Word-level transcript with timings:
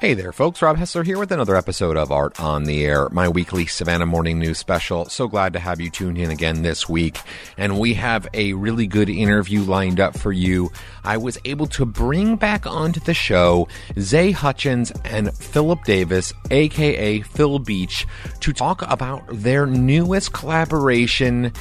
Hey 0.00 0.14
there, 0.14 0.32
folks. 0.32 0.62
Rob 0.62 0.76
Hessler 0.76 1.04
here 1.04 1.18
with 1.18 1.32
another 1.32 1.56
episode 1.56 1.96
of 1.96 2.12
Art 2.12 2.38
on 2.38 2.62
the 2.62 2.84
Air, 2.84 3.08
my 3.08 3.28
weekly 3.28 3.66
Savannah 3.66 4.06
Morning 4.06 4.38
News 4.38 4.56
special. 4.56 5.06
So 5.06 5.26
glad 5.26 5.54
to 5.54 5.58
have 5.58 5.80
you 5.80 5.90
tuned 5.90 6.18
in 6.18 6.30
again 6.30 6.62
this 6.62 6.88
week. 6.88 7.18
And 7.56 7.80
we 7.80 7.94
have 7.94 8.28
a 8.32 8.52
really 8.52 8.86
good 8.86 9.10
interview 9.10 9.60
lined 9.62 9.98
up 9.98 10.16
for 10.16 10.30
you. 10.30 10.70
I 11.02 11.16
was 11.16 11.36
able 11.44 11.66
to 11.66 11.84
bring 11.84 12.36
back 12.36 12.64
onto 12.64 13.00
the 13.00 13.12
show 13.12 13.66
Zay 13.98 14.30
Hutchins 14.30 14.92
and 15.04 15.36
Phillip 15.36 15.82
Davis, 15.82 16.32
aka 16.52 17.20
Phil 17.22 17.58
Beach, 17.58 18.06
to 18.38 18.52
talk 18.52 18.82
about 18.82 19.24
their 19.32 19.66
newest 19.66 20.32
collaboration, 20.32 21.52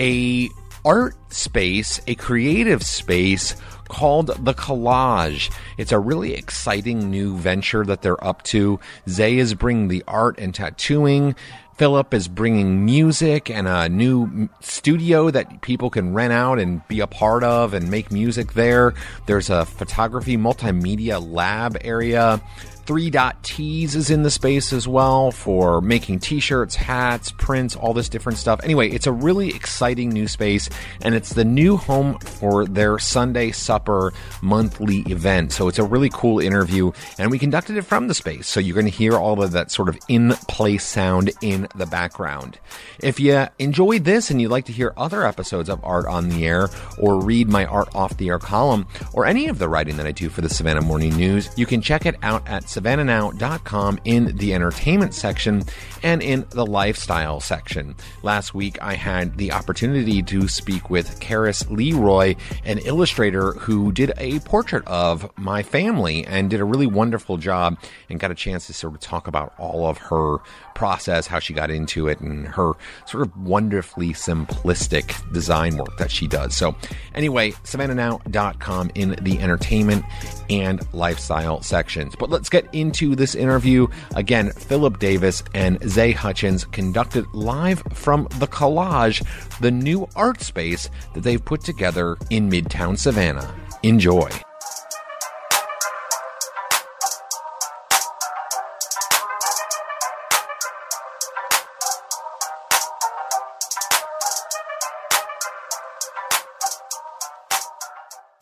a 0.00 0.48
art 0.84 1.14
space, 1.32 2.00
a 2.08 2.16
creative 2.16 2.82
space 2.82 3.54
called 3.94 4.26
The 4.44 4.54
Collage. 4.54 5.52
It's 5.78 5.92
a 5.92 6.00
really 6.00 6.34
exciting 6.34 7.12
new 7.12 7.36
venture 7.36 7.84
that 7.84 8.02
they're 8.02 8.22
up 8.24 8.42
to. 8.44 8.80
Zay 9.08 9.38
is 9.38 9.54
bringing 9.54 9.86
the 9.86 10.02
art 10.08 10.36
and 10.40 10.52
tattooing. 10.52 11.36
Phillip 11.76 12.12
is 12.12 12.26
bringing 12.26 12.84
music 12.84 13.48
and 13.50 13.68
a 13.68 13.88
new 13.88 14.48
studio 14.60 15.30
that 15.30 15.60
people 15.60 15.90
can 15.90 16.12
rent 16.12 16.32
out 16.32 16.58
and 16.58 16.86
be 16.88 16.98
a 16.98 17.06
part 17.06 17.44
of 17.44 17.72
and 17.72 17.88
make 17.88 18.10
music 18.10 18.54
there. 18.54 18.94
There's 19.26 19.48
a 19.48 19.64
photography 19.64 20.36
multimedia 20.36 21.24
lab 21.24 21.76
area. 21.80 22.42
Three 22.86 23.08
Dot 23.08 23.42
Tees 23.42 23.96
is 23.96 24.10
in 24.10 24.24
the 24.24 24.30
space 24.30 24.72
as 24.72 24.86
well 24.86 25.30
for 25.30 25.80
making 25.80 26.18
t-shirts, 26.18 26.74
hats, 26.74 27.32
prints, 27.32 27.74
all 27.74 27.94
this 27.94 28.10
different 28.10 28.38
stuff. 28.38 28.60
Anyway, 28.62 28.90
it's 28.90 29.06
a 29.06 29.12
really 29.12 29.48
exciting 29.54 30.10
new 30.10 30.28
space 30.28 30.68
and 31.00 31.14
it's 31.14 31.30
the 31.30 31.46
new 31.46 31.78
home 31.78 32.18
for 32.18 32.66
their 32.66 32.98
Sunday 32.98 33.52
supper 33.52 34.12
monthly 34.42 34.98
event. 35.10 35.52
So 35.52 35.68
it's 35.68 35.78
a 35.78 35.84
really 35.84 36.10
cool 36.12 36.40
interview 36.40 36.92
and 37.18 37.30
we 37.30 37.38
conducted 37.38 37.78
it 37.78 37.82
from 37.82 38.08
the 38.08 38.14
space. 38.14 38.46
So 38.46 38.60
you're 38.60 38.74
going 38.74 38.84
to 38.84 38.92
hear 38.92 39.14
all 39.14 39.42
of 39.42 39.52
that 39.52 39.70
sort 39.70 39.88
of 39.88 39.98
in 40.08 40.32
place 40.48 40.84
sound 40.84 41.30
in 41.40 41.66
the 41.74 41.86
background. 41.86 42.58
If 43.00 43.18
you 43.18 43.46
enjoyed 43.58 44.04
this 44.04 44.30
and 44.30 44.42
you'd 44.42 44.50
like 44.50 44.66
to 44.66 44.72
hear 44.72 44.92
other 44.98 45.26
episodes 45.26 45.70
of 45.70 45.82
Art 45.82 46.04
on 46.06 46.28
the 46.28 46.46
Air 46.46 46.68
or 46.98 47.18
read 47.18 47.48
my 47.48 47.64
Art 47.64 47.94
Off 47.94 48.16
the 48.18 48.28
Air 48.28 48.38
column 48.38 48.86
or 49.14 49.24
any 49.24 49.48
of 49.48 49.58
the 49.58 49.70
writing 49.70 49.96
that 49.96 50.06
I 50.06 50.12
do 50.12 50.28
for 50.28 50.42
the 50.42 50.50
Savannah 50.50 50.82
Morning 50.82 51.16
News, 51.16 51.48
you 51.56 51.64
can 51.64 51.80
check 51.80 52.04
it 52.04 52.16
out 52.22 52.46
at 52.46 52.68
savannahnow.com 52.74 54.00
in 54.04 54.36
the 54.36 54.52
entertainment 54.52 55.14
section 55.14 55.62
and 56.02 56.22
in 56.22 56.44
the 56.50 56.66
lifestyle 56.66 57.40
section. 57.40 57.94
Last 58.22 58.54
week, 58.54 58.80
I 58.82 58.94
had 58.94 59.36
the 59.36 59.52
opportunity 59.52 60.22
to 60.24 60.48
speak 60.48 60.90
with 60.90 61.20
Karis 61.20 61.70
Leroy, 61.70 62.34
an 62.64 62.78
illustrator 62.78 63.52
who 63.52 63.92
did 63.92 64.12
a 64.18 64.40
portrait 64.40 64.84
of 64.86 65.30
my 65.38 65.62
family 65.62 66.26
and 66.26 66.50
did 66.50 66.60
a 66.60 66.64
really 66.64 66.86
wonderful 66.86 67.36
job 67.36 67.78
and 68.10 68.18
got 68.18 68.30
a 68.30 68.34
chance 68.34 68.66
to 68.66 68.72
sort 68.72 68.94
of 68.94 69.00
talk 69.00 69.28
about 69.28 69.54
all 69.58 69.86
of 69.86 69.98
her 69.98 70.38
process, 70.74 71.26
how 71.26 71.38
she 71.38 71.54
got 71.54 71.70
into 71.70 72.08
it, 72.08 72.20
and 72.20 72.46
her 72.46 72.72
sort 73.06 73.22
of 73.22 73.36
wonderfully 73.36 74.10
simplistic 74.10 75.32
design 75.32 75.76
work 75.76 75.96
that 75.98 76.10
she 76.10 76.26
does. 76.26 76.54
So, 76.56 76.74
anyway, 77.14 77.52
savannahnow.com 77.64 78.90
in 78.94 79.16
the 79.22 79.38
entertainment 79.38 80.04
and 80.50 80.86
lifestyle 80.92 81.62
sections. 81.62 82.14
But 82.18 82.30
let's 82.30 82.48
get 82.48 82.66
into 82.72 83.14
this 83.14 83.34
interview. 83.34 83.86
Again, 84.14 84.50
Phillip 84.52 84.98
Davis 84.98 85.42
and 85.54 85.78
Zay 85.88 86.12
Hutchins 86.12 86.64
conducted 86.64 87.26
live 87.32 87.82
from 87.92 88.24
the 88.38 88.46
Collage, 88.46 89.24
the 89.60 89.70
new 89.70 90.08
art 90.16 90.40
space 90.40 90.88
that 91.14 91.22
they've 91.22 91.44
put 91.44 91.62
together 91.62 92.16
in 92.30 92.50
Midtown 92.50 92.98
Savannah. 92.98 93.54
Enjoy. 93.82 94.30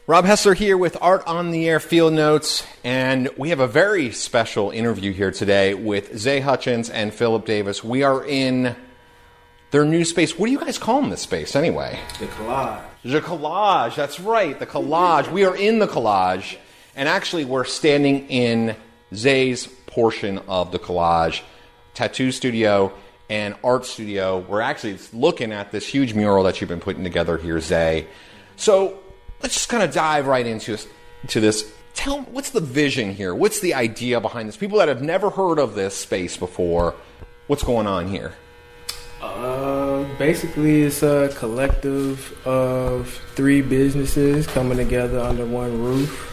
Rob 0.08 0.24
Hessler 0.24 0.56
here 0.56 0.76
with 0.76 0.96
Art 1.00 1.22
on 1.28 1.52
the 1.52 1.68
Air 1.68 1.78
Field 1.78 2.12
Notes, 2.12 2.66
and 2.82 3.30
we 3.36 3.50
have 3.50 3.60
a 3.60 3.68
very 3.68 4.10
special 4.10 4.72
interview 4.72 5.12
here 5.12 5.30
today 5.30 5.74
with 5.74 6.18
Zay 6.18 6.40
Hutchins 6.40 6.90
and 6.90 7.14
Phillip 7.14 7.46
Davis. 7.46 7.84
We 7.84 8.02
are 8.02 8.26
in 8.26 8.74
their 9.70 9.84
new 9.84 10.04
space. 10.04 10.36
What 10.36 10.46
do 10.46 10.52
you 10.52 10.58
guys 10.58 10.76
call 10.76 11.02
this 11.02 11.20
space 11.20 11.54
anyway? 11.54 12.00
The 12.18 12.26
collage. 12.26 12.82
The 13.04 13.20
collage, 13.20 13.94
that's 13.94 14.18
right, 14.18 14.58
the 14.58 14.66
collage. 14.66 15.30
We 15.30 15.44
are 15.44 15.54
in 15.54 15.78
the 15.78 15.86
collage, 15.86 16.56
and 16.96 17.08
actually, 17.08 17.44
we're 17.44 17.62
standing 17.62 18.26
in 18.26 18.74
Zay's 19.14 19.68
portion 19.86 20.38
of 20.48 20.72
the 20.72 20.80
collage 20.80 21.42
tattoo 21.94 22.32
studio 22.32 22.92
and 23.30 23.54
art 23.62 23.86
studio. 23.86 24.40
We're 24.40 24.62
actually 24.62 24.98
looking 25.12 25.52
at 25.52 25.70
this 25.70 25.86
huge 25.86 26.12
mural 26.12 26.42
that 26.42 26.60
you've 26.60 26.66
been 26.66 26.80
putting 26.80 27.04
together 27.04 27.38
here, 27.38 27.60
Zay. 27.60 28.08
So, 28.56 28.98
let's 29.42 29.54
just 29.54 29.68
kind 29.68 29.82
of 29.82 29.92
dive 29.92 30.26
right 30.26 30.46
into 30.46 30.72
this, 30.72 30.88
to 31.28 31.40
this. 31.40 31.72
Tell 31.94 32.20
what's 32.22 32.50
the 32.50 32.60
vision 32.60 33.12
here? 33.12 33.34
What's 33.34 33.60
the 33.60 33.74
idea 33.74 34.20
behind 34.20 34.48
this? 34.48 34.56
People 34.56 34.78
that 34.78 34.88
have 34.88 35.02
never 35.02 35.30
heard 35.30 35.58
of 35.58 35.74
this 35.74 35.96
space 35.96 36.36
before, 36.36 36.94
what's 37.48 37.62
going 37.62 37.86
on 37.86 38.08
here? 38.08 38.32
Uh, 39.20 40.04
basically, 40.18 40.82
it's 40.82 41.02
a 41.02 41.30
collective 41.36 42.46
of 42.46 43.08
three 43.34 43.62
businesses 43.62 44.46
coming 44.46 44.76
together 44.76 45.20
under 45.20 45.46
one 45.46 45.82
roof 45.82 46.32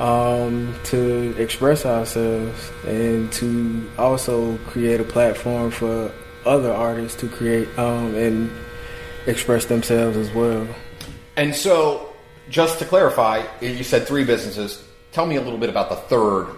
um, 0.00 0.74
to 0.84 1.34
express 1.38 1.86
ourselves 1.86 2.70
and 2.86 3.32
to 3.32 3.90
also 3.98 4.56
create 4.58 5.00
a 5.00 5.04
platform 5.04 5.70
for 5.70 6.12
other 6.44 6.72
artists 6.72 7.20
to 7.20 7.28
create 7.28 7.68
um, 7.78 8.14
and 8.14 8.50
express 9.26 9.64
themselves 9.64 10.16
as 10.16 10.30
well. 10.32 10.66
And 11.36 11.54
so, 11.54 12.12
just 12.50 12.78
to 12.80 12.84
clarify, 12.84 13.44
you 13.60 13.84
said 13.84 14.06
three 14.06 14.24
businesses. 14.24 14.84
Tell 15.12 15.26
me 15.26 15.36
a 15.36 15.40
little 15.40 15.58
bit 15.58 15.68
about 15.70 15.88
the 15.88 15.96
third, 15.96 16.48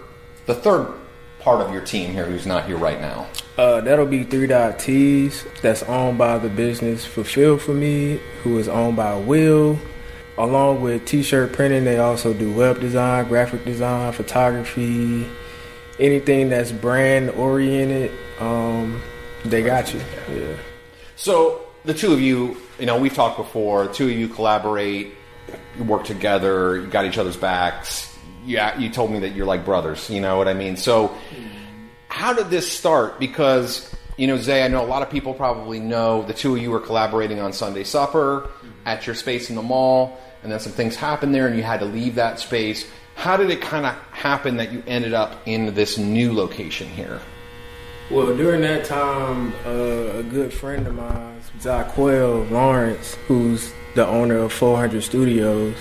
the 0.45 0.55
third 0.55 0.93
part 1.39 1.61
of 1.61 1.71
your 1.71 1.81
team 1.81 2.11
here 2.11 2.25
who's 2.25 2.45
not 2.45 2.65
here 2.65 2.77
right 2.77 2.99
now. 2.99 3.27
Uh, 3.57 3.79
that'll 3.81 4.05
be 4.05 4.23
Three 4.23 4.47
Dot 4.47 4.79
Tees. 4.79 5.45
That's 5.61 5.83
owned 5.83 6.17
by 6.17 6.37
the 6.39 6.49
business 6.49 7.05
Fulfill 7.05 7.57
for 7.57 7.73
Me, 7.73 8.19
who 8.43 8.57
is 8.57 8.67
owned 8.67 8.97
by 8.97 9.15
Will. 9.15 9.79
Along 10.37 10.81
with 10.81 11.05
T-shirt 11.05 11.53
printing, 11.53 11.85
they 11.85 11.97
also 11.97 12.33
do 12.33 12.51
web 12.51 12.81
design, 12.81 13.27
graphic 13.29 13.63
design, 13.63 14.11
photography, 14.11 15.25
anything 15.99 16.49
that's 16.49 16.73
brand 16.73 17.29
oriented. 17.29 18.11
Um, 18.39 19.01
they 19.45 19.63
got 19.63 19.93
you. 19.93 20.01
Yeah. 20.29 20.57
So 21.15 21.67
the 21.85 21.93
two 21.93 22.11
of 22.11 22.19
you, 22.19 22.57
you 22.79 22.85
know, 22.85 22.97
we've 22.97 23.13
talked 23.13 23.37
before. 23.37 23.87
Two 23.87 24.05
of 24.05 24.11
you 24.11 24.27
collaborate, 24.27 25.13
you 25.77 25.83
work 25.83 26.03
together, 26.03 26.77
you 26.77 26.87
got 26.87 27.05
each 27.05 27.17
other's 27.17 27.37
backs. 27.37 28.13
Yeah, 28.45 28.77
you 28.77 28.89
told 28.89 29.11
me 29.11 29.19
that 29.19 29.33
you're 29.33 29.45
like 29.45 29.65
brothers. 29.65 30.09
You 30.09 30.21
know 30.21 30.37
what 30.37 30.47
I 30.47 30.53
mean? 30.53 30.77
So, 30.77 31.15
how 32.09 32.33
did 32.33 32.49
this 32.49 32.71
start? 32.71 33.19
Because 33.19 33.91
you 34.17 34.27
know, 34.27 34.37
Zay, 34.37 34.63
I 34.63 34.67
know 34.69 34.83
a 34.83 34.87
lot 34.87 35.01
of 35.01 35.09
people 35.09 35.33
probably 35.33 35.79
know 35.79 36.23
the 36.23 36.33
two 36.33 36.55
of 36.55 36.61
you 36.61 36.71
were 36.71 36.79
collaborating 36.79 37.39
on 37.39 37.51
Sunday 37.51 37.83
Supper 37.83 38.49
at 38.85 39.05
your 39.05 39.15
space 39.15 39.49
in 39.49 39.55
the 39.55 39.61
mall, 39.61 40.17
and 40.41 40.51
then 40.51 40.59
some 40.59 40.71
things 40.71 40.95
happened 40.95 41.35
there, 41.35 41.47
and 41.47 41.57
you 41.57 41.63
had 41.63 41.81
to 41.81 41.85
leave 41.85 42.15
that 42.15 42.39
space. 42.39 42.87
How 43.15 43.35
did 43.35 43.49
it 43.49 43.61
kind 43.61 43.85
of 43.85 43.93
happen 44.11 44.57
that 44.57 44.71
you 44.71 44.83
ended 44.87 45.13
up 45.13 45.41
in 45.45 45.73
this 45.73 45.97
new 45.97 46.33
location 46.33 46.87
here? 46.87 47.19
Well, 48.11 48.37
during 48.37 48.61
that 48.61 48.85
time, 48.85 49.51
uh, 49.65 50.19
a 50.19 50.23
good 50.23 50.53
friend 50.53 50.85
of 50.85 50.93
mine, 50.93 51.41
Zaquel 51.59 52.49
Lawrence, 52.51 53.15
who's 53.27 53.73
the 53.95 54.05
owner 54.05 54.37
of 54.37 54.53
400 54.53 55.01
Studios, 55.03 55.75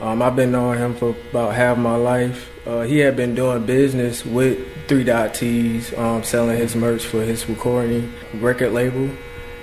um, 0.00 0.20
I've 0.22 0.34
been 0.34 0.50
knowing 0.50 0.80
him 0.80 0.94
for 0.96 1.14
about 1.30 1.54
half 1.54 1.78
my 1.78 1.94
life. 1.94 2.50
Uh, 2.66 2.80
he 2.82 2.98
had 2.98 3.16
been 3.16 3.36
doing 3.36 3.64
business 3.64 4.24
with 4.26 4.58
Three 4.88 5.04
Dot 5.04 5.34
Tees, 5.34 5.96
um, 5.96 6.24
selling 6.24 6.56
his 6.58 6.74
merch 6.74 7.04
for 7.04 7.22
his 7.22 7.48
recording 7.48 8.12
record 8.34 8.72
label. 8.72 9.08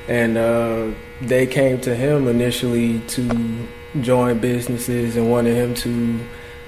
and 0.08 0.38
uh, 0.38 0.88
they 1.22 1.46
came 1.46 1.80
to 1.82 1.94
him 1.96 2.28
initially 2.28 3.00
to 3.02 3.68
join 4.02 4.40
businesses 4.40 5.16
and 5.18 5.30
wanted 5.30 5.56
him 5.56 5.76
to 5.76 6.20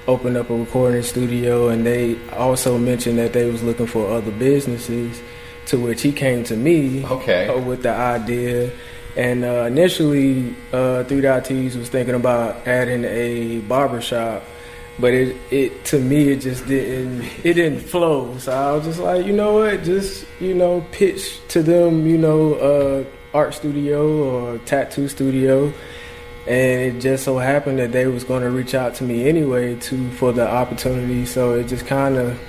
open 0.07 0.35
up 0.35 0.49
a 0.49 0.55
recording 0.55 1.03
studio. 1.03 1.69
And 1.69 1.85
they 1.85 2.17
also 2.31 2.77
mentioned 2.77 3.17
that 3.19 3.33
they 3.33 3.49
was 3.49 3.63
looking 3.63 3.87
for 3.87 4.09
other 4.11 4.31
businesses, 4.31 5.21
to 5.67 5.79
which 5.79 6.01
he 6.01 6.11
came 6.11 6.43
to 6.45 6.55
me 6.55 7.05
Okay. 7.05 7.47
uh, 7.47 7.59
with 7.59 7.83
the 7.83 7.91
idea. 7.91 8.71
And 9.15 9.43
uh, 9.43 9.65
initially, 9.67 10.55
uh, 10.71 11.03
Three 11.03 11.21
Dot 11.21 11.45
Tees 11.45 11.75
was 11.77 11.89
thinking 11.89 12.15
about 12.15 12.65
adding 12.65 13.03
a 13.03 13.59
barber 13.59 13.99
shop, 14.01 14.41
but 14.99 15.13
it, 15.13 15.35
it 15.51 15.83
to 15.85 15.99
me 15.99 16.29
it 16.29 16.37
just 16.37 16.65
didn't 16.65 17.23
it 17.43 17.53
didn't 17.55 17.81
flow. 17.81 18.37
So 18.37 18.51
I 18.53 18.71
was 18.71 18.85
just 18.85 18.99
like, 18.99 19.25
you 19.25 19.33
know 19.33 19.53
what, 19.55 19.83
just 19.83 20.25
you 20.39 20.53
know, 20.53 20.85
pitch 20.93 21.39
to 21.49 21.61
them, 21.61 22.07
you 22.07 22.17
know, 22.17 22.53
uh, 22.55 23.03
art 23.37 23.53
studio 23.53 24.23
or 24.23 24.57
tattoo 24.59 25.09
studio, 25.09 25.73
and 26.47 26.81
it 26.97 26.99
just 26.99 27.23
so 27.23 27.37
happened 27.37 27.79
that 27.79 27.91
they 27.91 28.07
was 28.07 28.23
going 28.23 28.41
to 28.41 28.49
reach 28.49 28.73
out 28.73 28.95
to 28.95 29.03
me 29.03 29.27
anyway 29.27 29.75
to 29.75 30.11
for 30.13 30.31
the 30.31 30.47
opportunity. 30.47 31.25
So 31.25 31.53
it 31.53 31.67
just 31.67 31.85
kind 31.85 32.17
of 32.17 32.39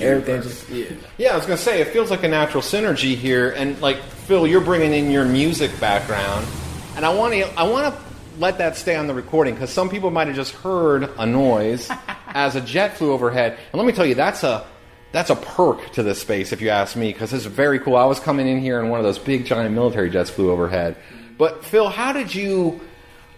everything 0.00 0.42
just 0.42 0.68
yeah. 0.68 0.86
Yeah, 1.18 1.32
I 1.32 1.36
was 1.36 1.46
gonna 1.46 1.56
say 1.56 1.80
it 1.80 1.88
feels 1.88 2.10
like 2.10 2.22
a 2.22 2.28
natural 2.28 2.62
synergy 2.62 3.16
here, 3.16 3.50
and 3.50 3.80
like 3.80 3.98
Phil, 4.02 4.46
you're 4.46 4.60
bringing 4.60 4.92
in 4.92 5.10
your 5.10 5.24
music 5.24 5.78
background, 5.80 6.46
and 6.96 7.04
I 7.04 7.14
want 7.14 7.34
to 7.34 7.58
I 7.58 7.64
want 7.64 7.94
to 7.94 8.02
let 8.38 8.58
that 8.58 8.76
stay 8.76 8.96
on 8.96 9.06
the 9.06 9.14
recording 9.14 9.54
because 9.54 9.70
some 9.70 9.90
people 9.90 10.10
might 10.10 10.26
have 10.26 10.36
just 10.36 10.54
heard 10.54 11.10
a 11.18 11.26
noise 11.26 11.90
as 12.28 12.56
a 12.56 12.60
jet 12.60 12.96
flew 12.96 13.12
overhead, 13.12 13.52
and 13.72 13.74
let 13.78 13.86
me 13.86 13.92
tell 13.92 14.06
you 14.06 14.14
that's 14.14 14.42
a 14.42 14.66
that's 15.12 15.30
a 15.30 15.36
perk 15.36 15.92
to 15.92 16.02
this 16.02 16.20
space 16.20 16.52
if 16.52 16.62
you 16.62 16.70
ask 16.70 16.96
me 16.96 17.12
because 17.12 17.32
it's 17.32 17.44
very 17.44 17.78
cool. 17.78 17.96
I 17.96 18.06
was 18.06 18.18
coming 18.18 18.48
in 18.48 18.60
here 18.60 18.80
and 18.80 18.90
one 18.90 18.98
of 18.98 19.04
those 19.04 19.18
big 19.18 19.44
giant 19.44 19.74
military 19.74 20.08
jets 20.10 20.30
flew 20.30 20.50
overhead, 20.50 20.96
but 21.38 21.64
Phil, 21.64 21.88
how 21.88 22.12
did 22.12 22.34
you 22.34 22.80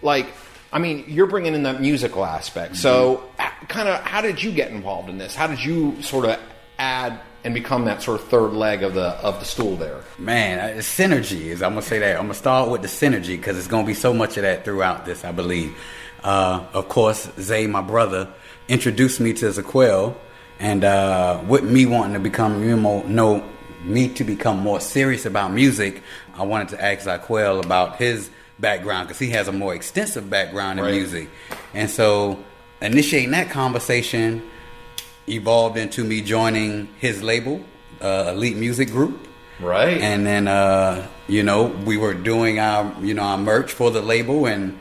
like? 0.05 0.27
I 0.71 0.79
mean, 0.79 1.05
you're 1.07 1.27
bringing 1.27 1.53
in 1.53 1.63
that 1.63 1.79
musical 1.79 2.25
aspect. 2.25 2.75
So, 2.75 3.23
kind 3.67 3.87
of, 3.87 4.01
how 4.01 4.21
did 4.21 4.43
you 4.43 4.51
get 4.51 4.71
involved 4.71 5.09
in 5.09 5.17
this? 5.17 5.33
How 5.33 5.47
did 5.47 5.63
you 5.63 6.01
sort 6.01 6.25
of 6.25 6.39
add 6.77 7.19
and 7.45 7.53
become 7.53 7.85
that 7.85 8.01
sort 8.01 8.19
of 8.19 8.27
third 8.27 8.53
leg 8.53 8.83
of 8.83 8.93
the 8.93 9.09
of 9.21 9.39
the 9.39 9.45
stool 9.45 9.75
there? 9.77 10.01
Man, 10.17 10.59
uh, 10.59 10.77
synergy 10.79 11.45
is. 11.45 11.61
I'm 11.61 11.71
gonna 11.71 11.81
say 11.81 11.99
that. 11.99 12.17
I'm 12.17 12.23
gonna 12.23 12.33
start 12.33 12.69
with 12.69 12.81
the 12.81 12.87
synergy 12.87 13.37
because 13.37 13.57
it's 13.57 13.67
gonna 13.67 13.87
be 13.87 13.93
so 13.93 14.13
much 14.13 14.37
of 14.37 14.43
that 14.43 14.65
throughout 14.65 15.05
this. 15.05 15.23
I 15.23 15.31
believe. 15.31 15.77
Uh, 16.23 16.65
of 16.73 16.89
course, 16.89 17.29
Zay, 17.39 17.67
my 17.67 17.81
brother, 17.81 18.27
introduced 18.67 19.19
me 19.19 19.31
to 19.33 19.45
Zaquel, 19.45 20.15
and 20.59 20.83
uh, 20.83 21.41
with 21.47 21.63
me 21.63 21.85
wanting 21.85 22.13
to 22.13 22.19
become 22.19 22.63
you 22.63 22.75
know, 22.75 23.03
know 23.03 23.43
me 23.83 24.09
to 24.09 24.23
become 24.23 24.59
more 24.59 24.79
serious 24.79 25.27
about 25.27 25.51
music, 25.51 26.01
I 26.33 26.43
wanted 26.43 26.69
to 26.69 26.83
ask 26.83 27.07
Zaquel 27.07 27.63
about 27.63 27.97
his 27.97 28.31
background 28.59 29.07
because 29.07 29.19
he 29.19 29.29
has 29.31 29.47
a 29.47 29.51
more 29.51 29.73
extensive 29.75 30.29
background 30.29 30.79
in 30.79 30.85
Right. 30.85 30.95
music, 30.95 31.29
and 31.73 31.89
so 31.89 32.39
initiating 32.81 33.31
that 33.31 33.49
conversation 33.49 34.41
evolved 35.27 35.77
into 35.77 36.03
me 36.03 36.21
joining 36.21 36.87
his 36.99 37.23
label, 37.23 37.61
uh, 38.01 38.31
Elite 38.33 38.57
Music 38.57 38.89
Group. 38.91 39.27
Right. 39.59 39.99
And 40.01 40.27
then, 40.27 40.47
uh, 40.47 41.07
you 41.27 41.41
know, 41.41 41.63
we 41.85 41.97
were 41.97 42.13
doing 42.13 42.59
our, 42.59 42.93
you 43.01 43.13
know, 43.13 43.23
our 43.23 43.37
merch 43.37 43.71
for 43.71 43.89
the 43.89 44.01
label 44.01 44.45
and 44.45 44.77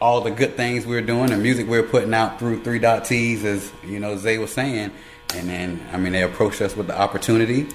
all 0.00 0.20
the 0.20 0.30
good 0.30 0.56
things 0.56 0.86
we 0.86 0.94
were 0.94 1.00
doing, 1.00 1.30
the 1.30 1.36
music 1.36 1.68
we 1.68 1.80
were 1.80 1.86
putting 1.86 2.14
out 2.14 2.38
through 2.38 2.62
Three 2.62 2.78
Dot 2.78 3.04
Tees, 3.06 3.44
as 3.44 3.72
you 3.84 3.98
know, 3.98 4.16
Zay 4.16 4.38
was 4.38 4.52
saying. 4.52 4.92
And 5.34 5.48
then, 5.48 5.80
I 5.92 5.96
mean, 5.96 6.12
they 6.12 6.22
approached 6.22 6.60
us 6.62 6.76
with 6.76 6.86
the 6.86 6.98
opportunity, 6.98 7.66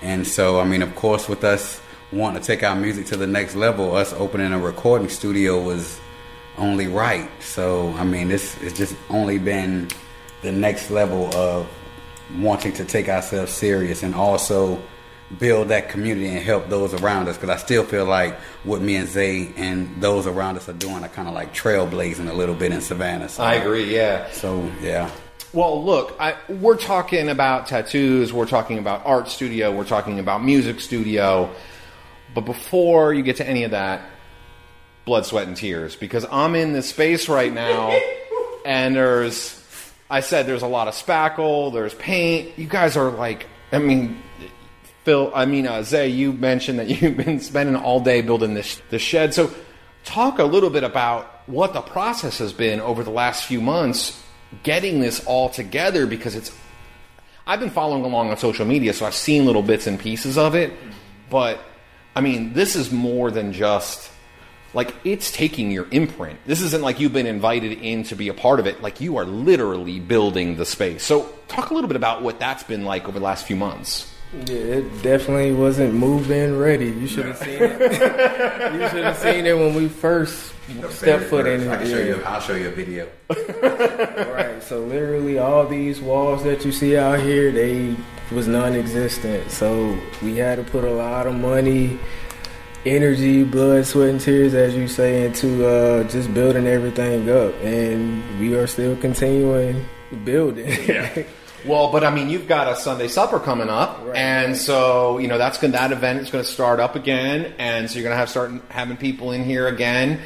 and 0.00 0.26
so, 0.26 0.60
I 0.60 0.64
mean, 0.64 0.80
of 0.80 0.94
course, 0.94 1.28
with 1.28 1.44
us 1.44 1.80
wanting 2.12 2.40
to 2.40 2.46
take 2.46 2.62
our 2.62 2.76
music 2.76 3.06
to 3.06 3.16
the 3.16 3.26
next 3.26 3.54
level, 3.54 3.96
us 3.96 4.12
opening 4.12 4.52
a 4.52 4.58
recording 4.58 5.08
studio 5.08 5.60
was 5.62 5.98
only 6.58 6.86
right. 6.86 7.30
So, 7.42 7.90
I 7.92 8.04
mean, 8.04 8.28
this 8.28 8.54
has 8.56 8.74
just 8.74 8.94
only 9.08 9.38
been 9.38 9.88
the 10.42 10.52
next 10.52 10.90
level 10.90 11.34
of 11.34 11.66
wanting 12.38 12.72
to 12.74 12.84
take 12.84 13.08
ourselves 13.08 13.52
serious 13.52 14.02
and 14.02 14.14
also 14.14 14.82
build 15.38 15.68
that 15.68 15.88
community 15.88 16.28
and 16.28 16.38
help 16.38 16.68
those 16.68 16.92
around 16.92 17.28
us. 17.28 17.36
Because 17.36 17.48
I 17.48 17.56
still 17.56 17.84
feel 17.84 18.04
like 18.04 18.38
what 18.64 18.82
me 18.82 18.96
and 18.96 19.08
Zay 19.08 19.52
and 19.56 19.88
those 20.00 20.26
around 20.26 20.56
us 20.58 20.68
are 20.68 20.74
doing 20.74 21.02
are 21.02 21.08
kind 21.08 21.28
of 21.28 21.34
like 21.34 21.54
trailblazing 21.54 22.28
a 22.28 22.34
little 22.34 22.54
bit 22.54 22.72
in 22.72 22.82
Savannah. 22.82 23.30
So, 23.30 23.42
I 23.42 23.54
agree. 23.54 23.94
Yeah. 23.94 24.30
So 24.32 24.70
yeah, 24.82 25.10
Well, 25.54 25.82
look, 25.82 26.16
I, 26.20 26.36
we're 26.48 26.76
talking 26.76 27.30
about 27.30 27.66
tattoos, 27.66 28.32
we're 28.32 28.46
talking 28.46 28.78
about 28.78 29.06
art 29.06 29.28
studio, 29.28 29.74
we're 29.74 29.84
talking 29.84 30.18
about 30.18 30.44
music 30.44 30.80
studio. 30.80 31.50
But 32.34 32.42
before 32.42 33.12
you 33.12 33.22
get 33.22 33.36
to 33.36 33.48
any 33.48 33.64
of 33.64 33.72
that, 33.72 34.02
blood, 35.04 35.26
sweat, 35.26 35.46
and 35.46 35.56
tears, 35.56 35.96
because 35.96 36.26
I'm 36.30 36.54
in 36.54 36.72
this 36.72 36.88
space 36.88 37.28
right 37.28 37.52
now, 37.52 37.98
and 38.64 38.96
there's, 38.96 39.58
I 40.10 40.20
said 40.20 40.46
there's 40.46 40.62
a 40.62 40.68
lot 40.68 40.88
of 40.88 40.94
spackle, 40.94 41.72
there's 41.72 41.94
paint. 41.94 42.58
You 42.58 42.66
guys 42.66 42.96
are 42.96 43.10
like, 43.10 43.46
I 43.72 43.78
mean, 43.78 44.22
Phil, 45.04 45.32
I 45.34 45.46
mean, 45.46 45.66
uh, 45.66 45.82
Zay, 45.82 46.08
you 46.08 46.32
mentioned 46.32 46.78
that 46.78 46.88
you've 47.02 47.16
been 47.16 47.40
spending 47.40 47.76
all 47.76 48.00
day 48.00 48.22
building 48.22 48.54
this, 48.54 48.80
this 48.90 49.02
shed. 49.02 49.34
So, 49.34 49.52
talk 50.04 50.38
a 50.38 50.44
little 50.44 50.70
bit 50.70 50.82
about 50.84 51.48
what 51.48 51.72
the 51.72 51.80
process 51.80 52.38
has 52.38 52.52
been 52.52 52.80
over 52.80 53.04
the 53.04 53.10
last 53.10 53.44
few 53.44 53.60
months 53.60 54.20
getting 54.62 55.00
this 55.00 55.24
all 55.26 55.48
together 55.48 56.06
because 56.06 56.34
it's. 56.34 56.52
I've 57.44 57.58
been 57.58 57.70
following 57.70 58.04
along 58.04 58.30
on 58.30 58.36
social 58.36 58.64
media, 58.64 58.92
so 58.92 59.04
I've 59.04 59.14
seen 59.14 59.46
little 59.46 59.62
bits 59.62 59.88
and 59.88 59.98
pieces 59.98 60.38
of 60.38 60.54
it. 60.54 60.72
But, 61.28 61.58
I 62.14 62.20
mean, 62.20 62.52
this 62.52 62.76
is 62.76 62.90
more 62.90 63.30
than 63.30 63.52
just. 63.52 64.10
Like, 64.74 64.94
it's 65.04 65.30
taking 65.30 65.70
your 65.70 65.86
imprint. 65.90 66.38
This 66.46 66.62
isn't 66.62 66.82
like 66.82 66.98
you've 66.98 67.12
been 67.12 67.26
invited 67.26 67.72
in 67.82 68.04
to 68.04 68.16
be 68.16 68.28
a 68.28 68.34
part 68.34 68.58
of 68.58 68.66
it. 68.66 68.80
Like, 68.80 69.02
you 69.02 69.18
are 69.18 69.26
literally 69.26 70.00
building 70.00 70.56
the 70.56 70.64
space. 70.64 71.04
So, 71.04 71.28
talk 71.46 71.68
a 71.70 71.74
little 71.74 71.88
bit 71.88 71.96
about 71.96 72.22
what 72.22 72.38
that's 72.40 72.62
been 72.62 72.86
like 72.86 73.06
over 73.06 73.18
the 73.18 73.24
last 73.24 73.46
few 73.46 73.54
months. 73.56 74.10
Yeah, 74.46 74.54
it 74.54 75.02
definitely 75.02 75.52
wasn't 75.52 75.92
move-in 75.92 76.58
ready. 76.58 76.86
You 76.86 77.06
should 77.06 77.26
have 77.26 77.36
seen 77.36 77.50
it. 77.50 77.80
you 77.92 78.88
should 78.88 79.04
have 79.04 79.18
seen 79.18 79.44
it 79.44 79.54
when 79.54 79.74
we 79.74 79.88
first 79.88 80.54
stepped 80.88 81.24
foot 81.24 81.46
in 81.46 81.60
here. 81.60 81.86
show 81.86 81.98
you. 81.98 82.22
I'll 82.24 82.40
show 82.40 82.54
you 82.54 82.68
a 82.68 82.70
video. 82.70 83.10
all 83.28 83.36
right. 84.32 84.62
So 84.62 84.80
literally, 84.84 85.38
all 85.38 85.66
these 85.66 86.00
walls 86.00 86.44
that 86.44 86.64
you 86.64 86.72
see 86.72 86.96
out 86.96 87.20
here, 87.20 87.52
they 87.52 87.94
was 88.30 88.46
non-existent. 88.48 89.50
So 89.50 89.98
we 90.22 90.36
had 90.36 90.56
to 90.56 90.64
put 90.64 90.84
a 90.84 90.90
lot 90.92 91.26
of 91.26 91.34
money, 91.34 91.98
energy, 92.86 93.44
blood, 93.44 93.86
sweat, 93.86 94.10
and 94.10 94.20
tears, 94.20 94.54
as 94.54 94.74
you 94.74 94.88
say, 94.88 95.26
into 95.26 95.66
uh, 95.66 96.04
just 96.04 96.32
building 96.34 96.66
everything 96.66 97.28
up, 97.30 97.54
and 97.62 98.22
we 98.40 98.54
are 98.54 98.66
still 98.66 98.96
continuing 98.96 99.84
building. 100.24 101.26
Well, 101.64 101.92
but 101.92 102.02
I 102.02 102.12
mean, 102.12 102.28
you've 102.28 102.48
got 102.48 102.66
a 102.66 102.74
Sunday 102.74 103.06
supper 103.06 103.38
coming 103.38 103.68
up, 103.68 104.00
Right. 104.04 104.16
and 104.16 104.56
so 104.56 105.18
you 105.18 105.28
know 105.28 105.38
that's 105.38 105.58
going 105.58 105.70
that 105.74 105.92
event 105.92 106.18
is 106.18 106.28
going 106.28 106.42
to 106.42 106.50
start 106.50 106.80
up 106.80 106.96
again, 106.96 107.54
and 107.56 107.88
so 107.88 107.94
you're 108.00 108.02
going 108.02 108.14
to 108.14 108.16
have 108.18 108.28
start 108.28 108.50
having 108.68 108.96
people 108.96 109.30
in 109.30 109.44
here 109.44 109.68
again. 109.68 110.18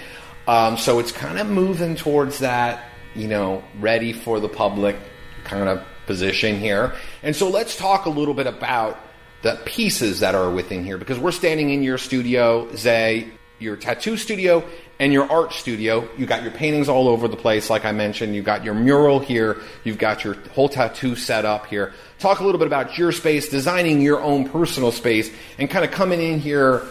Um, 0.49 0.79
so 0.79 0.99
it's 0.99 1.13
kind 1.13 1.39
of 1.39 1.47
moving 1.47 1.95
towards 1.95 2.39
that, 2.39 2.85
you 3.15 3.29
know, 3.29 3.63
ready 3.81 4.15
for 4.15 4.41
the 4.41 4.49
public 4.49 4.97
kind 5.45 5.69
of 5.69 5.83
position 6.07 6.59
here. 6.59 6.95
And 7.27 7.35
so 7.35 7.49
let's 7.49 7.77
talk 7.77 8.07
a 8.07 8.09
little 8.09 8.35
bit 8.35 8.47
about 8.47 9.01
the 9.43 9.61
pieces 9.65 10.21
that 10.21 10.37
are 10.37 10.49
within 10.49 10.85
here 10.85 10.97
because 10.97 11.19
we're 11.19 11.33
standing 11.33 11.71
in 11.71 11.83
your 11.83 11.99
studio, 11.99 12.73
Zay, 12.77 13.29
your 13.59 13.77
tattoo 13.77 14.17
studio, 14.17 14.63
and 15.01 15.13
your 15.13 15.29
art 15.29 15.53
studio. 15.53 16.09
You 16.17 16.25
got 16.25 16.45
your 16.45 16.53
paintings 16.53 16.89
all 16.89 17.09
over 17.09 17.27
the 17.27 17.37
place, 17.37 17.69
like 17.69 17.85
I 17.85 17.91
mentioned. 17.91 18.37
You 18.37 18.43
got 18.43 18.63
your 18.63 18.75
mural 18.75 19.19
here. 19.19 19.61
You've 19.83 19.99
got 19.99 20.23
your 20.23 20.35
whole 20.53 20.69
tattoo 20.69 21.17
set 21.17 21.45
up 21.45 21.67
here. 21.67 21.95
Talk 22.21 22.39
a 22.39 22.45
little 22.45 22.61
bit 22.61 22.69
about 22.69 22.97
your 22.97 23.11
space, 23.11 23.49
designing 23.49 24.01
your 24.01 24.23
own 24.23 24.49
personal 24.49 24.93
space, 24.93 25.29
and 25.59 25.69
kind 25.69 25.85
of 25.85 25.91
coming 25.91 26.21
in 26.21 26.39
here 26.39 26.85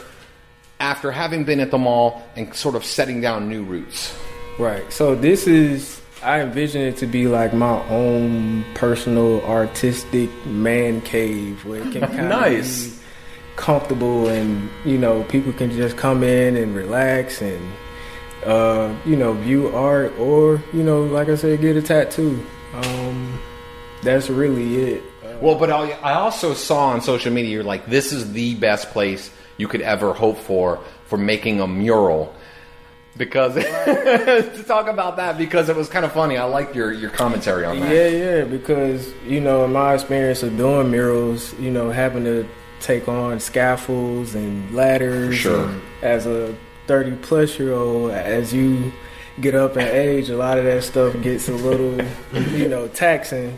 after 0.81 1.13
having 1.13 1.45
been 1.45 1.61
at 1.61 1.71
the 1.71 1.77
mall 1.77 2.27
and 2.35 2.53
sort 2.53 2.75
of 2.75 2.83
setting 2.83 3.21
down 3.21 3.47
new 3.47 3.63
roots. 3.63 4.13
Right. 4.59 4.91
So 4.91 5.15
this 5.15 5.47
is 5.47 6.01
I 6.25 6.41
envision 6.41 6.81
it 6.81 6.97
to 6.97 7.07
be 7.07 7.27
like 7.27 7.53
my 7.53 7.81
own 7.89 8.65
personal 8.73 9.41
artistic 9.43 10.29
man 10.45 11.01
cave 11.01 11.63
where 11.65 11.81
it 11.81 11.91
can 11.91 12.01
kind 12.15 12.29
Nice. 12.29 12.87
of 12.87 12.93
be 12.93 12.99
comfortable 13.55 14.27
and 14.27 14.69
you 14.83 14.97
know 14.97 15.23
people 15.23 15.53
can 15.53 15.71
just 15.71 15.95
come 15.97 16.23
in 16.23 16.57
and 16.57 16.75
relax 16.75 17.41
and 17.41 17.63
uh, 18.45 18.93
you 19.05 19.15
know 19.15 19.33
view 19.33 19.67
art 19.75 20.11
or 20.19 20.61
you 20.73 20.83
know 20.83 21.03
like 21.03 21.29
I 21.29 21.35
said 21.35 21.61
get 21.61 21.77
a 21.77 21.81
tattoo. 21.81 22.43
Um, 22.73 23.39
that's 24.03 24.29
really 24.29 24.75
it. 24.93 25.03
Uh, 25.23 25.37
Well, 25.41 25.55
but 25.57 25.69
I 25.71 25.91
I 26.03 26.13
also 26.15 26.53
saw 26.53 26.87
on 26.89 27.01
social 27.01 27.31
media, 27.31 27.51
you're 27.51 27.63
like, 27.63 27.85
this 27.87 28.11
is 28.11 28.33
the 28.33 28.55
best 28.55 28.89
place 28.91 29.31
you 29.57 29.67
could 29.67 29.81
ever 29.81 30.13
hope 30.13 30.37
for 30.37 30.79
for 31.05 31.17
making 31.17 31.59
a 31.61 31.67
mural. 31.67 32.33
Because 33.17 33.53
to 33.55 34.63
talk 34.67 34.87
about 34.87 35.15
that 35.17 35.37
because 35.37 35.69
it 35.69 35.75
was 35.75 35.87
kind 35.87 36.03
of 36.03 36.11
funny. 36.11 36.37
I 36.37 36.43
like 36.43 36.75
your 36.75 36.91
your 36.91 37.09
commentary 37.09 37.63
on 37.65 37.79
that. 37.79 37.93
Yeah, 37.93 38.07
yeah, 38.07 38.43
because 38.43 39.13
you 39.25 39.39
know, 39.39 39.63
in 39.65 39.71
my 39.71 39.93
experience 39.93 40.43
of 40.43 40.57
doing 40.57 40.91
murals, 40.91 41.57
you 41.59 41.71
know, 41.71 41.91
having 41.91 42.25
to 42.25 42.45
take 42.81 43.07
on 43.07 43.39
scaffolds 43.39 44.35
and 44.35 44.73
ladders. 44.73 45.35
Sure. 45.35 45.69
And 45.69 45.81
as 46.01 46.25
a 46.25 46.55
30 46.87 47.15
plus 47.17 47.57
year 47.57 47.73
old, 47.73 48.11
as 48.11 48.53
you 48.53 48.91
get 49.41 49.55
up 49.55 49.77
in 49.77 49.87
age, 49.87 50.29
a 50.29 50.37
lot 50.37 50.57
of 50.57 50.65
that 50.65 50.83
stuff 50.83 51.19
gets 51.21 51.49
a 51.49 51.53
little, 51.53 52.01
you 52.51 52.67
know, 52.67 52.87
taxing. 52.89 53.57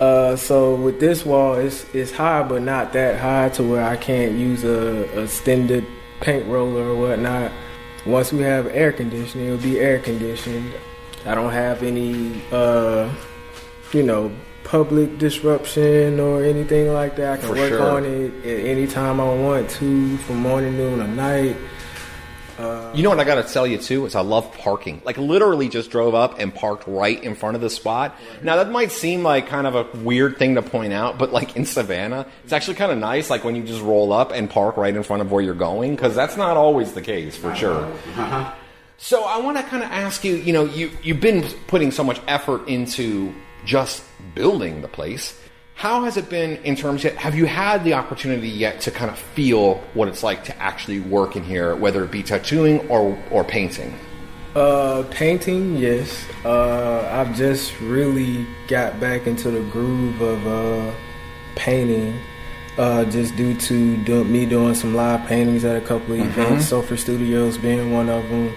Uh, 0.00 0.36
so 0.36 0.76
with 0.76 1.00
this 1.00 1.26
wall, 1.26 1.54
it's 1.54 1.84
it's 1.92 2.12
high, 2.12 2.42
but 2.42 2.62
not 2.62 2.92
that 2.92 3.18
high 3.18 3.48
to 3.50 3.64
where 3.64 3.82
I 3.82 3.96
can't 3.96 4.38
use 4.38 4.62
a, 4.62 5.08
a 5.18 5.24
extended 5.24 5.84
paint 6.20 6.46
roller 6.46 6.90
or 6.90 6.94
whatnot. 6.94 7.50
Once 8.08 8.32
we 8.32 8.40
have 8.40 8.66
air 8.68 8.90
conditioning, 8.90 9.48
it'll 9.48 9.58
be 9.58 9.78
air 9.78 9.98
conditioned. 9.98 10.72
I 11.26 11.34
don't 11.34 11.52
have 11.52 11.82
any, 11.82 12.40
uh, 12.50 13.12
you 13.92 14.02
know, 14.02 14.32
public 14.64 15.18
disruption 15.18 16.18
or 16.18 16.42
anything 16.42 16.90
like 16.92 17.16
that. 17.16 17.34
I 17.34 17.36
can 17.36 17.48
For 17.48 17.54
work 17.54 17.68
sure. 17.68 17.82
on 17.90 18.04
it 18.06 18.32
at 18.46 18.66
any 18.66 18.86
time 18.86 19.20
I 19.20 19.24
want 19.34 19.68
to, 19.70 20.16
from 20.18 20.36
morning, 20.38 20.78
noon, 20.78 21.02
or 21.02 21.06
night. 21.08 21.56
You 22.58 23.02
know 23.02 23.10
what 23.10 23.20
I 23.20 23.24
got 23.24 23.46
to 23.46 23.52
tell 23.52 23.66
you 23.66 23.78
too 23.78 24.06
is 24.06 24.14
I 24.14 24.20
love 24.20 24.52
parking. 24.58 25.00
Like 25.04 25.16
literally 25.16 25.68
just 25.68 25.90
drove 25.90 26.14
up 26.14 26.38
and 26.38 26.54
parked 26.54 26.84
right 26.86 27.22
in 27.22 27.34
front 27.34 27.54
of 27.54 27.60
the 27.60 27.70
spot. 27.70 28.16
Now 28.42 28.56
that 28.56 28.70
might 28.70 28.90
seem 28.90 29.22
like 29.22 29.46
kind 29.46 29.66
of 29.66 29.74
a 29.74 29.98
weird 29.98 30.38
thing 30.38 30.56
to 30.56 30.62
point 30.62 30.92
out, 30.92 31.18
but 31.18 31.32
like 31.32 31.56
in 31.56 31.64
Savannah, 31.64 32.26
it's 32.44 32.52
actually 32.52 32.74
kind 32.74 32.90
of 32.90 32.98
nice 32.98 33.30
like 33.30 33.44
when 33.44 33.54
you 33.54 33.62
just 33.62 33.82
roll 33.82 34.12
up 34.12 34.32
and 34.32 34.50
park 34.50 34.76
right 34.76 34.94
in 34.94 35.02
front 35.02 35.22
of 35.22 35.30
where 35.30 35.42
you're 35.42 35.54
going 35.54 35.96
cuz 35.96 36.14
that's 36.14 36.36
not 36.36 36.56
always 36.56 36.92
the 36.92 37.02
case 37.02 37.36
for 37.36 37.54
sure. 37.54 37.84
Uh-huh. 37.84 38.52
So 38.96 39.24
I 39.24 39.38
want 39.38 39.56
to 39.56 39.62
kind 39.62 39.84
of 39.84 39.90
ask 39.92 40.24
you, 40.24 40.34
you 40.34 40.52
know, 40.52 40.64
you 40.64 40.90
you've 41.02 41.20
been 41.20 41.44
putting 41.68 41.92
so 41.92 42.02
much 42.02 42.20
effort 42.26 42.66
into 42.66 43.32
just 43.64 44.02
building 44.34 44.82
the 44.82 44.88
place. 44.88 45.34
How 45.78 46.02
has 46.02 46.16
it 46.16 46.28
been 46.28 46.56
in 46.64 46.74
terms 46.74 47.04
of 47.04 47.14
have 47.14 47.36
you 47.36 47.46
had 47.46 47.84
the 47.84 47.94
opportunity 47.94 48.48
yet 48.48 48.80
to 48.80 48.90
kind 48.90 49.12
of 49.12 49.16
feel 49.16 49.74
what 49.94 50.08
it's 50.08 50.24
like 50.24 50.42
to 50.46 50.56
actually 50.60 50.98
work 50.98 51.36
in 51.36 51.44
here, 51.44 51.76
whether 51.76 52.02
it 52.02 52.10
be 52.10 52.24
tattooing 52.24 52.80
or 52.88 53.16
or 53.30 53.44
painting? 53.44 53.96
Uh, 54.56 55.04
painting, 55.12 55.76
yes. 55.76 56.26
Uh, 56.44 57.08
I've 57.12 57.32
just 57.36 57.78
really 57.78 58.44
got 58.66 58.98
back 58.98 59.28
into 59.28 59.52
the 59.52 59.60
groove 59.70 60.20
of 60.20 60.46
uh, 60.48 60.92
painting, 61.54 62.18
uh, 62.76 63.04
just 63.04 63.36
due 63.36 63.54
to 63.54 63.96
do, 63.98 64.24
me 64.24 64.46
doing 64.46 64.74
some 64.74 64.96
live 64.96 65.28
paintings 65.28 65.64
at 65.64 65.76
a 65.76 65.86
couple 65.86 66.14
of 66.14 66.18
events. 66.18 66.66
Sofa 66.66 66.96
Studios 66.96 67.56
being 67.56 67.92
one 67.92 68.08
of 68.08 68.28
them. 68.28 68.52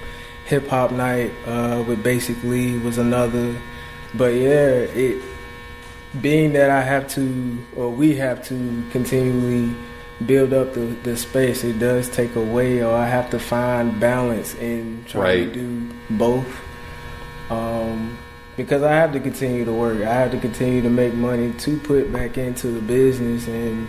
Hip 0.46 0.68
Hop 0.70 0.90
Night 0.90 1.32
uh, 1.46 1.84
with 1.88 2.01
basically 2.01 2.80
was 2.80 2.98
another. 2.98 3.56
But 4.16 4.34
yeah, 4.34 4.90
it 4.90 5.30
being 6.20 6.53
that 6.53 6.70
I 6.70 6.82
have 6.82 7.08
to, 7.10 7.58
or 7.75 7.89
we 7.89 8.15
have 8.15 8.44
to 8.48 8.84
continually 8.91 9.74
build 10.25 10.53
up 10.53 10.74
the, 10.74 10.82
the 11.03 11.15
space, 11.18 11.63
it 11.63 11.80
does 11.80 12.10
take 12.10 12.36
away, 12.36 12.84
or 12.84 12.94
I 12.94 13.08
have 13.08 13.30
to 13.32 13.39
find 13.39 14.00
balance 14.00 14.53
in 14.56 15.03
trying 15.08 15.24
Right. 15.24 15.53
to 15.53 15.60
do 15.60 15.89
both. 16.12 16.48
Um, 17.50 18.18
because 18.58 18.84
I 18.84 18.91
have 18.94 19.13
to 19.13 19.20
continue 19.20 19.65
to 19.65 19.72
work, 19.74 19.98
I 20.01 20.13
have 20.13 20.32
to 20.32 20.39
continue 20.39 20.82
to 20.82 20.89
make 20.89 21.13
money 21.13 21.53
to 21.53 21.77
put 21.80 22.12
back 22.12 22.38
into 22.38 22.68
the 22.68 22.82
business, 22.82 23.48
and 23.48 23.88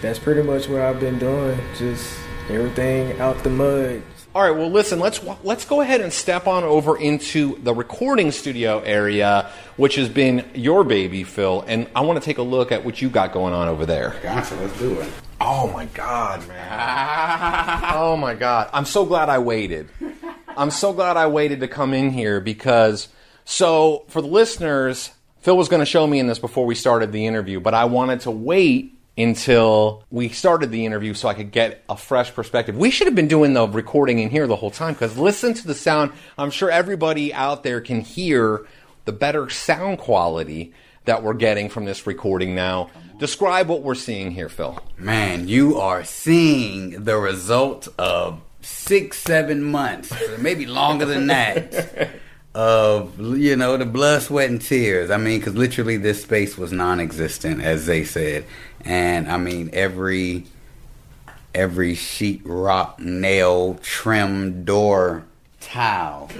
that's 0.00 0.18
pretty 0.18 0.42
much 0.42 0.68
what 0.68 0.80
I've 0.80 1.00
been 1.00 1.18
doing. 1.18 1.58
Just 1.76 2.18
everything 2.48 3.18
out 3.20 3.42
the 3.42 3.50
mud. 3.50 4.02
All 4.34 4.42
right, 4.42 4.50
well, 4.50 4.70
listen, 4.70 5.00
let's 5.00 5.22
let's 5.42 5.64
go 5.64 5.80
ahead 5.80 6.02
and 6.02 6.12
step 6.12 6.46
on 6.46 6.62
over 6.62 6.98
into 6.98 7.58
the 7.62 7.72
recording 7.72 8.30
studio 8.30 8.80
area, 8.80 9.50
which 9.76 9.94
has 9.94 10.10
been 10.10 10.44
your 10.54 10.84
baby, 10.84 11.24
Phil, 11.24 11.64
and 11.66 11.88
I 11.96 12.02
want 12.02 12.20
to 12.20 12.24
take 12.24 12.36
a 12.36 12.42
look 12.42 12.70
at 12.70 12.84
what 12.84 13.00
you 13.00 13.08
got 13.08 13.32
going 13.32 13.54
on 13.54 13.68
over 13.68 13.86
there. 13.86 14.16
Gotcha, 14.22 14.54
let's 14.56 14.78
do 14.78 15.00
it. 15.00 15.10
Oh 15.40 15.72
my 15.72 15.86
god, 15.86 16.46
man. 16.46 16.68
oh 17.94 18.18
my 18.18 18.34
god. 18.34 18.68
I'm 18.74 18.84
so 18.84 19.06
glad 19.06 19.30
I 19.30 19.38
waited. 19.38 19.88
I'm 20.56 20.70
so 20.70 20.92
glad 20.92 21.16
I 21.16 21.26
waited 21.28 21.60
to 21.60 21.68
come 21.68 21.94
in 21.94 22.10
here 22.10 22.38
because 22.38 23.08
so 23.46 24.04
for 24.08 24.20
the 24.20 24.28
listeners, 24.28 25.10
Phil 25.40 25.56
was 25.56 25.70
going 25.70 25.80
to 25.80 25.86
show 25.86 26.06
me 26.06 26.18
in 26.18 26.26
this 26.26 26.38
before 26.38 26.66
we 26.66 26.74
started 26.74 27.12
the 27.12 27.24
interview, 27.24 27.60
but 27.60 27.72
I 27.72 27.86
wanted 27.86 28.20
to 28.20 28.30
wait 28.30 28.97
until 29.18 30.04
we 30.10 30.28
started 30.28 30.70
the 30.70 30.86
interview 30.86 31.12
so 31.12 31.28
I 31.28 31.34
could 31.34 31.50
get 31.50 31.82
a 31.88 31.96
fresh 31.96 32.32
perspective. 32.32 32.76
We 32.76 32.90
should 32.90 33.08
have 33.08 33.16
been 33.16 33.28
doing 33.28 33.52
the 33.52 33.66
recording 33.66 34.20
in 34.20 34.30
here 34.30 34.46
the 34.46 34.56
whole 34.56 34.70
time 34.70 34.94
because 34.94 35.18
listen 35.18 35.54
to 35.54 35.66
the 35.66 35.74
sound. 35.74 36.12
I'm 36.38 36.50
sure 36.50 36.70
everybody 36.70 37.34
out 37.34 37.64
there 37.64 37.80
can 37.80 38.00
hear 38.00 38.64
the 39.06 39.12
better 39.12 39.50
sound 39.50 39.98
quality 39.98 40.72
that 41.04 41.22
we're 41.22 41.34
getting 41.34 41.68
from 41.68 41.84
this 41.84 42.06
recording 42.06 42.54
now. 42.54 42.90
Describe 43.18 43.68
what 43.68 43.82
we're 43.82 43.96
seeing 43.96 44.30
here, 44.30 44.48
Phil. 44.48 44.78
Man, 44.96 45.48
you 45.48 45.78
are 45.78 46.04
seeing 46.04 47.02
the 47.02 47.16
result 47.16 47.88
of 47.98 48.40
six, 48.60 49.18
seven 49.18 49.64
months, 49.64 50.12
maybe 50.38 50.66
longer 50.66 51.06
than 51.06 51.26
that, 51.26 52.10
of 52.54 53.18
you 53.18 53.56
know 53.56 53.76
the 53.76 53.86
blood, 53.86 54.22
sweat, 54.22 54.50
and 54.50 54.60
tears. 54.60 55.10
I 55.10 55.16
mean, 55.16 55.40
because 55.40 55.56
literally 55.56 55.96
this 55.96 56.22
space 56.22 56.56
was 56.56 56.70
non-existent, 56.70 57.62
as 57.62 57.86
they 57.86 58.04
said, 58.04 58.44
and 58.84 59.30
I 59.30 59.36
mean 59.36 59.70
every 59.72 60.46
every 61.54 61.94
sheet 61.94 62.40
rock, 62.44 63.00
nail, 63.00 63.78
trim, 63.82 64.64
door, 64.64 65.24
tile 65.60 66.30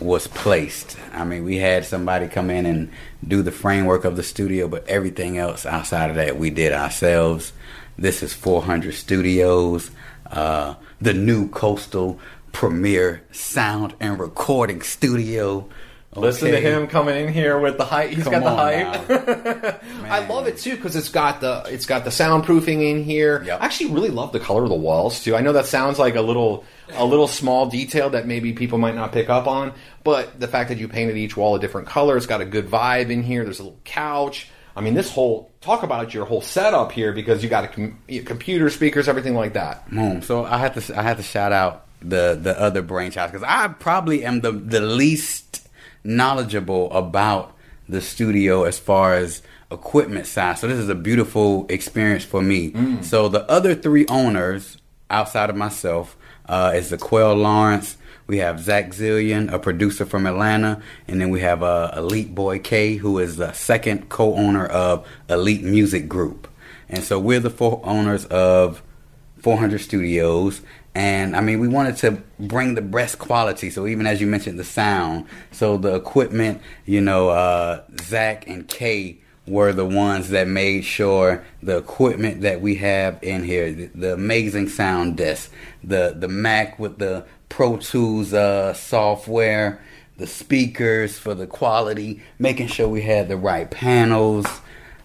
was 0.00 0.26
placed. 0.28 0.96
I 1.12 1.24
mean, 1.24 1.44
we 1.44 1.56
had 1.56 1.84
somebody 1.84 2.28
come 2.28 2.50
in 2.50 2.66
and 2.66 2.90
do 3.26 3.42
the 3.42 3.50
framework 3.50 4.04
of 4.04 4.16
the 4.16 4.22
studio, 4.22 4.68
but 4.68 4.86
everything 4.86 5.38
else 5.38 5.66
outside 5.66 6.10
of 6.10 6.16
that 6.16 6.38
we 6.38 6.50
did 6.50 6.72
ourselves. 6.72 7.52
This 7.98 8.22
is 8.22 8.32
400 8.32 8.94
Studios, 8.94 9.90
uh, 10.26 10.74
the 11.00 11.12
new 11.12 11.48
coastal 11.48 12.18
premier 12.52 13.22
sound 13.32 13.94
and 14.00 14.18
recording 14.18 14.82
studio. 14.82 15.68
Listen 16.14 16.50
to 16.50 16.60
him 16.60 16.88
coming 16.88 17.16
in 17.16 17.32
here 17.32 17.58
with 17.58 17.78
the 17.78 17.86
hype. 17.86 18.10
He's 18.10 18.24
Come 18.24 18.32
got 18.34 18.44
the 18.44 18.50
hype. 18.50 19.82
I 20.04 20.26
love 20.26 20.46
it 20.46 20.58
too 20.58 20.76
because 20.76 20.94
it's 20.94 21.08
got 21.08 21.40
the 21.40 21.62
it's 21.68 21.86
got 21.86 22.04
the 22.04 22.10
soundproofing 22.10 22.82
in 22.82 23.02
here. 23.02 23.42
Yep. 23.42 23.62
I 23.62 23.64
actually 23.64 23.92
really 23.92 24.10
love 24.10 24.32
the 24.32 24.40
color 24.40 24.62
of 24.62 24.68
the 24.68 24.74
walls 24.74 25.24
too. 25.24 25.34
I 25.34 25.40
know 25.40 25.54
that 25.54 25.64
sounds 25.64 25.98
like 25.98 26.14
a 26.14 26.20
little 26.20 26.64
a 26.90 27.06
little 27.06 27.28
small 27.28 27.66
detail 27.66 28.10
that 28.10 28.26
maybe 28.26 28.52
people 28.52 28.76
might 28.76 28.94
not 28.94 29.12
pick 29.12 29.30
up 29.30 29.46
on, 29.46 29.72
but 30.04 30.38
the 30.38 30.48
fact 30.48 30.68
that 30.68 30.76
you 30.76 30.86
painted 30.86 31.16
each 31.16 31.34
wall 31.34 31.54
a 31.54 31.58
different 31.58 31.88
color, 31.88 32.18
it's 32.18 32.26
got 32.26 32.42
a 32.42 32.46
good 32.46 32.68
vibe 32.68 33.08
in 33.08 33.22
here. 33.22 33.42
There's 33.44 33.60
a 33.60 33.62
little 33.62 33.80
couch. 33.84 34.48
I 34.76 34.82
mean, 34.82 34.92
this 34.92 35.10
whole 35.10 35.50
talk 35.62 35.82
about 35.82 36.12
your 36.12 36.26
whole 36.26 36.42
setup 36.42 36.92
here 36.92 37.12
because 37.12 37.42
you 37.42 37.48
got 37.48 37.64
a 37.64 37.68
com- 37.68 37.98
computer, 38.26 38.68
speakers, 38.68 39.08
everything 39.08 39.34
like 39.34 39.54
that. 39.54 39.88
Boom. 39.90 40.20
So 40.20 40.44
I 40.44 40.58
have 40.58 40.74
to 40.74 40.98
I 40.98 41.02
had 41.02 41.16
to 41.16 41.22
shout 41.22 41.52
out 41.52 41.86
the 42.02 42.38
the 42.40 42.58
other 42.60 42.82
brainchild 42.82 43.32
because 43.32 43.46
I 43.48 43.68
probably 43.68 44.26
am 44.26 44.42
the 44.42 44.52
the 44.52 44.80
least 44.82 45.41
knowledgeable 46.04 46.90
about 46.92 47.54
the 47.88 48.00
studio 48.00 48.64
as 48.64 48.78
far 48.78 49.14
as 49.14 49.42
equipment 49.70 50.26
side. 50.26 50.58
So 50.58 50.66
this 50.68 50.78
is 50.78 50.88
a 50.88 50.94
beautiful 50.94 51.66
experience 51.68 52.24
for 52.24 52.42
me. 52.42 52.72
So 53.02 53.28
the 53.28 53.50
other 53.50 53.74
three 53.74 54.06
owners 54.08 54.78
outside 55.10 55.50
of 55.50 55.56
myself 55.56 56.16
uh, 56.46 56.72
is 56.74 56.90
Zaquel 56.90 57.40
Lawrence. 57.40 57.96
We 58.26 58.38
have 58.38 58.60
Zach 58.60 58.90
Zillion, 58.90 59.52
a 59.52 59.58
producer 59.58 60.06
from 60.06 60.26
Atlanta, 60.26 60.80
and 61.08 61.20
then 61.20 61.30
we 61.30 61.40
have 61.40 61.62
uh, 61.62 61.92
Elite 61.96 62.34
Boy 62.34 62.58
K, 62.60 62.96
who 62.96 63.18
is 63.18 63.36
the 63.36 63.52
second 63.52 64.08
co-owner 64.08 64.66
of 64.66 65.06
Elite 65.28 65.62
Music 65.62 66.08
Group. 66.08 66.48
And 66.88 67.02
so 67.02 67.18
we're 67.18 67.40
the 67.40 67.50
four 67.50 67.80
owners 67.84 68.24
of 68.26 68.82
400 69.38 69.80
studios 69.80 70.62
and 70.94 71.34
i 71.36 71.40
mean 71.40 71.58
we 71.58 71.68
wanted 71.68 71.96
to 71.96 72.22
bring 72.38 72.74
the 72.74 72.82
best 72.82 73.18
quality. 73.18 73.70
So 73.70 73.86
even 73.86 74.06
as 74.06 74.20
you 74.20 74.26
mentioned 74.26 74.58
the 74.58 74.64
sound. 74.64 75.26
So 75.50 75.76
the 75.76 75.94
equipment 75.94 76.60
you 76.84 77.00
know 77.00 77.30
uh, 77.30 77.82
zach 78.00 78.46
and 78.46 78.66
kay 78.68 79.18
were 79.46 79.72
the 79.72 79.84
ones 79.84 80.28
that 80.30 80.46
made 80.46 80.84
sure 80.84 81.44
the 81.62 81.76
equipment 81.76 82.42
that 82.42 82.60
we 82.60 82.76
have 82.76 83.18
in 83.22 83.42
here 83.42 83.72
the, 83.72 83.86
the 83.86 84.14
amazing 84.14 84.68
sound 84.68 85.16
desk 85.16 85.50
the 85.82 86.14
the 86.16 86.28
mac 86.28 86.78
with 86.78 86.98
the 86.98 87.24
pro 87.48 87.76
tools 87.76 88.32
uh, 88.32 88.72
software 88.74 89.80
the 90.18 90.26
speakers 90.26 91.18
for 91.18 91.34
the 91.34 91.46
quality 91.46 92.22
making 92.38 92.68
sure 92.68 92.88
we 92.88 93.02
had 93.02 93.28
the 93.28 93.36
right 93.36 93.70
panels. 93.70 94.46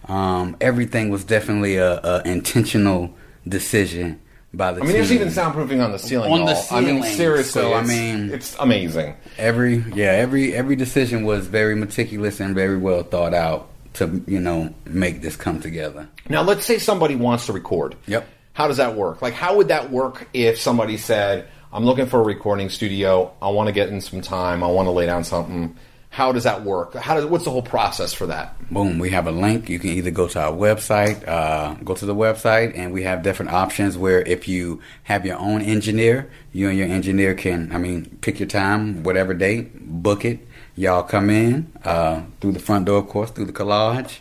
Um, 0.05 0.55
everything 0.61 1.09
was 1.09 1.23
definitely 1.23 1.75
a, 1.77 1.99
a 1.99 2.21
intentional 2.25 3.13
decision 3.45 4.21
by 4.57 4.71
the 4.73 4.81
I 4.81 4.83
mean, 4.83 4.93
there's 4.93 5.11
even 5.11 5.27
soundproofing 5.29 5.83
on 5.83 5.91
the 5.91 5.99
ceiling. 5.99 6.31
On 6.33 6.45
the 6.45 6.53
y'all. 6.53 6.65
I 6.71 6.81
mean, 6.81 7.01
ceiling. 7.03 7.15
seriously. 7.15 7.61
So, 7.61 7.73
I 7.73 7.81
it's- 7.83 7.87
mean- 7.87 8.29
it's 8.31 8.55
amazing. 8.59 9.15
every 9.37 9.83
yeah 9.93 10.07
every 10.11 10.53
every 10.55 10.75
decision 10.75 11.23
was 11.23 11.47
very 11.47 11.75
meticulous 11.75 12.39
and 12.39 12.55
very 12.55 12.77
well 12.77 13.03
thought 13.03 13.33
out 13.33 13.69
to 13.93 14.23
you 14.27 14.39
know 14.39 14.73
make 14.85 15.21
this 15.21 15.35
come 15.35 15.59
together. 15.61 16.07
Now, 16.27 16.41
let's 16.41 16.65
say 16.65 16.77
somebody 16.79 17.15
wants 17.15 17.45
to 17.45 17.53
record. 17.53 17.95
Yep. 18.07 18.27
How 18.53 18.67
does 18.67 18.77
that 18.77 18.95
work? 18.95 19.21
Like, 19.21 19.33
how 19.35 19.55
would 19.57 19.67
that 19.67 19.91
work 19.91 20.27
if 20.33 20.59
somebody 20.59 20.97
said, 20.97 21.47
"I'm 21.71 21.85
looking 21.85 22.07
for 22.07 22.19
a 22.19 22.23
recording 22.23 22.69
studio. 22.69 23.31
I 23.41 23.49
want 23.49 23.67
to 23.67 23.73
get 23.73 23.89
in 23.89 24.01
some 24.01 24.21
time. 24.21 24.63
I 24.63 24.67
want 24.67 24.87
to 24.87 24.91
lay 24.91 25.05
down 25.05 25.23
something." 25.23 25.75
How 26.17 26.31
does 26.31 26.45
that 26.45 26.63
work? 26.63 26.95
How 26.95 27.13
does 27.13 27.27
what's 27.27 27.43
the 27.43 27.51
whole 27.51 27.61
process 27.61 28.11
for 28.11 28.25
that? 28.25 28.55
Boom, 28.71 28.97
we 28.97 29.11
have 29.11 29.27
a 29.27 29.31
link. 29.31 29.69
You 29.69 29.77
can 29.77 29.91
either 29.91 30.09
go 30.09 30.27
to 30.27 30.41
our 30.41 30.51
website, 30.51 31.27
uh, 31.27 31.75
go 31.83 31.93
to 31.93 32.07
the 32.07 32.15
website, 32.15 32.75
and 32.75 32.91
we 32.91 33.03
have 33.03 33.21
different 33.21 33.51
options 33.51 33.99
where 33.99 34.23
if 34.23 34.47
you 34.47 34.81
have 35.03 35.27
your 35.27 35.37
own 35.37 35.61
engineer, 35.61 36.27
you 36.53 36.69
and 36.69 36.75
your 36.75 36.87
engineer 36.87 37.35
can, 37.35 37.71
I 37.71 37.77
mean, 37.77 38.17
pick 38.21 38.39
your 38.39 38.49
time, 38.49 39.03
whatever 39.03 39.35
date, 39.35 39.79
book 39.79 40.25
it. 40.25 40.39
Y'all 40.75 41.03
come 41.03 41.29
in 41.29 41.71
uh, 41.85 42.23
through 42.41 42.53
the 42.53 42.59
front 42.59 42.85
door, 42.85 42.97
of 42.97 43.09
course, 43.09 43.29
through 43.29 43.45
the 43.45 43.53
collage. 43.53 44.17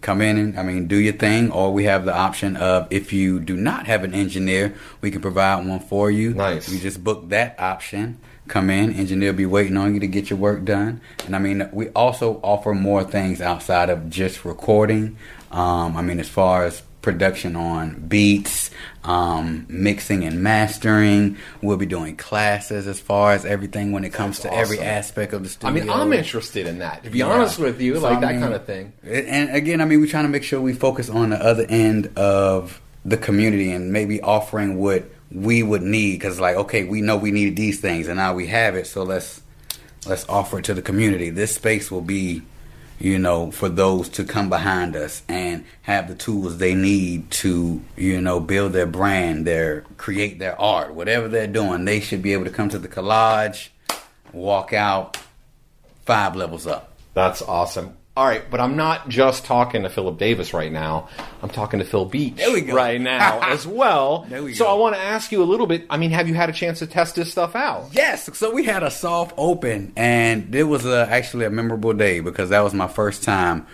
Come 0.00 0.20
in 0.20 0.38
and, 0.38 0.56
I 0.56 0.62
mean, 0.62 0.86
do 0.86 0.96
your 0.96 1.14
thing. 1.14 1.50
Or 1.50 1.72
we 1.72 1.84
have 1.84 2.04
the 2.04 2.14
option 2.14 2.56
of 2.56 2.86
if 2.90 3.12
you 3.12 3.40
do 3.40 3.56
not 3.56 3.86
have 3.86 4.04
an 4.04 4.14
engineer, 4.14 4.76
we 5.00 5.10
can 5.10 5.20
provide 5.20 5.66
one 5.66 5.80
for 5.80 6.08
you. 6.08 6.34
Nice. 6.34 6.68
You 6.68 6.78
just 6.78 7.02
book 7.02 7.30
that 7.30 7.58
option. 7.58 8.20
Come 8.52 8.68
in, 8.68 8.92
engineer 8.92 9.32
be 9.32 9.46
waiting 9.46 9.78
on 9.78 9.94
you 9.94 10.00
to 10.00 10.06
get 10.06 10.28
your 10.28 10.38
work 10.38 10.62
done. 10.66 11.00
And 11.24 11.34
I 11.34 11.38
mean, 11.38 11.66
we 11.72 11.88
also 11.90 12.38
offer 12.42 12.74
more 12.74 13.02
things 13.02 13.40
outside 13.40 13.88
of 13.88 14.10
just 14.10 14.44
recording. 14.44 15.16
Um, 15.50 15.96
I 15.96 16.02
mean, 16.02 16.20
as 16.20 16.28
far 16.28 16.66
as 16.66 16.82
production 17.00 17.56
on 17.56 17.94
beats, 18.08 18.70
um, 19.04 19.64
mixing 19.70 20.22
and 20.24 20.42
mastering. 20.42 21.38
We'll 21.62 21.78
be 21.78 21.86
doing 21.86 22.14
classes 22.16 22.86
as 22.86 23.00
far 23.00 23.32
as 23.32 23.46
everything 23.46 23.90
when 23.90 24.04
it 24.04 24.12
comes 24.12 24.40
to 24.40 24.52
every 24.52 24.80
aspect 24.80 25.32
of 25.32 25.42
the 25.44 25.48
studio. 25.48 25.70
I 25.70 25.80
mean, 25.86 25.90
I'm 25.90 26.12
interested 26.12 26.66
in 26.66 26.80
that. 26.80 27.04
To 27.04 27.10
be 27.10 27.20
Yeah. 27.20 27.28
honest 27.28 27.58
with 27.58 27.80
you, 27.80 27.94
So, 27.96 28.02
like 28.02 28.18
I 28.18 28.20
that 28.20 28.32
mean, 28.32 28.40
kind 28.42 28.52
of 28.54 28.66
thing. 28.66 28.92
And 29.02 29.48
again, 29.56 29.80
I 29.80 29.86
mean, 29.86 29.98
we're 30.02 30.06
trying 30.08 30.24
to 30.24 30.30
make 30.30 30.44
sure 30.44 30.60
we 30.60 30.74
focus 30.74 31.08
on 31.08 31.30
the 31.30 31.42
other 31.42 31.64
end 31.70 32.10
of 32.16 32.82
the 33.04 33.16
community 33.16 33.72
and 33.72 33.92
maybe 33.94 34.20
offering 34.20 34.76
what 34.76 35.10
we 35.34 35.62
would 35.62 35.82
need 35.82 36.12
because, 36.12 36.40
like, 36.40 36.56
okay, 36.56 36.84
we 36.84 37.00
know 37.00 37.16
we 37.16 37.30
need 37.30 37.56
these 37.56 37.80
things 37.80 38.08
and 38.08 38.16
now 38.16 38.34
we 38.34 38.46
have 38.48 38.74
it, 38.74 38.86
so 38.86 39.02
let's 39.02 39.42
let's 40.06 40.28
offer 40.28 40.58
it 40.58 40.64
to 40.66 40.74
the 40.74 40.82
community. 40.82 41.30
This 41.30 41.54
space 41.54 41.90
will 41.90 42.00
be, 42.00 42.42
you 42.98 43.18
know, 43.18 43.50
for 43.50 43.68
those 43.68 44.08
to 44.10 44.24
come 44.24 44.48
behind 44.48 44.96
us 44.96 45.22
and 45.28 45.64
have 45.82 46.08
the 46.08 46.14
tools 46.14 46.58
they 46.58 46.74
need 46.74 47.30
to, 47.30 47.80
you 47.96 48.20
know, 48.20 48.40
build 48.40 48.72
their 48.72 48.86
brand, 48.86 49.46
their 49.46 49.82
create 49.96 50.38
their 50.38 50.60
art, 50.60 50.94
whatever 50.94 51.28
they're 51.28 51.46
doing. 51.46 51.84
They 51.84 52.00
should 52.00 52.22
be 52.22 52.32
able 52.32 52.44
to 52.44 52.50
come 52.50 52.68
to 52.70 52.78
the 52.78 52.88
collage, 52.88 53.68
walk 54.32 54.72
out, 54.72 55.18
five 56.04 56.36
levels 56.36 56.66
up. 56.66 56.92
That's 57.14 57.42
awesome. 57.42 57.96
All 58.14 58.26
right, 58.26 58.42
but 58.50 58.60
I'm 58.60 58.76
not 58.76 59.08
just 59.08 59.46
talking 59.46 59.84
to 59.84 59.88
Phillip 59.88 60.18
Davis 60.18 60.52
right 60.52 60.70
now. 60.70 61.08
I'm 61.42 61.48
talking 61.48 61.78
to 61.78 61.84
Phil 61.86 62.04
Beach 62.04 62.34
we 62.36 62.70
right 62.70 63.00
now 63.00 63.40
as 63.42 63.66
well. 63.66 64.26
There 64.28 64.42
we 64.42 64.52
so 64.52 64.66
go. 64.66 64.70
I 64.70 64.74
want 64.74 64.94
to 64.96 65.00
ask 65.00 65.32
you 65.32 65.42
a 65.42 65.44
little 65.44 65.66
bit. 65.66 65.86
I 65.88 65.96
mean, 65.96 66.10
have 66.10 66.28
you 66.28 66.34
had 66.34 66.50
a 66.50 66.52
chance 66.52 66.80
to 66.80 66.86
test 66.86 67.14
this 67.14 67.30
stuff 67.32 67.56
out? 67.56 67.88
Yes, 67.92 68.28
so 68.36 68.52
we 68.52 68.64
had 68.64 68.82
a 68.82 68.90
soft 68.90 69.32
open, 69.38 69.94
and 69.96 70.54
it 70.54 70.64
was 70.64 70.84
a, 70.84 71.08
actually 71.08 71.46
a 71.46 71.50
memorable 71.50 71.94
day 71.94 72.20
because 72.20 72.50
that 72.50 72.60
was 72.60 72.74
my 72.74 72.86
first 72.86 73.22
time. 73.22 73.66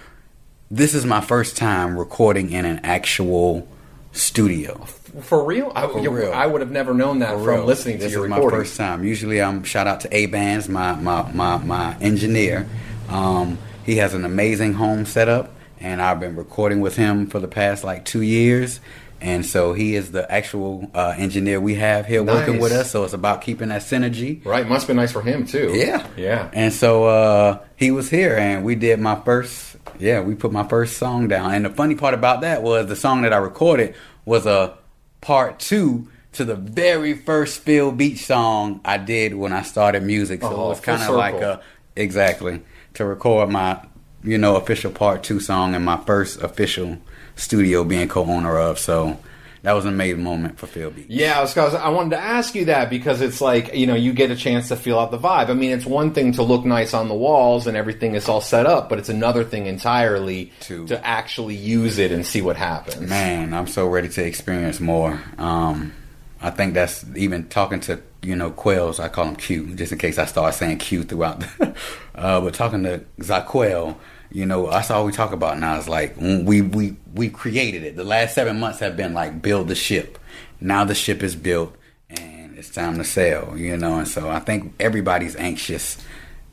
This 0.71 0.95
is 0.95 1.05
my 1.05 1.21
first 1.21 1.57
time 1.57 1.99
recording 1.99 2.53
in 2.53 2.65
an 2.65 2.79
actual 2.85 3.67
studio. 4.13 4.85
For 4.85 5.45
real? 5.45 5.73
I, 5.75 5.89
For 5.89 6.11
real. 6.11 6.33
I 6.33 6.47
would 6.47 6.61
have 6.61 6.71
never 6.71 6.95
known 6.95 7.19
that 7.21 7.31
For 7.31 7.45
from 7.45 7.55
real. 7.57 7.65
listening 7.65 7.99
to 7.99 8.09
your 8.09 8.23
recording. 8.23 8.37
this 8.37 8.47
is 8.47 8.53
my 8.53 8.59
first 8.59 8.77
time. 8.77 9.03
Usually, 9.05 9.43
I'm 9.43 9.65
shout 9.65 9.89
out 9.89 10.03
to 10.03 10.17
A 10.17 10.27
Bands, 10.27 10.69
my 10.69 10.95
my 10.95 11.33
my 11.33 11.57
my 11.57 11.97
engineer. 11.99 12.69
Um, 13.09 13.59
he 13.89 13.97
has 13.97 14.13
an 14.13 14.27
amazing 14.27 14.75
home 14.75 15.07
setup, 15.07 15.51
and 15.81 16.03
I've 16.03 16.21
been 16.21 16.37
recording 16.37 16.83
with 16.83 16.97
him 16.97 17.27
for 17.27 17.41
the 17.41 17.49
past 17.49 17.85
like 17.85 18.05
two 18.05 18.21
years. 18.21 18.81
And 19.19 19.47
so 19.47 19.73
he 19.73 19.97
is 19.97 20.13
the 20.13 20.31
actual 20.31 20.91
uh, 20.95 21.15
engineer 21.17 21.59
we 21.59 21.77
have 21.77 22.05
here 22.05 22.23
working 22.23 22.61
with 22.61 22.71
us. 22.71 22.91
So 22.91 23.03
it's 23.05 23.15
about 23.15 23.41
keeping 23.41 23.71
that 23.71 23.81
synergy. 23.81 24.45
Right, 24.45 24.69
must 24.69 24.89
be 24.89 24.93
nice 24.93 25.11
for 25.11 25.23
him 25.23 25.47
too. 25.47 25.73
Yeah. 25.75 26.07
yeah. 26.19 26.51
And 26.53 26.71
so 26.71 27.07
uh, 27.07 27.61
he 27.77 27.91
was 27.91 28.11
here, 28.11 28.37
and 28.37 28.63
we 28.63 28.75
did 28.75 29.01
my 29.01 29.19
first. 29.23 29.77
Yeah, 29.99 30.21
we 30.21 30.35
put 30.35 30.53
my 30.53 30.69
first 30.69 30.99
song 30.99 31.27
down. 31.27 31.55
And 31.55 31.65
the 31.65 31.71
funny 31.71 31.95
part 31.95 32.13
about 32.13 32.43
that 32.43 32.63
was 32.63 32.89
the 32.89 32.95
song 32.95 33.23
that 33.23 33.33
I 33.33 33.39
recorded 33.39 33.95
was 34.27 34.45
a 34.45 34.77
part 35.23 35.59
two 35.61 36.09
to 36.33 36.45
the 36.45 36.55
very 36.55 37.15
first 37.15 37.61
Phil 37.61 37.91
Beach 37.91 38.27
song 38.27 38.83
I 38.85 38.99
did 38.99 39.35
when 39.35 39.55
I 39.55 39.63
started 39.63 40.03
music. 40.03 40.43
So 40.43 40.49
Oh, 40.55 40.67
it 40.67 40.69
was 40.69 40.81
kind 40.81 41.03
of 41.03 41.15
like 41.15 41.37
a 41.37 41.63
exactly 41.99 42.63
to 42.95 43.05
record 43.05 43.51
my 43.51 43.81
you 44.25 44.39
know 44.39 44.57
official 44.57 44.91
part 44.91 45.23
two 45.23 45.41
song 45.41 45.75
and 45.75 45.85
my 45.85 45.97
first 45.99 46.41
official 46.43 46.99
studio 47.37 47.85
being 47.85 48.09
co-owner 48.09 48.59
of. 48.59 48.79
So 48.79 49.19
that 49.63 49.73
was 49.73 49.85
an 49.85 49.93
amazing 49.95 50.23
moment 50.23 50.57
for 50.59 50.67
Phil. 50.69 50.93
Yeah, 51.09 51.35
I, 51.35 51.39
I 51.39 51.43
was- 51.43 51.75
I 51.75 51.89
wanted 51.89 52.11
to 52.11 52.19
ask 52.23 52.55
you 52.55 52.67
that 52.67 52.91
because 52.91 53.21
it's 53.21 53.41
like 53.41 53.75
you 53.75 53.87
know 53.87 53.95
you 53.95 54.13
get 54.13 54.31
a 54.31 54.37
chance 54.37 54.69
to 54.69 54.77
feel 54.77 54.99
out 54.99 55.11
the 55.11 55.19
vibe. 55.19 55.51
I 55.51 55.55
mean, 55.55 55.73
it's 55.73 55.85
one 55.87 56.13
thing 56.15 56.33
to 56.33 56.43
look 56.43 56.65
nice 56.65 56.95
on 56.95 57.09
the 57.09 57.15
walls 57.15 57.67
and 57.67 57.77
everything 57.77 58.15
is 58.15 58.29
all 58.29 58.41
set 58.41 58.67
up, 58.67 58.89
but 58.89 58.99
it's 58.99 59.09
another 59.09 59.45
thing 59.45 59.67
entirely 59.67 60.53
To- 60.61 60.87
to 60.87 61.07
actually 61.07 61.57
use 61.57 61.99
it 61.99 62.13
and 62.13 62.25
see 62.27 62.41
what 62.41 62.57
happens. 62.57 63.09
Man, 63.09 63.53
I'm 63.53 63.67
so 63.67 63.87
ready 63.89 64.09
to 64.09 64.25
experience 64.25 64.81
more. 64.81 65.21
Um, 65.39 65.93
I 66.41 66.51
think 66.51 66.75
that's 66.75 67.05
even 67.17 67.49
talking 67.49 67.81
to 67.81 68.01
you 68.23 68.37
know 68.37 68.51
Quells. 68.51 69.01
I 69.01 69.09
call 69.09 69.27
him 69.27 69.37
Q, 69.37 69.75
just 69.75 69.93
in 69.93 69.99
case 69.99 70.19
I 70.19 70.25
start 70.27 70.55
saying 70.55 70.79
Q 70.79 71.03
throughout. 71.03 71.41
The, 71.41 71.75
uh, 72.15 72.41
but 72.41 72.55
talking 72.55 72.83
to 72.85 73.05
Zaquel, 73.21 73.97
you 74.31 74.47
know, 74.47 74.71
that's 74.71 74.91
all 74.91 75.05
we 75.05 75.13
talk 75.13 75.33
about 75.33 75.59
now. 75.59 75.79
Is 75.79 75.89
like 75.89 76.17
we 76.17 76.61
we 76.61 76.97
we 77.15 77.29
created 77.29 77.83
it. 77.83 77.97
The 77.97 78.05
last 78.05 78.35
seven 78.35 78.61
months 78.61 78.79
have 78.81 78.97
been 78.97 79.15
like 79.15 79.43
build 79.43 79.69
the 79.69 79.75
ship. 79.75 80.19
Now 80.61 80.85
the 80.85 80.95
ship 80.95 81.23
is 81.23 81.35
built, 81.35 81.75
and 82.11 82.57
it's 82.57 82.71
time 82.71 82.99
to 82.99 83.05
sail. 83.05 83.55
You 83.57 83.77
know, 83.77 83.99
and 83.99 84.09
so 84.09 84.29
I 84.29 84.39
think 84.39 84.75
everybody's 84.79 85.37
anxious 85.37 85.99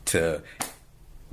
to 0.05 0.41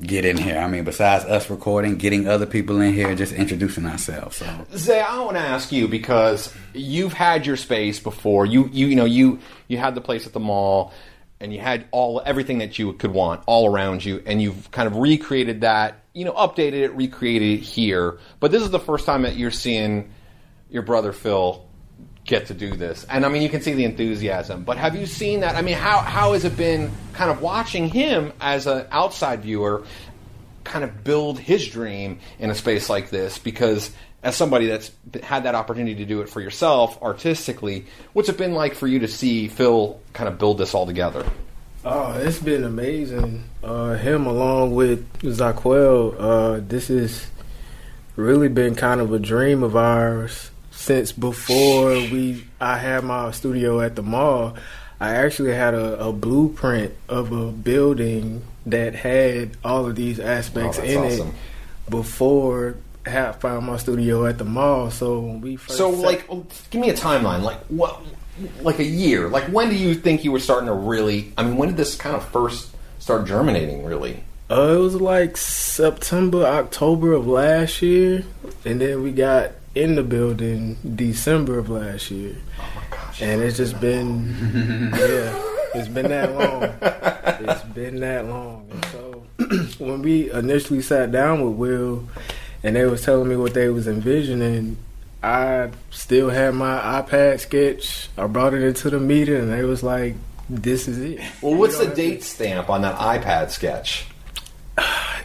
get 0.00 0.24
in 0.24 0.36
here. 0.36 0.58
I 0.58 0.66
mean, 0.68 0.84
besides 0.84 1.24
us 1.24 1.50
recording, 1.50 1.96
getting 1.96 2.28
other 2.28 2.46
people 2.46 2.80
in 2.80 2.92
here, 2.92 3.14
just 3.14 3.32
introducing 3.32 3.86
ourselves. 3.86 4.36
So. 4.36 4.66
Zay, 4.76 5.00
I 5.00 5.20
want 5.20 5.36
to 5.36 5.42
ask 5.42 5.72
you 5.72 5.88
because 5.88 6.52
you've 6.72 7.12
had 7.12 7.46
your 7.46 7.56
space 7.56 8.00
before. 8.00 8.46
You 8.46 8.68
you 8.72 8.86
you 8.86 8.96
know 8.96 9.04
you 9.04 9.38
you 9.68 9.78
had 9.78 9.94
the 9.94 10.00
place 10.00 10.26
at 10.26 10.32
the 10.32 10.40
mall, 10.40 10.92
and 11.40 11.52
you 11.52 11.60
had 11.60 11.86
all 11.90 12.22
everything 12.24 12.58
that 12.58 12.78
you 12.78 12.92
could 12.94 13.12
want 13.12 13.42
all 13.46 13.72
around 13.72 14.04
you, 14.04 14.22
and 14.26 14.40
you've 14.40 14.70
kind 14.70 14.86
of 14.86 14.96
recreated 14.96 15.60
that. 15.62 15.98
You 16.14 16.26
know, 16.26 16.32
updated 16.32 16.74
it, 16.74 16.94
recreated 16.94 17.60
it 17.60 17.62
here. 17.62 18.18
But 18.38 18.50
this 18.50 18.62
is 18.62 18.70
the 18.70 18.80
first 18.80 19.06
time 19.06 19.22
that 19.22 19.36
you're 19.36 19.50
seeing 19.50 20.12
your 20.68 20.82
brother 20.82 21.12
Phil 21.12 21.66
get 22.24 22.46
to 22.46 22.54
do 22.54 22.74
this. 22.76 23.04
And 23.08 23.26
I 23.26 23.28
mean, 23.28 23.42
you 23.42 23.48
can 23.48 23.62
see 23.62 23.72
the 23.72 23.84
enthusiasm. 23.84 24.64
But 24.64 24.76
have 24.78 24.96
you 24.96 25.06
seen 25.06 25.40
that? 25.40 25.56
I 25.56 25.62
mean, 25.62 25.76
how 25.76 25.98
how 25.98 26.32
has 26.32 26.44
it 26.44 26.56
been 26.56 26.90
kind 27.12 27.30
of 27.30 27.42
watching 27.42 27.88
him 27.88 28.32
as 28.40 28.66
an 28.66 28.86
outside 28.90 29.42
viewer 29.42 29.84
kind 30.64 30.84
of 30.84 31.02
build 31.02 31.38
his 31.38 31.66
dream 31.68 32.20
in 32.38 32.50
a 32.50 32.54
space 32.54 32.88
like 32.88 33.10
this? 33.10 33.38
Because 33.38 33.90
as 34.22 34.36
somebody 34.36 34.66
that's 34.66 34.92
had 35.22 35.44
that 35.44 35.56
opportunity 35.56 35.96
to 35.96 36.04
do 36.04 36.20
it 36.20 36.28
for 36.28 36.40
yourself 36.40 37.00
artistically, 37.02 37.86
what's 38.12 38.28
it 38.28 38.38
been 38.38 38.54
like 38.54 38.74
for 38.74 38.86
you 38.86 39.00
to 39.00 39.08
see 39.08 39.48
Phil 39.48 40.00
kind 40.12 40.28
of 40.28 40.38
build 40.38 40.58
this 40.58 40.74
all 40.74 40.86
together? 40.86 41.26
Oh, 41.84 42.12
it's 42.12 42.38
been 42.38 42.62
amazing. 42.62 43.42
Uh, 43.64 43.94
him 43.94 44.26
along 44.26 44.76
with 44.76 45.12
Zaquel, 45.22 46.14
uh, 46.16 46.60
this 46.64 46.86
has 46.86 47.26
really 48.14 48.46
been 48.46 48.76
kind 48.76 49.00
of 49.00 49.12
a 49.12 49.18
dream 49.18 49.64
of 49.64 49.74
ours 49.74 50.51
since 50.82 51.12
before 51.12 51.90
we 51.94 52.44
I 52.60 52.76
had 52.78 53.04
my 53.04 53.30
studio 53.30 53.80
at 53.80 53.94
the 53.96 54.02
mall. 54.02 54.56
I 55.00 55.14
actually 55.16 55.52
had 55.54 55.74
a, 55.74 55.98
a 56.08 56.12
blueprint 56.12 56.92
of 57.08 57.32
a 57.32 57.50
building 57.50 58.42
that 58.66 58.94
had 58.94 59.56
all 59.64 59.86
of 59.86 59.96
these 59.96 60.20
aspects 60.20 60.78
Oh, 60.78 60.84
in 60.84 60.98
awesome. 60.98 61.28
it 61.28 61.34
before 61.90 62.76
I 63.06 63.10
had 63.10 63.32
found 63.40 63.66
my 63.66 63.76
studio 63.78 64.26
at 64.26 64.38
the 64.38 64.44
mall. 64.44 64.90
So 64.92 65.18
when 65.20 65.40
we 65.40 65.56
first 65.56 65.76
So, 65.78 65.92
sat- 65.92 66.02
like, 66.04 66.28
give 66.70 66.80
me 66.80 66.90
a 66.90 66.94
timeline. 66.94 67.42
Like, 67.42 67.58
what, 67.66 68.00
like 68.62 68.78
a 68.78 68.84
year? 68.84 69.28
Like, 69.28 69.44
when 69.44 69.70
do 69.70 69.74
you 69.76 69.94
think 69.94 70.22
you 70.24 70.30
were 70.30 70.38
starting 70.40 70.66
to 70.68 70.74
really? 70.74 71.32
I 71.36 71.42
mean, 71.42 71.56
when 71.56 71.68
did 71.70 71.76
this 71.76 71.96
kind 71.96 72.14
of 72.14 72.24
first 72.28 72.70
start 73.00 73.26
germinating? 73.26 73.84
Really? 73.84 74.22
Uh, 74.50 74.74
it 74.74 74.78
was 74.78 74.94
like 75.00 75.36
September, 75.36 76.44
October 76.44 77.12
of 77.12 77.26
last 77.26 77.82
year, 77.82 78.24
and 78.64 78.80
then 78.80 79.02
we 79.02 79.10
got 79.10 79.52
in 79.74 79.94
the 79.94 80.02
building 80.02 80.76
December 80.96 81.58
of 81.58 81.70
last 81.70 82.10
year. 82.10 82.36
Oh 82.58 82.72
my 82.74 82.82
gosh! 82.90 83.22
And 83.22 83.42
it's 83.42 83.56
just 83.56 83.80
been, 83.80 84.90
yeah, 84.94 85.42
it's 85.74 85.88
been 85.88 86.08
that 86.08 86.32
long. 86.34 86.62
It's 87.48 87.64
been 87.64 88.00
that 88.00 88.26
long. 88.26 88.68
And 88.70 88.84
so 88.86 89.26
when 89.84 90.02
we 90.02 90.30
initially 90.30 90.82
sat 90.82 91.10
down 91.10 91.44
with 91.44 91.54
Will, 91.54 92.08
and 92.62 92.76
they 92.76 92.84
was 92.84 93.02
telling 93.02 93.28
me 93.28 93.36
what 93.36 93.54
they 93.54 93.68
was 93.68 93.88
envisioning, 93.88 94.76
I 95.22 95.70
still 95.90 96.30
had 96.30 96.54
my 96.54 97.02
iPad 97.02 97.40
sketch. 97.40 98.08
I 98.18 98.26
brought 98.26 98.54
it 98.54 98.62
into 98.62 98.90
the 98.90 99.00
meeting, 99.00 99.36
and 99.36 99.52
they 99.52 99.64
was 99.64 99.82
like, 99.82 100.16
"This 100.50 100.86
is 100.88 100.98
it." 100.98 101.20
Well, 101.40 101.54
what's 101.54 101.78
the 101.78 101.86
date 101.86 102.22
stamp 102.22 102.68
on 102.68 102.82
that 102.82 102.96
iPad 102.96 103.50
sketch? 103.50 104.06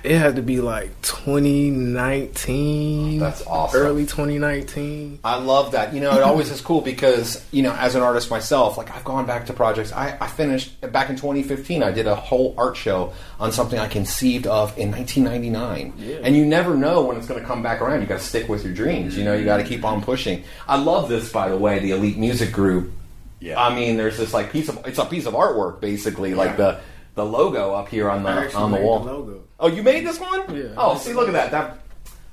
It 0.03 0.17
had 0.17 0.36
to 0.36 0.41
be 0.41 0.60
like 0.60 1.01
2019. 1.01 3.19
That's 3.19 3.47
awesome. 3.47 3.81
Early 3.81 4.03
2019. 4.03 5.19
I 5.23 5.38
love 5.38 5.71
that. 5.71 5.93
You 5.93 6.01
know, 6.01 6.13
it 6.15 6.23
always 6.23 6.51
is 6.51 6.60
cool 6.62 6.81
because, 6.81 7.45
you 7.51 7.63
know, 7.63 7.71
as 7.73 7.95
an 7.95 8.01
artist 8.01 8.29
myself, 8.29 8.77
like 8.77 8.93
I've 8.95 9.05
gone 9.05 9.25
back 9.25 9.45
to 9.47 9.53
projects. 9.53 9.93
I, 9.93 10.17
I 10.19 10.27
finished 10.27 10.81
back 10.91 11.10
in 11.10 11.15
2015, 11.15 11.81
I 11.81 11.91
did 11.91 12.07
a 12.07 12.15
whole 12.15 12.53
art 12.57 12.75
show 12.75 13.13
on 13.39 13.51
something 13.51 13.79
I 13.79 13.88
conceived 13.88 14.47
of 14.47 14.77
in 14.77 14.91
1999. 14.91 15.93
Yeah. 15.97 16.17
And 16.23 16.36
you 16.36 16.45
never 16.45 16.75
know 16.75 17.03
when 17.03 17.15
it's 17.17 17.27
going 17.27 17.39
to 17.39 17.45
come 17.45 17.63
back 17.63 17.81
around. 17.81 18.01
You 18.01 18.07
got 18.07 18.19
to 18.19 18.25
stick 18.25 18.49
with 18.49 18.63
your 18.63 18.73
dreams. 18.73 19.17
You 19.17 19.23
know, 19.23 19.33
you 19.33 19.45
got 19.45 19.57
to 19.57 19.63
keep 19.63 19.86
on 19.86 20.01
pushing. 20.01 20.43
I 20.67 20.77
love 20.77 21.10
this, 21.10 21.31
by 21.31 21.49
the 21.49 21.57
way, 21.57 21.79
the 21.79 21.91
Elite 21.91 22.17
Music 22.17 22.51
Group. 22.51 22.91
Yeah. 23.39 23.62
I 23.62 23.75
mean, 23.75 23.97
there's 23.97 24.17
this 24.17 24.33
like 24.33 24.51
piece 24.51 24.67
of, 24.67 24.86
it's 24.86 24.97
a 24.97 25.05
piece 25.05 25.25
of 25.25 25.33
artwork 25.33 25.79
basically, 25.79 26.33
like 26.33 26.57
the, 26.57 26.79
the 27.17 27.25
logo 27.25 27.73
up 27.73 27.89
here 27.89 28.10
on 28.10 28.23
the, 28.23 28.30
I 28.30 28.53
on 28.53 28.71
the 28.71 28.77
wall. 28.77 28.99
the 29.01 29.12
logo. 29.12 29.43
Oh, 29.60 29.67
you 29.67 29.84
made 29.84 30.06
this 30.06 30.19
one? 30.19 30.56
Yeah. 30.56 30.75
Oh, 30.77 30.97
see, 30.97 31.13
look 31.13 31.27
at 31.27 31.34
that. 31.34 31.51
That 31.51 31.80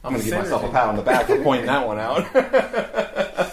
I'm 0.04 0.12
going 0.12 0.22
to 0.22 0.30
give 0.30 0.38
myself 0.38 0.62
a 0.62 0.68
pat 0.68 0.88
on 0.88 0.96
the 0.96 1.02
back 1.02 1.26
for 1.26 1.42
pointing 1.42 1.66
that 1.66 1.86
one 1.86 1.98
out. 1.98 2.24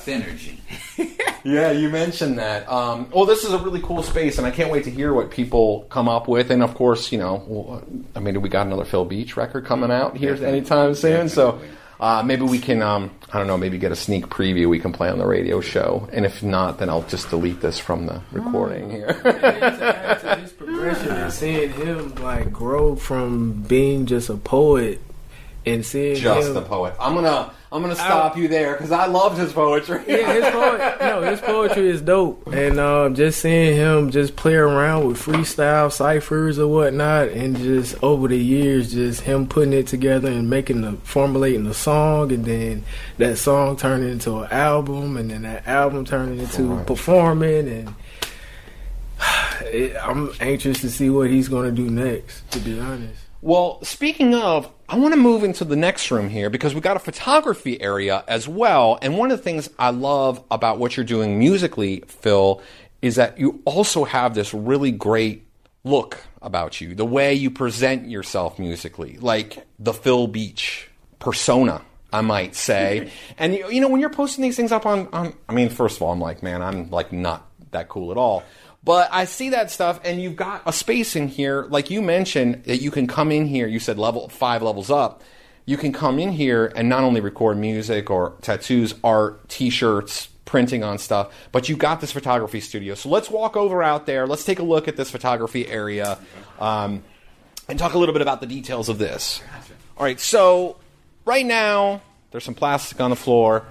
Synergy. 0.03 0.57
yeah, 1.45 1.71
you 1.71 1.87
mentioned 1.89 2.37
that. 2.37 2.69
Um, 2.69 3.09
well, 3.11 3.25
this 3.25 3.45
is 3.45 3.53
a 3.53 3.57
really 3.59 3.81
cool 3.81 4.03
space, 4.03 4.37
and 4.37 4.45
I 4.45 4.51
can't 4.51 4.69
wait 4.69 4.83
to 4.83 4.91
hear 4.91 5.13
what 5.13 5.31
people 5.31 5.85
come 5.89 6.09
up 6.09 6.27
with. 6.27 6.51
And 6.51 6.61
of 6.61 6.75
course, 6.75 7.13
you 7.13 7.17
know, 7.17 7.81
I 8.13 8.19
mean, 8.19 8.41
we 8.41 8.49
got 8.49 8.67
another 8.67 8.83
Phil 8.83 9.05
Beach 9.05 9.37
record 9.37 9.65
coming 9.65 9.89
out 9.91 10.17
here 10.17 10.35
anytime 10.45 10.93
soon, 10.93 11.29
so. 11.29 11.59
Uh, 12.01 12.23
maybe 12.23 12.41
we 12.41 12.57
can, 12.57 12.81
um, 12.81 13.11
I 13.31 13.37
don't 13.37 13.45
know, 13.45 13.59
maybe 13.59 13.77
get 13.77 13.91
a 13.91 13.95
sneak 13.95 14.25
preview 14.25 14.67
we 14.67 14.79
can 14.79 14.91
play 14.91 15.07
on 15.09 15.19
the 15.19 15.27
radio 15.27 15.61
show. 15.61 16.09
And 16.11 16.25
if 16.25 16.41
not, 16.41 16.79
then 16.79 16.89
I'll 16.89 17.03
just 17.03 17.29
delete 17.29 17.61
this 17.61 17.77
from 17.77 18.07
the 18.07 18.23
recording 18.31 18.89
here. 18.89 19.21
And 20.81 20.97
to 20.97 21.03
add 21.03 21.05
to 21.05 21.09
his 21.09 21.09
progression 21.09 21.23
and 21.23 21.33
seeing 21.33 21.71
him 21.71 22.15
like 22.23 22.51
grow 22.51 22.95
from 22.95 23.63
being 23.63 24.05
just 24.05 24.29
a 24.29 24.37
poet 24.37 25.01
and 25.65 25.85
seeing 25.85 26.15
just 26.15 26.47
him, 26.47 26.53
the 26.55 26.61
poet. 26.61 26.95
I'm 26.99 27.13
gonna, 27.13 27.51
I'm 27.71 27.81
gonna 27.81 27.95
stop 27.95 28.35
you 28.35 28.47
there 28.47 28.73
because 28.73 28.91
I 28.91 29.05
loved 29.05 29.37
his 29.37 29.53
poetry. 29.53 30.03
Yeah, 30.07 30.33
his 30.33 30.45
poetry. 30.45 31.07
no, 31.07 31.21
his 31.21 31.39
poetry 31.39 31.89
is 31.89 32.01
dope, 32.01 32.47
and 32.47 32.79
um, 32.79 33.13
just 33.15 33.41
seeing 33.41 33.75
him 33.75 34.09
just 34.09 34.35
play 34.35 34.55
around 34.55 35.07
with 35.07 35.21
freestyle 35.21 35.91
ciphers 35.91 36.57
or 36.57 36.67
whatnot, 36.67 37.29
and 37.29 37.55
just 37.55 38.01
over 38.03 38.27
the 38.27 38.37
years, 38.37 38.91
just 38.91 39.21
him 39.21 39.47
putting 39.47 39.73
it 39.73 39.87
together 39.87 40.31
and 40.31 40.49
making 40.49 40.81
the 40.81 40.93
formulating 41.03 41.65
the 41.65 41.73
song, 41.75 42.31
and 42.31 42.43
then 42.43 42.83
that 43.19 43.37
song 43.37 43.77
turning 43.77 44.09
into 44.09 44.39
an 44.39 44.51
album, 44.51 45.15
and 45.15 45.29
then 45.29 45.43
that 45.43 45.67
album 45.67 46.05
turning 46.05 46.39
into 46.39 46.83
performing, 46.85 47.69
and 47.69 47.93
it, 49.73 49.97
I'm 50.01 50.31
anxious 50.39 50.81
to 50.81 50.89
see 50.89 51.09
what 51.09 51.29
he's 51.29 51.47
going 51.47 51.69
to 51.69 51.75
do 51.75 51.89
next. 51.89 52.49
To 52.51 52.59
be 52.59 52.79
honest. 52.79 53.19
Well, 53.41 53.83
speaking 53.83 54.35
of, 54.35 54.71
I 54.87 54.97
want 54.97 55.13
to 55.15 55.19
move 55.19 55.43
into 55.43 55.65
the 55.65 55.75
next 55.75 56.11
room 56.11 56.29
here 56.29 56.51
because 56.51 56.75
we 56.75 56.81
got 56.81 56.95
a 56.95 56.99
photography 56.99 57.81
area 57.81 58.23
as 58.27 58.47
well. 58.47 58.99
And 59.01 59.17
one 59.17 59.31
of 59.31 59.37
the 59.37 59.43
things 59.43 59.69
I 59.79 59.89
love 59.89 60.43
about 60.51 60.77
what 60.77 60.95
you're 60.95 61.05
doing 61.05 61.39
musically, 61.39 62.03
Phil, 62.07 62.61
is 63.01 63.15
that 63.15 63.39
you 63.39 63.61
also 63.65 64.03
have 64.03 64.35
this 64.35 64.53
really 64.53 64.91
great 64.91 65.47
look 65.83 66.19
about 66.41 66.81
you, 66.81 66.93
the 66.93 67.05
way 67.05 67.33
you 67.33 67.49
present 67.49 68.07
yourself 68.07 68.59
musically, 68.59 69.17
like 69.17 69.65
the 69.79 69.93
Phil 69.93 70.27
Beach 70.27 70.89
persona. 71.19 71.81
I 72.13 72.19
might 72.21 72.55
say, 72.55 73.09
and 73.37 73.55
you, 73.55 73.71
you 73.71 73.79
know 73.79 73.87
when 73.87 74.01
you're 74.01 74.09
posting 74.09 74.41
these 74.41 74.57
things 74.57 74.71
up 74.71 74.85
on, 74.85 75.07
on, 75.13 75.33
I 75.47 75.53
mean, 75.53 75.69
first 75.69 75.95
of 75.95 76.01
all, 76.01 76.11
I'm 76.11 76.19
like, 76.19 76.43
man, 76.43 76.61
I'm 76.61 76.89
like 76.91 77.13
not 77.13 77.47
that 77.71 77.89
cool 77.89 78.11
at 78.11 78.17
all. 78.17 78.43
But 78.83 79.09
I 79.11 79.25
see 79.25 79.49
that 79.49 79.69
stuff, 79.69 79.99
and 80.03 80.21
you've 80.21 80.35
got 80.35 80.63
a 80.65 80.73
space 80.73 81.15
in 81.15 81.27
here, 81.27 81.67
like 81.69 81.91
you 81.91 82.01
mentioned, 82.01 82.63
that 82.63 82.81
you 82.81 82.89
can 82.89 83.05
come 83.05 83.31
in 83.31 83.45
here. 83.45 83.67
You 83.67 83.79
said 83.79 83.99
level 83.99 84.27
five 84.29 84.63
levels 84.63 84.89
up. 84.89 85.21
You 85.65 85.77
can 85.77 85.93
come 85.93 86.17
in 86.17 86.31
here 86.31 86.71
and 86.75 86.89
not 86.89 87.03
only 87.03 87.21
record 87.21 87.57
music 87.57 88.09
or 88.09 88.33
tattoos, 88.41 88.95
art, 89.03 89.47
T-shirts, 89.49 90.29
printing 90.45 90.83
on 90.83 90.97
stuff, 90.97 91.31
but 91.51 91.69
you've 91.69 91.77
got 91.79 92.01
this 92.01 92.11
photography 92.11 92.59
studio. 92.59 92.95
So 92.95 93.07
let's 93.09 93.29
walk 93.29 93.55
over 93.55 93.83
out 93.83 94.05
there. 94.05 94.25
Let's 94.27 94.43
take 94.43 94.59
a 94.59 94.63
look 94.63 94.87
at 94.87 94.97
this 94.97 95.11
photography 95.11 95.67
area, 95.67 96.17
um, 96.59 97.03
and 97.69 97.79
talk 97.79 97.93
a 97.93 97.97
little 97.97 98.13
bit 98.13 98.21
about 98.21 98.41
the 98.41 98.47
details 98.47 98.89
of 98.89 98.97
this. 98.97 99.41
All 99.95 100.03
right, 100.03 100.19
so 100.19 100.77
right 101.23 101.45
now 101.45 102.01
there's 102.31 102.43
some 102.43 102.55
plastic 102.55 102.99
on 102.99 103.11
the 103.11 103.15
floor. 103.15 103.63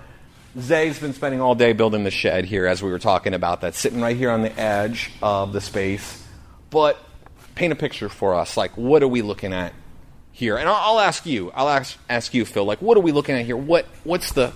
Zay's 0.59 0.99
been 0.99 1.13
spending 1.13 1.41
all 1.41 1.55
day 1.55 1.73
building 1.73 2.05
the 2.05 2.11
shed 2.11 2.45
here, 2.45 2.67
as 2.67 2.83
we 2.83 2.91
were 2.91 2.99
talking 2.99 3.35
about. 3.35 3.61
That's 3.61 3.79
sitting 3.79 4.01
right 4.01 4.17
here 4.17 4.31
on 4.31 4.43
the 4.43 4.59
edge 4.59 5.13
of 5.23 5.53
the 5.53 5.61
space. 5.61 6.25
But 6.71 6.99
paint 7.55 7.73
a 7.73 7.77
picture 7.77 8.09
for 8.09 8.35
us. 8.35 8.57
Like, 8.57 8.77
what 8.77 9.03
are 9.03 9.09
we 9.09 9.23
looking 9.23 9.53
at 9.53 9.73
here? 10.33 10.57
And 10.57 10.69
I'll, 10.69 10.95
I'll 10.95 11.01
ask 11.01 11.25
you. 11.27 11.51
I'll 11.53 11.69
ask, 11.69 11.97
ask 12.09 12.35
you, 12.35 12.45
Phil. 12.45 12.65
Like, 12.65 12.83
what 12.83 12.97
are 12.97 13.01
we 13.01 13.13
looking 13.13 13.37
at 13.37 13.45
here? 13.45 13.57
What 13.57 13.87
What's 14.03 14.33
the 14.33 14.53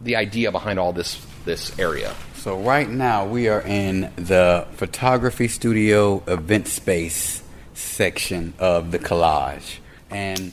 the 0.00 0.16
idea 0.16 0.52
behind 0.52 0.78
all 0.78 0.92
this 0.92 1.24
this 1.44 1.78
area? 1.78 2.14
So 2.34 2.58
right 2.58 2.88
now 2.88 3.26
we 3.26 3.48
are 3.48 3.62
in 3.62 4.12
the 4.16 4.66
photography 4.72 5.48
studio 5.48 6.22
event 6.26 6.68
space 6.68 7.42
section 7.74 8.54
of 8.58 8.90
the 8.90 8.98
collage, 8.98 9.78
and 10.10 10.52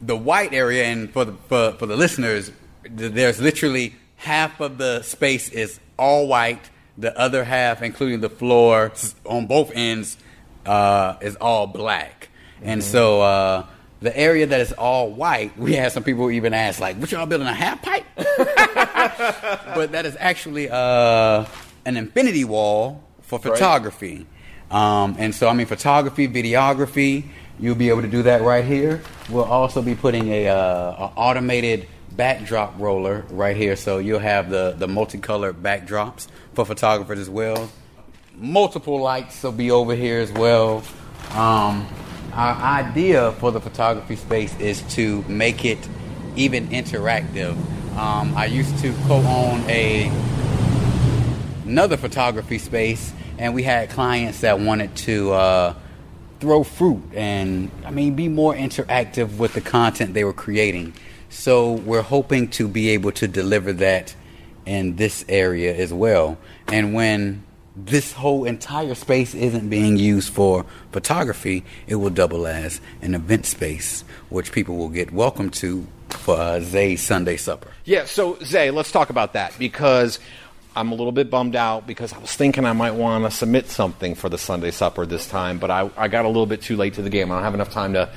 the 0.00 0.16
white 0.16 0.52
area. 0.52 0.84
And 0.84 1.12
for 1.12 1.24
the 1.24 1.32
for, 1.48 1.72
for 1.72 1.86
the 1.86 1.96
listeners, 1.96 2.50
there's 2.88 3.40
literally 3.40 3.94
half 4.16 4.60
of 4.60 4.78
the 4.78 5.02
space 5.02 5.48
is 5.48 5.80
all 5.98 6.26
white. 6.26 6.70
The 6.98 7.16
other 7.18 7.44
half, 7.44 7.82
including 7.82 8.20
the 8.20 8.30
floor 8.30 8.92
on 9.24 9.46
both 9.46 9.70
ends, 9.74 10.16
uh, 10.64 11.16
is 11.20 11.36
all 11.36 11.66
black. 11.66 12.30
And 12.62 12.82
so 12.82 13.20
uh, 13.20 13.66
the 14.00 14.16
area 14.16 14.46
that 14.46 14.60
is 14.60 14.72
all 14.72 15.10
white, 15.10 15.56
we 15.58 15.74
had 15.74 15.92
some 15.92 16.02
people 16.02 16.30
even 16.30 16.54
ask, 16.54 16.80
like, 16.80 16.96
"What 16.96 17.12
y'all 17.12 17.26
building 17.26 17.48
a 17.48 17.54
half 17.54 17.82
pipe?" 17.82 18.04
but 18.16 19.92
that 19.92 20.06
is 20.06 20.16
actually 20.18 20.70
uh, 20.70 21.44
an 21.84 21.96
infinity 21.96 22.44
wall 22.44 23.04
for 23.22 23.38
photography. 23.38 24.26
Um, 24.70 25.16
and 25.18 25.34
so, 25.34 25.48
I 25.48 25.52
mean, 25.52 25.66
photography, 25.66 26.26
videography, 26.28 27.24
you'll 27.58 27.76
be 27.76 27.88
able 27.88 28.02
to 28.02 28.08
do 28.08 28.22
that 28.24 28.42
right 28.42 28.64
here. 28.64 29.02
We'll 29.30 29.44
also 29.44 29.82
be 29.82 29.94
putting 29.94 30.28
a, 30.28 30.48
uh, 30.48 30.56
a 30.56 31.12
automated 31.16 31.88
backdrop 32.12 32.78
roller 32.78 33.24
right 33.30 33.56
here, 33.56 33.76
so 33.76 33.98
you'll 33.98 34.18
have 34.18 34.50
the 34.50 34.74
the 34.78 34.88
multicolored 34.88 35.62
backdrops 35.62 36.28
for 36.54 36.64
photographers 36.64 37.18
as 37.18 37.30
well. 37.30 37.70
Multiple 38.36 39.00
lights 39.00 39.42
will 39.42 39.52
be 39.52 39.70
over 39.70 39.94
here 39.94 40.20
as 40.20 40.32
well. 40.32 40.82
Um, 41.32 41.86
our 42.32 42.54
idea 42.54 43.32
for 43.32 43.50
the 43.50 43.60
photography 43.60 44.16
space 44.16 44.58
is 44.60 44.82
to 44.94 45.22
make 45.22 45.64
it 45.64 45.88
even 46.36 46.68
interactive. 46.68 47.56
Um, 47.96 48.36
I 48.36 48.44
used 48.44 48.78
to 48.78 48.92
co-own 49.06 49.60
a 49.70 50.10
another 51.64 51.96
photography 51.96 52.58
space, 52.58 53.12
and 53.38 53.54
we 53.54 53.62
had 53.62 53.90
clients 53.90 54.40
that 54.42 54.60
wanted 54.60 54.94
to 54.96 55.32
uh, 55.32 55.74
throw 56.40 56.62
fruit 56.62 57.02
and 57.14 57.70
I 57.84 57.90
mean 57.90 58.14
be 58.14 58.28
more 58.28 58.54
interactive 58.54 59.38
with 59.38 59.54
the 59.54 59.60
content 59.60 60.14
they 60.14 60.24
were 60.24 60.32
creating. 60.32 60.92
So 61.36 61.72
we're 61.72 62.02
hoping 62.02 62.48
to 62.52 62.66
be 62.66 62.88
able 62.88 63.12
to 63.12 63.28
deliver 63.28 63.74
that 63.74 64.16
in 64.64 64.96
this 64.96 65.24
area 65.28 65.76
as 65.76 65.92
well. 65.92 66.38
And 66.68 66.94
when 66.94 67.44
this 67.76 68.12
whole 68.14 68.46
entire 68.46 68.94
space 68.94 69.34
isn't 69.34 69.68
being 69.68 69.98
used 69.98 70.32
for 70.32 70.64
photography, 70.92 71.62
it 71.86 71.96
will 71.96 72.10
double 72.10 72.46
as 72.46 72.80
an 73.02 73.14
event 73.14 73.44
space, 73.44 74.02
which 74.30 74.50
people 74.50 74.76
will 74.76 74.88
get 74.88 75.12
welcome 75.12 75.50
to 75.50 75.86
for 76.08 76.36
uh, 76.36 76.60
Zay's 76.60 77.02
Sunday 77.02 77.36
supper. 77.36 77.70
Yeah, 77.84 78.06
so 78.06 78.38
Zay, 78.42 78.70
let's 78.70 78.90
talk 78.90 79.10
about 79.10 79.34
that 79.34 79.56
because 79.58 80.18
I'm 80.74 80.90
a 80.90 80.94
little 80.94 81.12
bit 81.12 81.30
bummed 81.30 81.54
out 81.54 81.86
because 81.86 82.14
I 82.14 82.18
was 82.18 82.34
thinking 82.34 82.64
I 82.64 82.72
might 82.72 82.92
want 82.92 83.24
to 83.24 83.30
submit 83.30 83.68
something 83.68 84.14
for 84.14 84.30
the 84.30 84.38
Sunday 84.38 84.70
supper 84.70 85.04
this 85.04 85.28
time, 85.28 85.58
but 85.58 85.70
I, 85.70 85.90
I 85.98 86.08
got 86.08 86.24
a 86.24 86.28
little 86.28 86.46
bit 86.46 86.62
too 86.62 86.76
late 86.76 86.94
to 86.94 87.02
the 87.02 87.10
game. 87.10 87.30
I 87.30 87.34
don't 87.34 87.44
have 87.44 87.54
enough 87.54 87.70
time 87.70 87.92
to. 87.92 88.08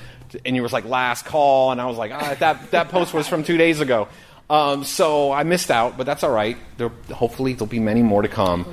And 0.45 0.55
you 0.55 0.63
was 0.63 0.73
like 0.73 0.85
last 0.85 1.25
call, 1.25 1.71
and 1.71 1.81
I 1.81 1.85
was 1.85 1.97
like, 1.97 2.11
ah, 2.11 2.35
that 2.39 2.71
that 2.71 2.89
post 2.89 3.13
was 3.13 3.27
from 3.27 3.43
two 3.43 3.57
days 3.57 3.79
ago, 3.79 4.07
um, 4.49 4.83
so 4.83 5.31
I 5.31 5.43
missed 5.43 5.71
out. 5.71 5.97
But 5.97 6.05
that's 6.05 6.23
all 6.23 6.31
right. 6.31 6.57
There, 6.77 6.91
hopefully, 7.13 7.53
there'll 7.53 7.67
be 7.67 7.79
many 7.79 8.01
more 8.01 8.21
to 8.21 8.27
come. 8.27 8.65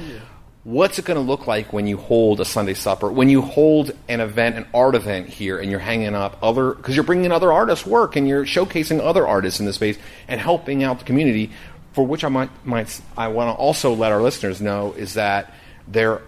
What's 0.65 0.99
it 0.99 1.05
going 1.05 1.17
to 1.17 1.23
look 1.23 1.47
like 1.47 1.73
when 1.73 1.87
you 1.87 1.97
hold 1.97 2.41
a 2.41 2.45
Sunday 2.45 2.75
supper? 2.75 3.11
When 3.11 3.29
you 3.29 3.41
hold 3.41 3.93
an 4.09 4.21
event, 4.21 4.57
an 4.57 4.67
art 4.75 4.97
event 4.97 5.29
here, 5.29 5.59
and 5.59 5.71
you're 5.71 5.79
hanging 5.79 6.15
up 6.15 6.39
other 6.43 6.75
because 6.75 6.97
you're 6.97 7.05
bringing 7.05 7.31
other 7.31 7.53
artists' 7.53 7.87
work 7.87 8.17
and 8.17 8.27
you're 8.27 8.45
showcasing 8.45 9.01
other 9.01 9.27
artists 9.27 9.61
in 9.61 9.67
the 9.67 9.73
space 9.73 9.97
and 10.27 10.41
helping 10.41 10.83
out 10.83 10.99
the 10.99 11.05
community. 11.05 11.53
For 11.93 12.05
which 12.05 12.25
I 12.25 12.29
might, 12.29 12.51
might 12.67 13.01
I 13.17 13.29
want 13.29 13.57
to 13.57 13.59
also 13.59 13.95
let 13.95 14.13
our 14.13 14.21
listeners 14.21 14.61
know 14.61 14.93
is 14.93 15.15
that 15.15 15.55
there 15.89 16.21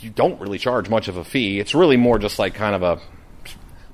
you 0.00 0.10
don't 0.10 0.40
really 0.40 0.58
charge 0.58 0.88
much 0.88 1.08
of 1.08 1.16
a 1.16 1.24
fee. 1.24 1.60
It's 1.60 1.74
really 1.74 1.96
more 1.96 2.18
just 2.18 2.38
like 2.38 2.54
kind 2.54 2.74
of 2.74 2.82
a 2.82 3.00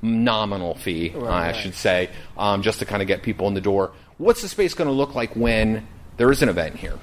nominal 0.02 0.74
fee, 0.74 1.12
I 1.16 1.18
Right. 1.18 1.56
should 1.56 1.74
say, 1.74 2.08
um, 2.36 2.62
just 2.62 2.78
to 2.80 2.84
kind 2.84 3.02
of 3.02 3.08
get 3.08 3.22
people 3.22 3.48
in 3.48 3.54
the 3.54 3.60
door. 3.60 3.90
What's 4.18 4.42
the 4.42 4.48
space 4.48 4.74
going 4.74 4.88
to 4.88 4.94
look 4.94 5.14
like 5.14 5.34
when 5.36 5.86
there 6.16 6.30
is 6.30 6.42
an 6.42 6.48
event 6.48 6.76
here? 6.76 6.94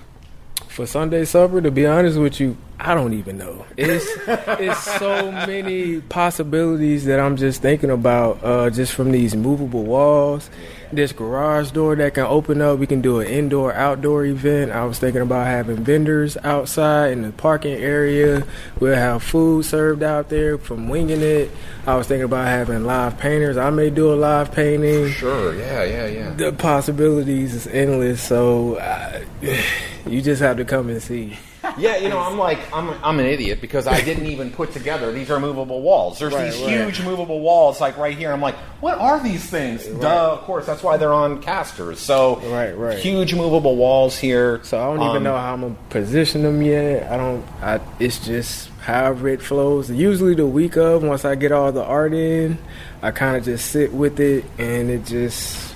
For 0.68 0.86
Sunday 0.86 1.24
supper, 1.24 1.62
to 1.62 1.72
be 1.72 1.86
honest 1.86 2.18
with 2.20 2.40
you, 2.42 2.58
I 2.80 2.94
don't 2.96 3.14
even 3.14 3.38
know. 3.38 3.66
It's 3.78 4.06
it's 4.28 4.84
so 5.00 5.32
many 5.32 6.02
possibilities 6.02 7.06
that 7.06 7.20
I'm 7.22 7.38
just 7.38 7.62
thinking 7.62 7.90
about. 7.90 8.44
Uh, 8.44 8.70
just 8.70 8.92
from 8.94 9.12
these 9.12 9.36
movable 9.38 9.84
walls, 9.84 10.50
this 10.96 11.12
garage 11.12 11.72
door 11.72 11.96
that 11.96 12.14
can 12.14 12.26
open 12.26 12.62
up. 12.62 12.80
We 12.80 12.88
can 12.88 13.02
do 13.02 13.20
an 13.20 13.28
indoor 13.28 13.74
outdoor 13.74 14.26
event. 14.26 14.72
I 14.72 14.86
was 14.86 15.00
thinking 15.00 15.22
about 15.22 15.48
having 15.48 15.78
vendors 15.78 16.38
outside 16.44 17.12
in 17.12 17.22
the 17.22 17.32
parking 17.32 17.74
area. 17.74 18.46
We'll 18.80 18.96
have 18.96 19.24
food 19.24 19.66
served 19.66 20.04
out 20.04 20.30
there 20.30 20.58
from 20.58 20.90
winging 20.90 21.22
it. 21.22 21.52
I 21.86 21.96
was 21.96 22.08
thinking 22.08 22.26
about 22.26 22.48
having 22.48 22.86
live 22.86 23.18
painters. 23.18 23.58
I 23.58 23.70
may 23.70 23.90
do 23.90 24.14
a 24.14 24.16
live 24.16 24.52
painting. 24.52 25.10
Sure. 25.12 25.54
Yeah. 25.56 25.84
Yeah. 25.84 26.08
Yeah. 26.08 26.30
The 26.32 26.54
possibilities 26.54 27.54
is 27.54 27.68
endless. 27.68 28.22
So 28.22 28.76
uh, 28.76 29.22
you 30.08 30.22
just 30.22 30.42
have 30.42 30.58
to 30.58 30.66
come 30.66 30.90
and 30.90 31.02
see. 31.02 31.38
Yeah, 31.78 31.98
you 31.98 32.10
know, 32.10 32.20
I'm 32.20 32.38
like, 32.38 32.60
I'm, 32.74 32.90
I'm 33.04 33.20
an 33.20 33.26
idiot 33.26 33.60
because 33.62 33.86
I 33.88 34.02
didn't 34.02 34.28
even 34.28 34.52
put 34.52 34.72
together 34.72 35.12
these 35.12 35.30
are 35.30 35.40
movable 35.40 35.82
walls. 35.82 36.20
There's 36.20 36.34
Right, 36.34 36.52
these 36.52 36.62
right. 36.62 36.70
huge 36.72 37.02
movable 37.04 37.40
walls, 37.42 37.82
like 37.82 37.98
right 37.98 38.18
here. 38.18 38.32
I'm 38.32 38.42
like, 38.42 38.56
what 38.82 38.98
are 38.98 39.20
these 39.22 39.44
things? 39.44 39.86
Duh, 39.86 40.34
of 40.34 40.42
course, 40.42 40.66
that's 40.66 40.82
why 40.84 40.98
they're 40.98 41.14
on 41.14 41.42
casters. 41.42 42.00
So, 42.00 42.38
Right, 42.52 42.72
right. 42.78 42.98
huge 42.98 43.34
movable 43.36 43.76
walls 43.76 44.18
here. 44.18 44.60
So 44.64 44.80
I 44.80 44.86
don't 44.86 45.00
Um, 45.02 45.10
even 45.12 45.24
know 45.24 45.36
how 45.38 45.54
I'm 45.54 45.62
gonna 45.62 45.76
position 45.90 46.44
them 46.44 46.62
yet. 46.62 47.12
I 47.12 47.18
don't. 47.18 47.44
I. 47.62 47.80
It's 48.00 48.26
just 48.26 48.70
however 48.82 49.28
it 49.28 49.42
flows. 49.42 49.90
Usually 49.92 50.36
the 50.36 50.46
week 50.46 50.78
of, 50.78 51.04
once 51.04 51.26
I 51.26 51.36
get 51.36 51.52
all 51.52 51.72
the 51.72 51.84
art 51.84 52.14
in, 52.14 52.58
I 53.02 53.12
kind 53.12 53.36
of 53.38 53.44
just 53.44 53.70
sit 53.72 53.94
with 53.94 54.20
it, 54.20 54.46
and 54.58 54.90
it 54.90 55.06
just. 55.06 55.75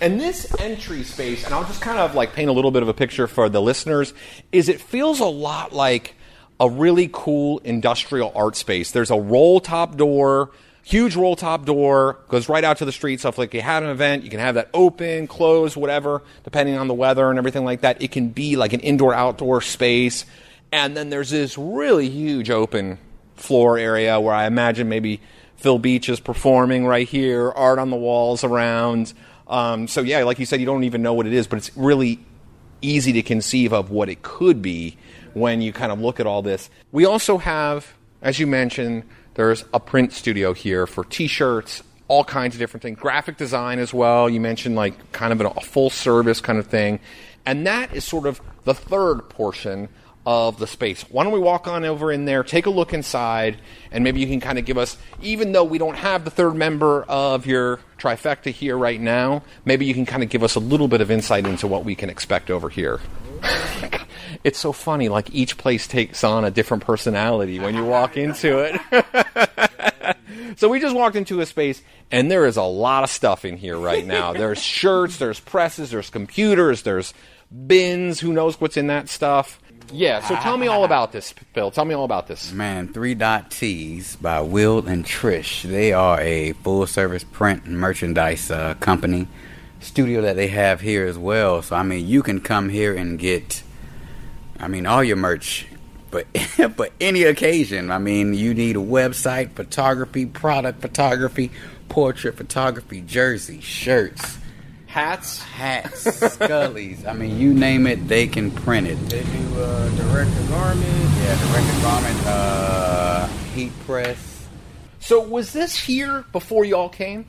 And 0.00 0.20
this 0.20 0.54
entry 0.60 1.02
space, 1.02 1.44
and 1.44 1.52
I'll 1.52 1.64
just 1.64 1.80
kind 1.80 1.98
of 1.98 2.14
like 2.14 2.32
paint 2.32 2.48
a 2.48 2.52
little 2.52 2.70
bit 2.70 2.82
of 2.82 2.88
a 2.88 2.94
picture 2.94 3.26
for 3.26 3.48
the 3.48 3.60
listeners, 3.60 4.14
is 4.52 4.68
it 4.68 4.80
feels 4.80 5.18
a 5.18 5.26
lot 5.26 5.72
like 5.72 6.14
a 6.60 6.70
really 6.70 7.10
cool 7.12 7.58
industrial 7.64 8.32
art 8.34 8.54
space. 8.54 8.92
There's 8.92 9.10
a 9.10 9.20
roll 9.20 9.58
top 9.58 9.96
door, 9.96 10.50
huge 10.84 11.16
roll 11.16 11.34
top 11.34 11.64
door, 11.64 12.18
goes 12.28 12.48
right 12.48 12.62
out 12.62 12.76
to 12.78 12.84
the 12.84 12.92
street. 12.92 13.20
So 13.20 13.28
if 13.28 13.38
like 13.38 13.52
you 13.54 13.60
have 13.60 13.82
an 13.82 13.90
event, 13.90 14.22
you 14.22 14.30
can 14.30 14.38
have 14.38 14.54
that 14.54 14.70
open, 14.72 15.26
closed, 15.26 15.76
whatever, 15.76 16.22
depending 16.44 16.76
on 16.76 16.86
the 16.86 16.94
weather 16.94 17.28
and 17.28 17.38
everything 17.38 17.64
like 17.64 17.80
that. 17.80 18.00
It 18.00 18.12
can 18.12 18.28
be 18.28 18.54
like 18.54 18.72
an 18.72 18.80
indoor 18.80 19.14
outdoor 19.14 19.60
space. 19.62 20.26
And 20.70 20.96
then 20.96 21.10
there's 21.10 21.30
this 21.30 21.58
really 21.58 22.08
huge 22.08 22.50
open 22.50 22.98
floor 23.34 23.78
area 23.78 24.20
where 24.20 24.34
I 24.34 24.46
imagine 24.46 24.88
maybe 24.88 25.20
Phil 25.56 25.78
Beach 25.78 26.08
is 26.08 26.20
performing 26.20 26.86
right 26.86 27.08
here, 27.08 27.50
art 27.50 27.80
on 27.80 27.90
the 27.90 27.96
walls 27.96 28.44
around. 28.44 29.12
Um, 29.48 29.88
so 29.88 30.02
yeah, 30.02 30.22
like 30.24 30.38
you 30.38 30.46
said, 30.46 30.60
you 30.60 30.66
don't 30.66 30.84
even 30.84 31.02
know 31.02 31.14
what 31.14 31.26
it 31.26 31.32
is, 31.32 31.46
but 31.46 31.56
it's 31.56 31.76
really 31.76 32.20
easy 32.82 33.12
to 33.14 33.22
conceive 33.22 33.72
of 33.72 33.90
what 33.90 34.08
it 34.08 34.22
could 34.22 34.62
be 34.62 34.96
when 35.34 35.60
you 35.60 35.72
kind 35.72 35.90
of 35.92 36.00
look 36.00 36.20
at 36.20 36.26
all 36.26 36.42
this. 36.42 36.70
We 36.92 37.04
also 37.04 37.38
have, 37.38 37.94
as 38.22 38.38
you 38.38 38.46
mentioned, 38.46 39.04
there's 39.34 39.64
a 39.72 39.80
print 39.80 40.12
studio 40.12 40.52
here 40.52 40.86
for 40.86 41.04
T-shirts, 41.04 41.82
all 42.08 42.24
kinds 42.24 42.54
of 42.54 42.58
different 42.58 42.82
things, 42.82 42.98
graphic 42.98 43.36
design 43.36 43.78
as 43.78 43.92
well. 43.94 44.28
You 44.28 44.40
mentioned 44.40 44.74
like 44.76 45.12
kind 45.12 45.32
of 45.32 45.40
a 45.40 45.60
full 45.60 45.90
service 45.90 46.40
kind 46.40 46.58
of 46.58 46.66
thing, 46.66 47.00
and 47.46 47.66
that 47.66 47.94
is 47.94 48.04
sort 48.04 48.26
of 48.26 48.40
the 48.64 48.74
third 48.74 49.28
portion 49.28 49.88
of 50.28 50.58
the 50.58 50.66
space. 50.66 51.06
Why 51.08 51.24
don't 51.24 51.32
we 51.32 51.38
walk 51.38 51.66
on 51.66 51.86
over 51.86 52.12
in 52.12 52.26
there, 52.26 52.44
take 52.44 52.66
a 52.66 52.70
look 52.70 52.92
inside, 52.92 53.56
and 53.90 54.04
maybe 54.04 54.20
you 54.20 54.26
can 54.26 54.40
kind 54.40 54.58
of 54.58 54.66
give 54.66 54.76
us, 54.76 54.98
even 55.22 55.52
though 55.52 55.64
we 55.64 55.78
don't 55.78 55.96
have 55.96 56.26
the 56.26 56.30
third 56.30 56.54
member 56.54 57.02
of 57.04 57.46
your 57.46 57.80
trifecta 57.96 58.52
here 58.52 58.76
right 58.76 59.00
now, 59.00 59.42
maybe 59.64 59.86
you 59.86 59.94
can 59.94 60.04
kind 60.04 60.22
of 60.22 60.28
give 60.28 60.42
us 60.42 60.54
a 60.54 60.60
little 60.60 60.86
bit 60.86 61.00
of 61.00 61.10
insight 61.10 61.46
into 61.46 61.66
what 61.66 61.86
we 61.86 61.94
can 61.94 62.10
expect 62.10 62.50
over 62.50 62.68
here. 62.68 63.00
it's 64.44 64.58
so 64.58 64.70
funny, 64.70 65.08
like 65.08 65.32
each 65.34 65.56
place 65.56 65.88
takes 65.88 66.22
on 66.22 66.44
a 66.44 66.50
different 66.50 66.84
personality 66.84 67.58
when 67.58 67.74
you 67.74 67.86
walk 67.86 68.18
into 68.18 68.58
it. 68.58 70.18
so 70.58 70.68
we 70.68 70.78
just 70.78 70.94
walked 70.94 71.16
into 71.16 71.40
a 71.40 71.46
space 71.46 71.80
and 72.10 72.30
there 72.30 72.44
is 72.44 72.58
a 72.58 72.62
lot 72.64 73.02
of 73.02 73.08
stuff 73.08 73.46
in 73.46 73.56
here 73.56 73.78
right 73.78 74.04
now. 74.04 74.32
There's 74.34 74.62
shirts, 74.62 75.16
there's 75.16 75.40
presses, 75.40 75.90
there's 75.90 76.10
computers, 76.10 76.82
there's 76.82 77.14
bins, 77.66 78.20
who 78.20 78.34
knows 78.34 78.60
what's 78.60 78.76
in 78.76 78.88
that 78.88 79.08
stuff. 79.08 79.58
Yeah, 79.92 80.20
so 80.20 80.36
tell 80.36 80.56
me 80.56 80.66
all 80.66 80.84
about 80.84 81.12
this, 81.12 81.32
Phil. 81.54 81.70
Tell 81.70 81.84
me 81.84 81.94
all 81.94 82.04
about 82.04 82.26
this. 82.26 82.52
Man, 82.52 82.88
Three 82.92 83.14
Dot 83.14 83.50
Tees 83.50 84.16
by 84.16 84.40
Will 84.40 84.86
and 84.86 85.04
Trish. 85.04 85.62
They 85.62 85.92
are 85.92 86.20
a 86.20 86.52
full 86.52 86.86
service 86.86 87.24
print 87.24 87.64
and 87.64 87.78
merchandise 87.78 88.50
uh, 88.50 88.74
company 88.74 89.28
studio 89.80 90.20
that 90.22 90.36
they 90.36 90.48
have 90.48 90.80
here 90.80 91.06
as 91.06 91.16
well. 91.16 91.62
So 91.62 91.76
I 91.76 91.82
mean, 91.82 92.06
you 92.06 92.22
can 92.22 92.40
come 92.40 92.68
here 92.68 92.94
and 92.94 93.18
get, 93.18 93.62
I 94.58 94.68
mean, 94.68 94.86
all 94.86 95.02
your 95.02 95.16
merch, 95.16 95.66
but 96.10 96.26
for 96.76 96.88
any 97.00 97.22
occasion. 97.22 97.90
I 97.90 97.98
mean, 97.98 98.34
you 98.34 98.54
need 98.54 98.76
a 98.76 98.80
website, 98.80 99.52
photography, 99.52 100.26
product 100.26 100.80
photography, 100.80 101.50
portrait 101.88 102.36
photography, 102.36 103.00
jersey, 103.00 103.60
shirts, 103.60 104.38
Hats. 104.88 105.40
hats, 105.42 106.04
skullies. 106.04 107.06
I 107.06 107.12
mean, 107.12 107.38
you 107.38 107.52
name 107.54 107.86
it, 107.86 108.08
they 108.08 108.26
can 108.26 108.50
print 108.50 108.88
it. 108.88 108.96
They 109.08 109.22
do 109.22 109.60
uh, 109.60 109.88
direct 109.90 110.34
to 110.34 110.42
garment. 110.48 110.86
Yeah, 110.86 111.52
direct 111.52 111.74
to 111.74 111.80
garment, 111.82 112.26
uh, 112.26 113.26
heat 113.54 113.72
press. 113.86 114.46
So 114.98 115.20
was 115.20 115.52
this 115.52 115.78
here 115.78 116.24
before 116.32 116.64
y'all 116.64 116.88
came? 116.88 117.26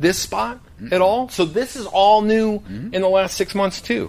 This 0.00 0.18
spot 0.18 0.58
at 0.90 1.02
all? 1.02 1.28
So 1.28 1.44
this 1.44 1.76
is 1.76 1.84
all 1.84 2.22
new 2.22 2.62
in 2.92 3.02
the 3.02 3.08
last 3.08 3.36
six 3.36 3.54
months 3.54 3.82
too. 3.82 4.08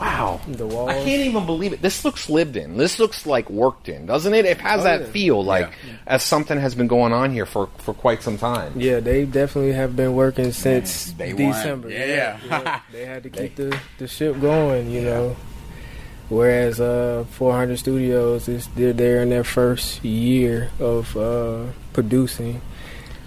Wow, 0.00 0.40
The 0.48 0.66
walls. 0.66 0.90
I 0.90 0.94
can't 0.94 1.22
even 1.22 1.46
believe 1.46 1.72
it. 1.72 1.80
This 1.80 2.04
looks 2.04 2.28
lived 2.28 2.56
in. 2.56 2.76
This 2.76 2.98
looks 2.98 3.24
like 3.24 3.48
worked 3.48 3.88
in, 3.88 4.06
doesn't 4.06 4.34
it? 4.34 4.44
It 4.44 4.58
has 4.60 4.82
that 4.82 5.02
yeah. 5.02 5.06
feel 5.06 5.44
like 5.44 5.68
Yeah. 5.86 5.92
as 6.08 6.24
something 6.24 6.58
has 6.58 6.74
been 6.74 6.88
going 6.88 7.12
on 7.12 7.30
here 7.30 7.46
for 7.46 7.68
for 7.78 7.94
quite 7.94 8.20
some 8.22 8.36
time. 8.36 8.72
Yeah, 8.76 8.98
they 8.98 9.24
definitely 9.24 9.72
have 9.74 9.94
been 9.94 10.14
working 10.14 10.50
since 10.50 11.12
day 11.12 11.32
one. 11.34 11.52
December. 11.52 11.88
Yeah. 12.12 12.80
they 12.90 13.04
had 13.06 13.22
to 13.22 13.30
keep 13.30 13.54
the, 13.54 13.78
the 13.98 14.08
ship 14.08 14.40
going, 14.40 14.90
you 14.90 15.02
know. 15.02 15.36
Whereas 16.28 16.80
uh, 16.80 17.24
400 17.30 17.78
Studios 17.78 18.48
is 18.48 18.66
they're 18.74 18.92
there 18.94 19.22
in 19.22 19.28
their 19.30 19.44
first 19.44 20.02
year 20.04 20.70
of 20.80 21.14
uh, 21.16 21.66
producing. 21.92 22.60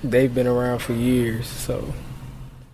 They've 0.10 0.34
been 0.34 0.48
around 0.48 0.80
for 0.80 0.94
years, 0.94 1.48
so 1.48 1.94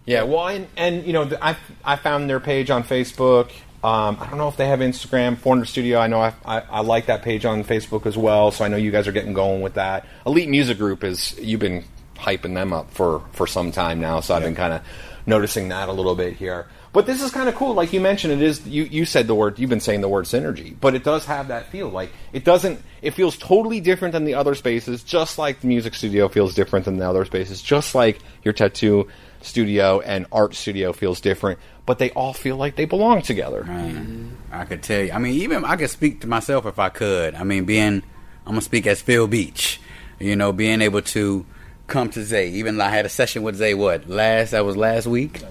Yeah, 0.05 0.23
well, 0.23 0.47
and, 0.47 0.67
and 0.75 1.05
you 1.05 1.13
know, 1.13 1.29
I 1.41 1.55
I 1.83 1.95
found 1.95 2.29
their 2.29 2.39
page 2.39 2.69
on 2.69 2.83
Facebook. 2.83 3.51
Um, 3.83 4.17
I 4.19 4.27
don't 4.29 4.37
know 4.37 4.47
if 4.47 4.57
they 4.57 4.67
have 4.67 4.79
Instagram. 4.79 5.37
400 5.37 5.65
Studio. 5.65 5.99
I 5.99 6.07
know 6.07 6.21
I, 6.21 6.33
I 6.45 6.59
I 6.59 6.79
like 6.81 7.07
that 7.07 7.23
page 7.23 7.45
on 7.45 7.63
Facebook 7.63 8.05
as 8.05 8.17
well. 8.17 8.51
So 8.51 8.63
I 8.63 8.67
know 8.67 8.77
you 8.77 8.91
guys 8.91 9.07
are 9.07 9.11
getting 9.11 9.33
going 9.33 9.61
with 9.61 9.75
that. 9.75 10.05
Elite 10.25 10.49
Music 10.49 10.77
Group 10.77 11.03
is 11.03 11.37
you've 11.39 11.59
been 11.59 11.83
hyping 12.15 12.53
them 12.53 12.73
up 12.73 12.91
for 12.91 13.23
for 13.31 13.47
some 13.47 13.71
time 13.71 13.99
now. 13.99 14.19
So 14.19 14.35
I've 14.35 14.43
been 14.43 14.55
kind 14.55 14.73
of 14.73 14.81
noticing 15.25 15.69
that 15.69 15.89
a 15.89 15.93
little 15.93 16.15
bit 16.15 16.33
here. 16.35 16.67
But 16.93 17.05
this 17.05 17.21
is 17.21 17.31
kind 17.31 17.47
of 17.47 17.55
cool. 17.55 17.73
Like 17.73 17.93
you 17.93 18.01
mentioned, 18.01 18.33
it 18.33 18.41
is 18.41 18.67
you 18.67 18.83
you 18.83 19.05
said 19.05 19.27
the 19.27 19.35
word. 19.35 19.59
You've 19.59 19.69
been 19.69 19.79
saying 19.79 20.01
the 20.01 20.09
word 20.09 20.25
synergy, 20.25 20.75
but 20.79 20.93
it 20.93 21.03
does 21.03 21.25
have 21.25 21.47
that 21.47 21.67
feel. 21.67 21.89
Like 21.89 22.11
it 22.33 22.43
doesn't. 22.43 22.81
It 23.01 23.11
feels 23.11 23.37
totally 23.37 23.79
different 23.79 24.11
than 24.11 24.25
the 24.25 24.33
other 24.33 24.55
spaces. 24.55 25.01
Just 25.03 25.37
like 25.37 25.61
the 25.61 25.67
music 25.67 25.93
studio 25.93 26.27
feels 26.27 26.53
different 26.53 26.85
than 26.85 26.97
the 26.97 27.07
other 27.07 27.23
spaces. 27.23 27.61
Just 27.61 27.95
like 27.95 28.19
your 28.43 28.53
tattoo 28.53 29.07
studio 29.41 30.01
and 30.01 30.25
art 30.31 30.53
studio 30.53 30.91
feels 30.91 31.21
different, 31.21 31.59
but 31.85 31.97
they 31.97 32.11
all 32.11 32.33
feel 32.33 32.57
like 32.57 32.75
they 32.75 32.85
belong 32.85 33.21
together. 33.21 33.63
Man, 33.63 33.95
mm-hmm. 33.95 34.53
I 34.53 34.65
could 34.65 34.83
tell 34.83 35.01
you. 35.01 35.13
I 35.13 35.17
mean, 35.17 35.35
even 35.35 35.63
I 35.63 35.77
could 35.77 35.89
speak 35.89 36.21
to 36.21 36.27
myself 36.27 36.65
if 36.65 36.77
I 36.77 36.89
could. 36.89 37.35
I 37.35 37.43
mean, 37.43 37.63
being 37.63 38.03
I'm 38.45 38.53
gonna 38.53 38.61
speak 38.61 38.85
as 38.85 39.01
Phil 39.01 39.27
Beach. 39.27 39.79
You 40.19 40.35
know, 40.35 40.51
being 40.51 40.81
able 40.81 41.01
to 41.01 41.45
come 41.87 42.09
to 42.11 42.23
Zay. 42.23 42.49
Even 42.49 42.79
I 42.79 42.89
had 42.89 43.05
a 43.05 43.09
session 43.09 43.43
with 43.43 43.55
Zay. 43.55 43.73
What 43.73 44.09
last? 44.09 44.51
That 44.51 44.65
was 44.65 44.77
last 44.77 45.07
week. 45.07 45.41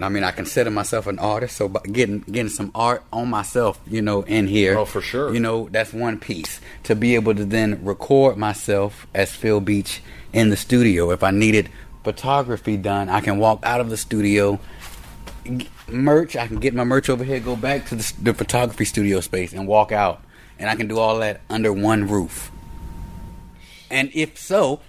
I 0.00 0.08
mean, 0.08 0.24
I 0.24 0.30
consider 0.30 0.70
myself 0.70 1.06
an 1.06 1.18
artist, 1.18 1.56
so 1.56 1.68
by 1.68 1.80
getting 1.80 2.20
getting 2.20 2.50
some 2.50 2.70
art 2.74 3.02
on 3.12 3.28
myself, 3.28 3.80
you 3.86 4.02
know, 4.02 4.22
in 4.22 4.46
here. 4.46 4.78
Oh, 4.78 4.84
for 4.84 5.00
sure. 5.00 5.32
You 5.32 5.40
know, 5.40 5.68
that's 5.70 5.92
one 5.92 6.18
piece. 6.18 6.60
To 6.84 6.94
be 6.94 7.14
able 7.14 7.34
to 7.34 7.44
then 7.44 7.84
record 7.84 8.36
myself 8.36 9.06
as 9.14 9.32
Phil 9.32 9.60
Beach 9.60 10.00
in 10.32 10.50
the 10.50 10.56
studio. 10.56 11.10
If 11.10 11.22
I 11.22 11.30
needed 11.30 11.70
photography 12.04 12.76
done, 12.76 13.08
I 13.08 13.20
can 13.20 13.38
walk 13.38 13.60
out 13.64 13.80
of 13.80 13.90
the 13.90 13.96
studio, 13.96 14.60
merch. 15.88 16.36
I 16.36 16.46
can 16.46 16.58
get 16.58 16.74
my 16.74 16.84
merch 16.84 17.08
over 17.08 17.24
here, 17.24 17.40
go 17.40 17.56
back 17.56 17.86
to 17.86 17.96
the, 17.96 18.12
the 18.22 18.34
photography 18.34 18.84
studio 18.84 19.20
space, 19.20 19.52
and 19.52 19.66
walk 19.66 19.92
out. 19.92 20.22
And 20.58 20.68
I 20.68 20.74
can 20.74 20.88
do 20.88 20.98
all 20.98 21.18
that 21.18 21.40
under 21.50 21.72
one 21.72 22.08
roof. 22.08 22.50
And 23.90 24.10
if 24.12 24.38
so, 24.38 24.80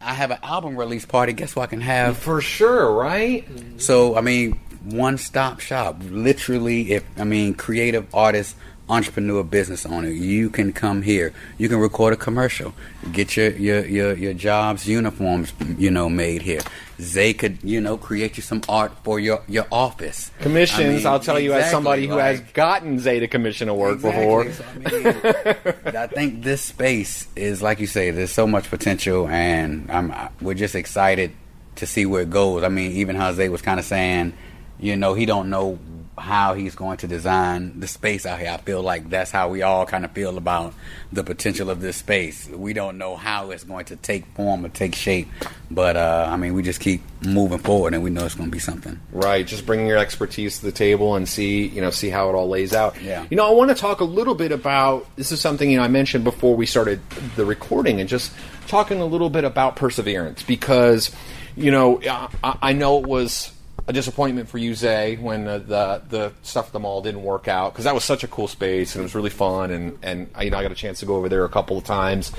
I 0.00 0.14
have 0.14 0.30
an 0.30 0.38
album 0.42 0.76
release 0.76 1.04
party. 1.04 1.32
Guess 1.34 1.54
what 1.54 1.64
I 1.64 1.66
can 1.66 1.82
have? 1.82 2.16
For 2.16 2.40
sure, 2.40 2.90
right? 2.92 3.46
So 3.76 4.16
I 4.16 4.22
mean, 4.22 4.58
one 4.84 5.18
stop 5.18 5.60
shop. 5.60 5.96
Literally, 6.10 6.92
if 6.92 7.04
I 7.18 7.24
mean 7.24 7.54
creative 7.54 8.06
artists 8.14 8.54
entrepreneur 8.90 9.42
business 9.44 9.86
owner, 9.86 10.08
you 10.08 10.50
can 10.50 10.72
come 10.72 11.02
here. 11.02 11.32
You 11.58 11.68
can 11.68 11.78
record 11.78 12.12
a 12.12 12.16
commercial, 12.16 12.74
get 13.12 13.36
your 13.36 13.50
your 13.52 13.86
your, 13.86 14.12
your 14.14 14.34
jobs 14.34 14.86
uniforms, 14.88 15.52
you 15.78 15.90
know, 15.90 16.08
made 16.08 16.42
here. 16.42 16.60
they 16.98 17.32
could, 17.32 17.56
you 17.62 17.80
know, 17.80 17.96
create 17.96 18.36
you 18.36 18.42
some 18.42 18.60
art 18.68 18.92
for 19.04 19.18
your 19.18 19.42
your 19.48 19.66
office. 19.72 20.30
Commissions, 20.40 21.06
I 21.06 21.10
mean, 21.10 21.12
will 21.12 21.20
tell 21.20 21.40
you, 21.40 21.52
as 21.54 21.70
somebody 21.70 22.06
who 22.06 22.18
has 22.18 22.40
like- 22.40 22.52
gotten 22.52 22.98
Zeta 22.98 23.28
commission 23.28 23.68
to 23.68 23.74
work 23.74 24.02
before. 24.02 24.50
So, 24.52 24.64
I, 24.68 24.78
mean, 24.78 25.96
I 25.96 26.06
think 26.06 26.42
this 26.42 26.60
space 26.60 27.26
is 27.36 27.62
like 27.62 27.80
you 27.80 27.86
say. 27.86 28.10
There's 28.10 28.32
so 28.32 28.46
much 28.46 28.68
potential, 28.68 29.28
and 29.28 29.90
I'm 29.90 30.12
we're 30.42 30.54
just 30.54 30.74
excited 30.74 31.32
to 31.76 31.86
see 31.86 32.04
where 32.04 32.22
it 32.22 32.30
goes. 32.30 32.62
I 32.64 32.68
mean, 32.68 32.92
even 32.92 33.16
Jose 33.16 33.48
was 33.48 33.62
kind 33.62 33.80
of 33.80 33.86
saying, 33.86 34.34
you 34.78 34.96
know, 34.96 35.14
he 35.14 35.24
don't 35.24 35.48
know 35.48 35.78
how 36.20 36.54
he's 36.54 36.74
going 36.74 36.98
to 36.98 37.08
design 37.08 37.80
the 37.80 37.86
space 37.86 38.26
out 38.26 38.38
here. 38.38 38.50
I 38.50 38.58
feel 38.58 38.82
like 38.82 39.08
that's 39.08 39.30
how 39.30 39.48
we 39.48 39.62
all 39.62 39.86
kind 39.86 40.04
of 40.04 40.12
feel 40.12 40.36
about 40.36 40.74
the 41.12 41.24
potential 41.24 41.70
of 41.70 41.80
this 41.80 41.96
space. 41.96 42.48
We 42.48 42.72
don't 42.72 42.98
know 42.98 43.16
how 43.16 43.50
it's 43.50 43.64
going 43.64 43.86
to 43.86 43.96
take 43.96 44.26
form 44.34 44.64
or 44.64 44.68
take 44.68 44.94
shape, 44.94 45.28
but 45.70 45.96
uh, 45.96 46.28
I 46.30 46.36
mean, 46.36 46.54
we 46.54 46.62
just 46.62 46.80
keep 46.80 47.02
moving 47.24 47.58
forward, 47.58 47.94
and 47.94 48.02
we 48.02 48.10
know 48.10 48.24
it's 48.24 48.34
going 48.34 48.50
to 48.50 48.52
be 48.52 48.60
something. 48.60 49.00
Right, 49.12 49.46
just 49.46 49.66
bringing 49.66 49.86
your 49.86 49.98
expertise 49.98 50.58
to 50.58 50.66
the 50.66 50.72
table 50.72 51.14
and 51.16 51.28
see, 51.28 51.66
you 51.66 51.80
know, 51.80 51.90
see 51.90 52.10
how 52.10 52.28
it 52.28 52.34
all 52.34 52.48
lays 52.48 52.72
out. 52.72 53.00
Yeah. 53.02 53.26
You 53.30 53.36
know, 53.36 53.48
I 53.48 53.52
want 53.52 53.70
to 53.70 53.74
talk 53.74 54.00
a 54.00 54.04
little 54.04 54.34
bit 54.34 54.52
about 54.52 55.06
this 55.16 55.32
is 55.32 55.40
something 55.40 55.70
you 55.70 55.78
know 55.78 55.84
I 55.84 55.88
mentioned 55.88 56.24
before 56.24 56.54
we 56.54 56.66
started 56.66 57.00
the 57.36 57.44
recording, 57.44 58.00
and 58.00 58.08
just 58.08 58.32
talking 58.66 59.00
a 59.00 59.06
little 59.06 59.30
bit 59.30 59.44
about 59.44 59.76
perseverance 59.76 60.42
because, 60.42 61.10
you 61.56 61.70
know, 61.70 62.00
I, 62.44 62.58
I 62.62 62.72
know 62.72 62.98
it 62.98 63.06
was 63.06 63.52
a 63.90 63.92
disappointment 63.92 64.48
for 64.48 64.56
you, 64.56 64.74
Zay, 64.74 65.16
when 65.16 65.44
the 65.44 65.58
the, 65.58 66.02
the 66.08 66.32
stuff 66.42 66.68
at 66.68 66.72
the 66.72 66.80
mall 66.80 67.02
didn't 67.02 67.22
work 67.22 67.48
out 67.48 67.72
because 67.72 67.84
that 67.84 67.94
was 67.94 68.04
such 68.04 68.24
a 68.24 68.28
cool 68.28 68.48
space 68.48 68.94
and 68.94 69.00
it 69.00 69.04
was 69.04 69.14
really 69.14 69.30
fun, 69.30 69.70
and 69.70 69.98
and 70.02 70.30
uh, 70.36 70.42
you 70.42 70.50
know 70.50 70.58
I 70.58 70.62
got 70.62 70.72
a 70.72 70.76
chance 70.76 71.00
to 71.00 71.06
go 71.06 71.16
over 71.16 71.28
there 71.28 71.44
a 71.44 71.48
couple 71.48 71.76
of 71.76 71.84
times. 71.84 72.32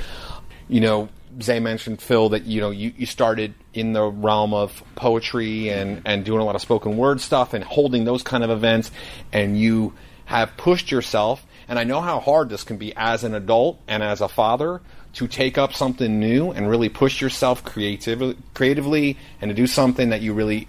You 0.68 0.80
know, 0.80 1.10
Zay 1.42 1.60
mentioned 1.60 2.02
Phil 2.02 2.30
that 2.30 2.46
you 2.46 2.62
know 2.62 2.72
you, 2.72 2.94
you 2.98 3.06
started 3.06 3.54
in 3.74 3.94
the 3.94 4.04
realm 4.04 4.54
of 4.54 4.82
poetry 4.96 5.70
and 5.70 6.02
and 6.06 6.24
doing 6.24 6.40
a 6.42 6.46
lot 6.46 6.56
of 6.56 6.62
spoken 6.62 6.98
word 6.98 7.22
stuff 7.22 7.54
and 7.54 7.64
holding 7.64 8.06
those 8.06 8.24
kind 8.24 8.44
of 8.44 8.50
events, 8.50 8.90
and 9.32 9.60
you 9.60 9.94
have 10.26 10.56
pushed 10.58 10.90
yourself. 10.90 11.46
And 11.68 11.78
I 11.78 11.84
know 11.84 12.02
how 12.02 12.20
hard 12.20 12.50
this 12.50 12.64
can 12.64 12.78
be 12.78 12.94
as 12.96 13.24
an 13.24 13.36
adult 13.36 13.80
and 13.88 14.02
as 14.02 14.22
a 14.22 14.28
father 14.28 14.82
to 15.14 15.28
take 15.28 15.58
up 15.58 15.74
something 15.74 16.20
new 16.20 16.52
and 16.52 16.70
really 16.70 16.90
push 16.90 17.22
yourself 17.22 17.64
creatively, 17.64 18.38
creatively 18.54 19.18
and 19.42 19.50
to 19.50 19.56
do 19.56 19.68
something 19.68 20.10
that 20.10 20.22
you 20.22 20.34
really 20.34 20.68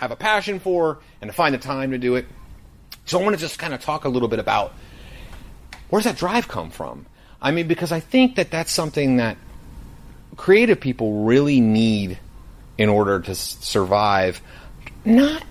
have 0.00 0.10
a 0.10 0.16
passion 0.16 0.58
for 0.60 0.98
and 1.20 1.28
to 1.28 1.32
find 1.34 1.54
the 1.54 1.58
time 1.58 1.90
to 1.90 1.98
do 1.98 2.16
it. 2.16 2.26
So 3.04 3.20
I 3.20 3.22
want 3.22 3.36
to 3.36 3.40
just 3.40 3.58
kind 3.58 3.74
of 3.74 3.82
talk 3.82 4.06
a 4.06 4.08
little 4.08 4.28
bit 4.28 4.38
about 4.38 4.72
where's 5.90 6.04
that 6.04 6.16
drive 6.16 6.48
come 6.48 6.70
from? 6.70 7.04
I 7.42 7.50
mean, 7.50 7.68
because 7.68 7.92
I 7.92 8.00
think 8.00 8.36
that 8.36 8.50
that's 8.50 8.72
something 8.72 9.18
that 9.18 9.36
creative 10.36 10.80
people 10.80 11.24
really 11.24 11.60
need 11.60 12.18
in 12.78 12.88
order 12.88 13.20
to 13.20 13.34
survive. 13.34 14.40
Not, 15.04 15.44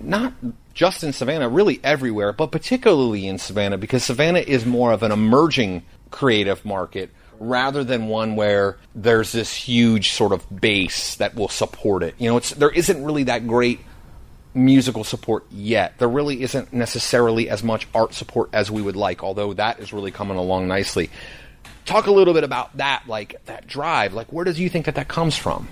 not 0.00 0.34
just 0.74 1.02
in 1.02 1.14
Savannah, 1.14 1.48
really 1.48 1.80
everywhere, 1.82 2.34
but 2.34 2.52
particularly 2.52 3.26
in 3.26 3.38
Savannah 3.38 3.78
because 3.78 4.04
Savannah 4.04 4.40
is 4.40 4.66
more 4.66 4.92
of 4.92 5.02
an 5.02 5.12
emerging 5.12 5.82
creative 6.10 6.62
market 6.62 7.10
rather 7.38 7.84
than 7.84 8.08
one 8.08 8.36
where 8.36 8.76
there's 8.94 9.32
this 9.32 9.54
huge 9.54 10.12
sort 10.12 10.32
of 10.32 10.60
base 10.60 11.16
that 11.16 11.34
will 11.34 11.48
support 11.48 12.02
it. 12.02 12.14
You 12.18 12.30
know, 12.30 12.36
it's 12.36 12.50
there 12.50 12.70
isn't 12.70 13.04
really 13.04 13.24
that 13.24 13.46
great 13.46 13.80
musical 14.54 15.04
support 15.04 15.44
yet. 15.50 15.98
There 15.98 16.08
really 16.08 16.42
isn't 16.42 16.72
necessarily 16.72 17.48
as 17.48 17.62
much 17.62 17.86
art 17.94 18.14
support 18.14 18.50
as 18.52 18.70
we 18.70 18.82
would 18.82 18.96
like, 18.96 19.22
although 19.22 19.52
that 19.54 19.80
is 19.80 19.92
really 19.92 20.10
coming 20.10 20.36
along 20.36 20.68
nicely. 20.68 21.10
Talk 21.84 22.06
a 22.06 22.12
little 22.12 22.34
bit 22.34 22.44
about 22.44 22.76
that, 22.76 23.04
like 23.06 23.44
that 23.46 23.66
drive. 23.66 24.12
Like, 24.12 24.32
where 24.32 24.44
does 24.44 24.58
you 24.60 24.68
think 24.68 24.86
that 24.86 24.96
that 24.96 25.08
comes 25.08 25.36
from? 25.36 25.68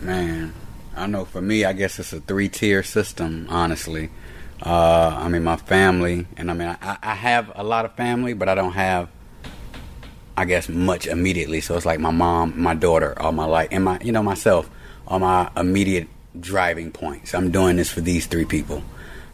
Man, 0.00 0.52
I 0.96 1.06
know 1.06 1.24
for 1.24 1.40
me, 1.40 1.64
I 1.64 1.72
guess 1.72 1.98
it's 1.98 2.12
a 2.12 2.20
three 2.20 2.48
tier 2.48 2.82
system, 2.82 3.46
honestly. 3.48 4.10
Uh, 4.62 5.16
I 5.18 5.28
mean, 5.28 5.44
my 5.44 5.56
family, 5.56 6.26
and 6.36 6.50
I 6.50 6.54
mean, 6.54 6.76
I, 6.80 6.98
I 7.02 7.14
have 7.14 7.52
a 7.54 7.64
lot 7.64 7.84
of 7.84 7.94
family, 7.94 8.34
but 8.34 8.48
I 8.48 8.54
don't 8.54 8.72
have, 8.72 9.08
I 10.36 10.44
guess, 10.44 10.68
much 10.68 11.06
immediately. 11.06 11.60
So 11.60 11.76
it's 11.76 11.86
like 11.86 12.00
my 12.00 12.10
mom, 12.10 12.60
my 12.60 12.74
daughter, 12.74 13.20
all 13.20 13.32
my 13.32 13.44
life, 13.44 13.68
and 13.70 13.84
my, 13.84 14.00
you 14.00 14.12
know, 14.12 14.22
myself, 14.22 14.68
are 15.06 15.20
my 15.20 15.50
immediate 15.56 16.08
driving 16.38 16.90
points. 16.90 17.34
I'm 17.34 17.50
doing 17.50 17.76
this 17.76 17.90
for 17.90 18.00
these 18.00 18.26
three 18.26 18.44
people. 18.44 18.82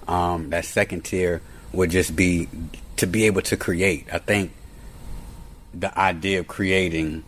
Um, 0.06 0.50
that 0.50 0.64
second 0.64 1.04
tier 1.04 1.40
would 1.72 1.90
just 1.90 2.14
be 2.16 2.48
to 2.96 3.06
be 3.06 3.24
able 3.26 3.42
to 3.42 3.56
create. 3.56 4.06
I 4.12 4.18
think 4.18 4.52
the 5.72 5.96
idea 5.98 6.40
of 6.40 6.48
creating 6.48 7.24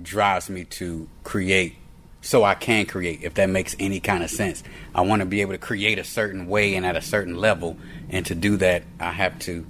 drives 0.00 0.48
me 0.48 0.64
to 0.64 1.08
create 1.24 1.76
so 2.20 2.44
I 2.44 2.54
can 2.54 2.84
create, 2.84 3.22
if 3.22 3.34
that 3.34 3.48
makes 3.48 3.74
any 3.78 4.00
kind 4.00 4.22
of 4.22 4.30
sense. 4.30 4.62
I 4.94 5.00
want 5.02 5.20
to 5.20 5.26
be 5.26 5.40
able 5.40 5.52
to 5.52 5.58
create 5.58 5.98
a 5.98 6.04
certain 6.04 6.46
way 6.46 6.74
and 6.74 6.84
at 6.84 6.96
a 6.96 7.00
certain 7.00 7.36
level, 7.36 7.76
and 8.10 8.26
to 8.26 8.34
do 8.34 8.56
that, 8.58 8.82
I 9.00 9.12
have 9.12 9.38
to 9.40 9.66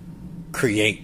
create 0.53 1.03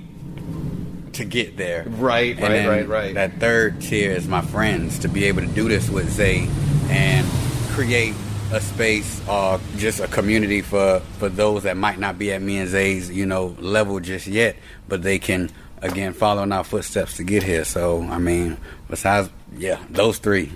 to 1.15 1.25
get 1.25 1.57
there. 1.57 1.85
Right, 1.87 2.39
And 2.39 2.69
right, 2.69 2.69
right, 2.69 2.89
right. 2.89 3.15
That 3.15 3.41
third 3.41 3.81
tier 3.81 4.11
is 4.13 4.27
my 4.29 4.41
friends 4.41 4.99
to 5.01 5.09
be 5.09 5.25
able 5.25 5.43
to 5.43 5.49
do 5.49 5.69
this 5.69 5.89
with 5.89 6.11
Zay 6.11 6.49
and 6.89 7.27
create 7.71 8.15
a 8.53 8.61
space 8.61 9.27
or 9.29 9.61
just 9.77 10.01
a 10.01 10.07
community 10.09 10.61
for 10.61 11.01
for 11.19 11.29
those 11.29 11.65
that 11.65 11.77
might 11.77 11.99
not 11.99 12.19
be 12.19 12.33
at 12.33 12.41
me 12.41 12.59
and 12.59 12.69
Zay's 12.69 13.11
you 13.11 13.27
know 13.27 13.57
level 13.59 14.01
just 14.01 14.27
yet, 14.27 14.57
but 14.89 15.03
they 15.03 15.19
can 15.19 15.51
again 15.83 16.13
follow 16.13 16.43
in 16.43 16.53
our 16.53 16.65
footsteps 16.65 17.17
to 17.17 17.25
get 17.25 17.43
here. 17.43 17.65
So 17.65 18.03
I 18.03 18.19
mean, 18.19 18.59
besides 18.89 19.29
yeah, 19.57 19.83
those 19.91 20.19
three 20.19 20.53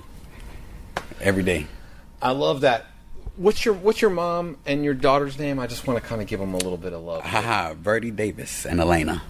every 1.21 1.43
day. 1.43 1.67
I 2.21 2.33
love 2.33 2.63
that. 2.63 2.87
What's 3.37 3.65
your 3.65 3.75
What's 3.75 4.01
your 4.03 4.11
mom 4.11 4.59
and 4.67 4.85
your 4.85 4.95
daughter's 4.95 5.39
name? 5.39 5.59
I 5.59 5.67
just 5.67 5.87
want 5.87 6.03
to 6.03 6.07
kind 6.07 6.21
of 6.21 6.27
give 6.27 6.41
them 6.41 6.55
a 6.55 6.59
little 6.59 6.77
bit 6.77 6.93
of 6.93 7.03
love. 7.03 7.23
Haha, 7.23 7.75
Verdi 7.75 8.11
Davis 8.11 8.67
and 8.67 8.81
Elena. 8.81 9.23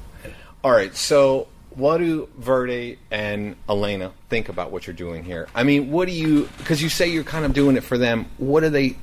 All 0.65 0.73
right, 0.73 0.95
so 0.95 1.47
what 1.71 1.99
do 1.99 2.29
Verde 2.37 2.99
and 3.11 3.55
Elena 3.69 4.13
think 4.29 4.49
about 4.49 4.73
what 4.73 4.87
you're 4.87 4.97
doing 4.97 5.23
here? 5.23 5.49
I 5.55 5.63
mean, 5.63 5.91
what 5.91 6.09
do 6.09 6.15
you? 6.15 6.49
Because 6.59 6.83
you 6.83 6.89
say 6.89 7.09
you're 7.09 7.25
kind 7.25 7.45
of 7.45 7.53
doing 7.53 7.77
it 7.77 7.85
for 7.85 7.97
them. 7.97 8.27
What 8.39 8.61
do 8.61 8.69
they? 8.69 8.97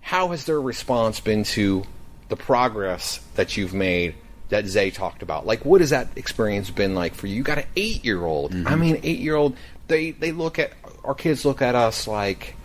How 0.00 0.28
has 0.28 0.46
their 0.46 0.60
response 0.60 1.20
been 1.20 1.44
to 1.44 1.84
the 2.30 2.36
progress 2.36 3.20
that 3.34 3.56
you've 3.56 3.74
made? 3.74 4.14
That 4.48 4.64
Zay 4.64 4.90
talked 4.90 5.22
about. 5.22 5.44
Like, 5.44 5.66
what 5.66 5.82
has 5.82 5.90
that 5.90 6.08
experience 6.16 6.70
been 6.70 6.94
like 6.94 7.14
for 7.14 7.26
you? 7.26 7.36
You 7.36 7.42
got 7.42 7.58
an 7.58 7.66
eight 7.76 8.02
year 8.02 8.24
old. 8.24 8.52
I 8.52 8.56
mm-hmm. 8.56 8.80
mean, 8.80 9.00
eight 9.02 9.18
year 9.18 9.36
old. 9.36 9.54
They 9.88 10.12
they 10.12 10.32
look 10.32 10.58
at 10.58 10.72
our 11.04 11.14
kids 11.14 11.44
look 11.44 11.60
at 11.60 11.74
us 11.74 12.08
like 12.08 12.56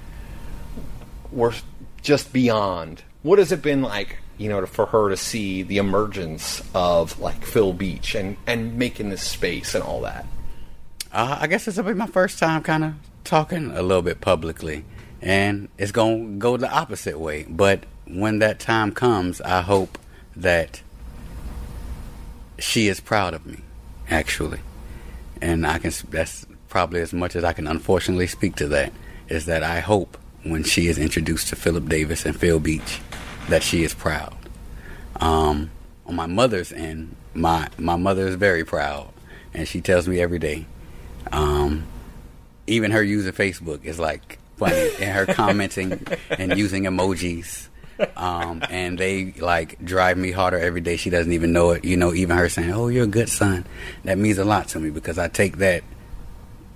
we're 1.34 1.54
just 2.02 2.32
beyond. 2.32 3.04
What 3.22 3.40
has 3.40 3.52
it 3.52 3.62
been 3.62 3.82
like, 3.82 4.20
you 4.38 4.50
know, 4.50 4.66
for 4.66 4.86
her 4.88 5.10
to 5.10 5.18
see 5.18 5.64
the 5.64 5.78
emergence 5.78 6.62
of 6.74 7.20
like 7.20 7.46
Phil 7.46 7.74
Beach 7.74 8.16
and 8.16 8.38
and 8.48 8.78
making 8.78 9.10
this 9.10 9.24
space 9.24 9.76
and 9.76 9.84
all 9.84 10.02
that? 10.02 10.26
Uh, 11.12 11.38
I 11.42 11.48
guess 11.48 11.66
this 11.66 11.78
will 11.78 11.84
be 11.84 11.94
my 11.94 12.08
first 12.08 12.40
time 12.40 12.64
kind 12.64 12.84
of 12.84 12.94
talking 13.24 13.72
a 13.72 13.82
little 13.82 14.02
bit 14.02 14.22
publicly, 14.22 14.84
and 15.22 15.70
it's 15.78 15.92
going 15.92 16.34
to 16.34 16.40
go 16.40 16.58
the 16.58 16.72
opposite 16.72 17.20
way. 17.20 17.46
But 17.48 17.84
when 18.08 18.40
that 18.40 18.60
time 18.60 18.92
comes, 18.92 19.40
I 19.42 19.62
hope 19.62 19.98
that 20.36 20.82
she 22.60 22.88
is 22.88 23.00
proud 23.00 23.34
of 23.34 23.46
me, 23.46 23.60
actually, 24.10 24.60
and 25.42 25.66
I 25.68 25.78
can. 25.78 25.92
That's 26.10 26.46
probably 26.70 27.02
as 27.02 27.14
much 27.14 27.36
as 27.36 27.44
I 27.44 27.54
can. 27.54 27.68
Unfortunately, 27.68 28.28
speak 28.28 28.56
to 28.56 28.68
that 28.70 28.92
is 29.30 29.46
that 29.46 29.64
I 29.64 29.80
hope 29.80 30.18
when 30.44 30.64
she 30.64 30.88
is 30.88 30.98
introduced 30.98 31.48
to 31.50 31.56
Phillip 31.56 31.88
Davis 31.88 32.26
and 32.26 32.36
Phil 32.36 32.60
Beach, 32.60 33.00
that 33.50 33.64
she 33.64 33.84
is 33.84 33.94
proud. 33.94 34.36
Um, 35.20 35.72
on 36.06 36.16
my 36.16 36.26
mother's 36.26 36.72
end, 36.72 37.16
my 37.34 37.70
my 37.78 37.96
mother 37.96 38.28
is 38.28 38.36
very 38.36 38.64
proud, 38.64 39.10
and 39.54 39.68
she 39.68 39.82
tells 39.82 40.08
me 40.08 40.20
every 40.20 40.40
day. 40.40 40.66
Um, 41.32 41.86
even 42.68 42.92
her 42.92 43.04
using 43.04 43.32
Facebook 43.34 43.84
is 43.84 44.00
like 44.00 44.40
funny, 44.58 44.92
and 45.00 45.12
her 45.12 45.26
commenting 45.34 46.06
and 46.30 46.58
using 46.58 46.84
emojis. 46.84 47.68
Um, 48.18 48.64
and 48.70 48.98
they 48.98 49.34
like 49.34 49.84
drive 49.84 50.18
me 50.18 50.32
harder 50.32 50.58
every 50.58 50.82
day. 50.82 50.98
She 50.98 51.10
doesn't 51.10 51.32
even 51.32 51.54
know 51.54 51.72
it. 51.72 51.86
You 51.86 51.96
know, 51.96 52.14
even 52.14 52.36
her 52.36 52.50
saying, 52.50 52.72
"Oh, 52.72 52.88
you're 52.88 53.06
a 53.06 53.08
good 53.08 53.30
son," 53.30 53.66
that 54.04 54.18
means 54.18 54.38
a 54.38 54.46
lot 54.46 54.68
to 54.70 54.80
me 54.80 54.90
because 54.90 55.18
I 55.18 55.28
take 55.28 55.58
that 55.58 55.84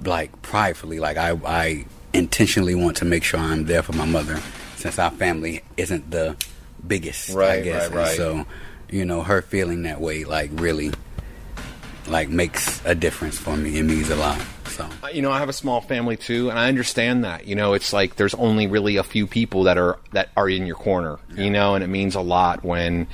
like 0.06 0.42
pridefully. 0.42 1.00
Like 1.00 1.18
I, 1.18 1.32
I 1.46 1.86
intentionally 2.14 2.76
want 2.76 2.98
to 2.98 3.06
make 3.06 3.24
sure 3.24 3.40
I'm 3.40 3.66
there 3.66 3.84
for 3.84 3.94
my 3.94 4.06
mother, 4.06 4.40
since 4.76 5.00
our 5.00 5.12
family 5.12 5.64
isn't 5.76 6.12
the 6.12 6.38
biggest. 6.88 7.32
I 7.32 7.34
Right, 7.34 7.64
guess. 7.64 7.84
right, 7.84 7.86
And 7.88 7.96
right. 7.96 8.18
So, 8.18 8.46
you 8.90 9.06
know, 9.06 9.22
her 9.22 9.42
feeling 9.42 9.84
that 9.84 10.00
way, 10.02 10.24
like 10.24 10.50
really, 10.54 10.92
like 12.08 12.30
makes 12.30 12.84
a 12.86 12.96
difference 12.96 13.38
for 13.38 13.58
me. 13.58 13.78
It 13.78 13.84
means 13.84 14.10
a 14.10 14.16
lot. 14.16 14.42
So. 14.68 14.88
You 15.12 15.22
know, 15.24 15.32
I 15.32 15.40
have 15.40 15.50
a 15.50 15.54
small 15.54 15.82
family 15.82 16.18
too, 16.18 16.50
and 16.50 16.60
I 16.60 16.68
understand 16.68 17.24
that. 17.24 17.48
You 17.48 17.56
know, 17.56 17.74
it's 17.74 17.92
like 17.94 18.16
there's 18.16 18.36
only 18.36 18.68
really 18.68 18.98
a 18.98 19.04
few 19.04 19.26
people 19.28 19.64
that 19.64 19.78
are 19.78 19.98
that 20.12 20.30
are 20.38 20.50
in 20.50 20.66
your 20.66 20.76
corner. 20.76 21.20
You 21.36 21.50
know, 21.50 21.76
and 21.76 21.84
it 21.84 21.88
means 21.88 22.16
a 22.16 22.22
lot 22.22 22.64
when 22.64 23.08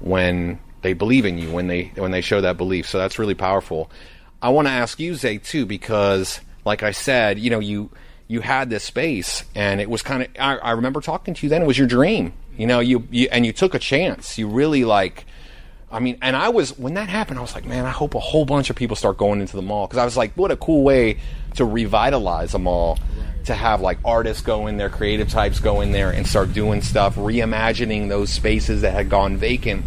when 0.00 0.58
they 0.82 0.92
believe 0.92 1.24
in 1.24 1.38
you 1.38 1.50
when 1.50 1.66
they 1.66 1.92
when 1.96 2.10
they 2.10 2.20
show 2.20 2.40
that 2.40 2.56
belief. 2.56 2.88
So 2.88 2.98
that's 2.98 3.18
really 3.18 3.34
powerful. 3.34 3.90
I 4.42 4.48
want 4.50 4.66
to 4.68 4.72
ask 4.72 4.98
you, 4.98 5.14
Zay, 5.14 5.38
too, 5.38 5.64
because 5.66 6.40
like 6.64 6.82
I 6.82 6.90
said, 6.92 7.38
you 7.38 7.50
know, 7.50 7.60
you 7.60 7.90
you 8.26 8.40
had 8.40 8.70
this 8.70 8.84
space, 8.84 9.44
and 9.54 9.80
it 9.80 9.90
was 9.90 10.02
kind 10.02 10.22
of. 10.22 10.28
I, 10.38 10.56
I 10.56 10.70
remember 10.72 11.00
talking 11.00 11.34
to 11.34 11.46
you 11.46 11.50
then. 11.50 11.62
It 11.62 11.66
was 11.66 11.78
your 11.78 11.86
dream, 11.86 12.32
you 12.56 12.66
know. 12.66 12.80
You, 12.80 13.06
you 13.10 13.28
and 13.30 13.44
you 13.44 13.52
took 13.52 13.74
a 13.74 13.78
chance. 13.78 14.38
You 14.38 14.48
really 14.48 14.84
like. 14.84 15.26
I 15.92 16.00
mean, 16.00 16.18
and 16.22 16.34
I 16.34 16.48
was 16.48 16.76
when 16.78 16.94
that 16.94 17.08
happened, 17.08 17.38
I 17.38 17.42
was 17.42 17.54
like, 17.54 17.66
man, 17.66 17.84
I 17.84 17.90
hope 17.90 18.14
a 18.14 18.20
whole 18.20 18.44
bunch 18.44 18.70
of 18.70 18.76
people 18.76 18.96
start 18.96 19.16
going 19.16 19.40
into 19.40 19.56
the 19.56 19.62
mall 19.62 19.86
because 19.86 19.98
I 19.98 20.04
was 20.04 20.16
like, 20.16 20.34
what 20.34 20.50
a 20.50 20.56
cool 20.56 20.82
way 20.82 21.18
to 21.54 21.64
revitalize 21.64 22.54
a 22.54 22.58
mall, 22.58 22.98
to 23.44 23.54
have 23.54 23.80
like 23.80 23.98
artists 24.04 24.42
go 24.42 24.66
in 24.66 24.76
there, 24.76 24.88
creative 24.88 25.28
types 25.28 25.60
go 25.60 25.82
in 25.82 25.92
there 25.92 26.10
and 26.10 26.26
start 26.26 26.52
doing 26.52 26.82
stuff, 26.82 27.14
reimagining 27.14 28.08
those 28.08 28.30
spaces 28.30 28.80
that 28.80 28.92
had 28.92 29.08
gone 29.08 29.36
vacant. 29.36 29.84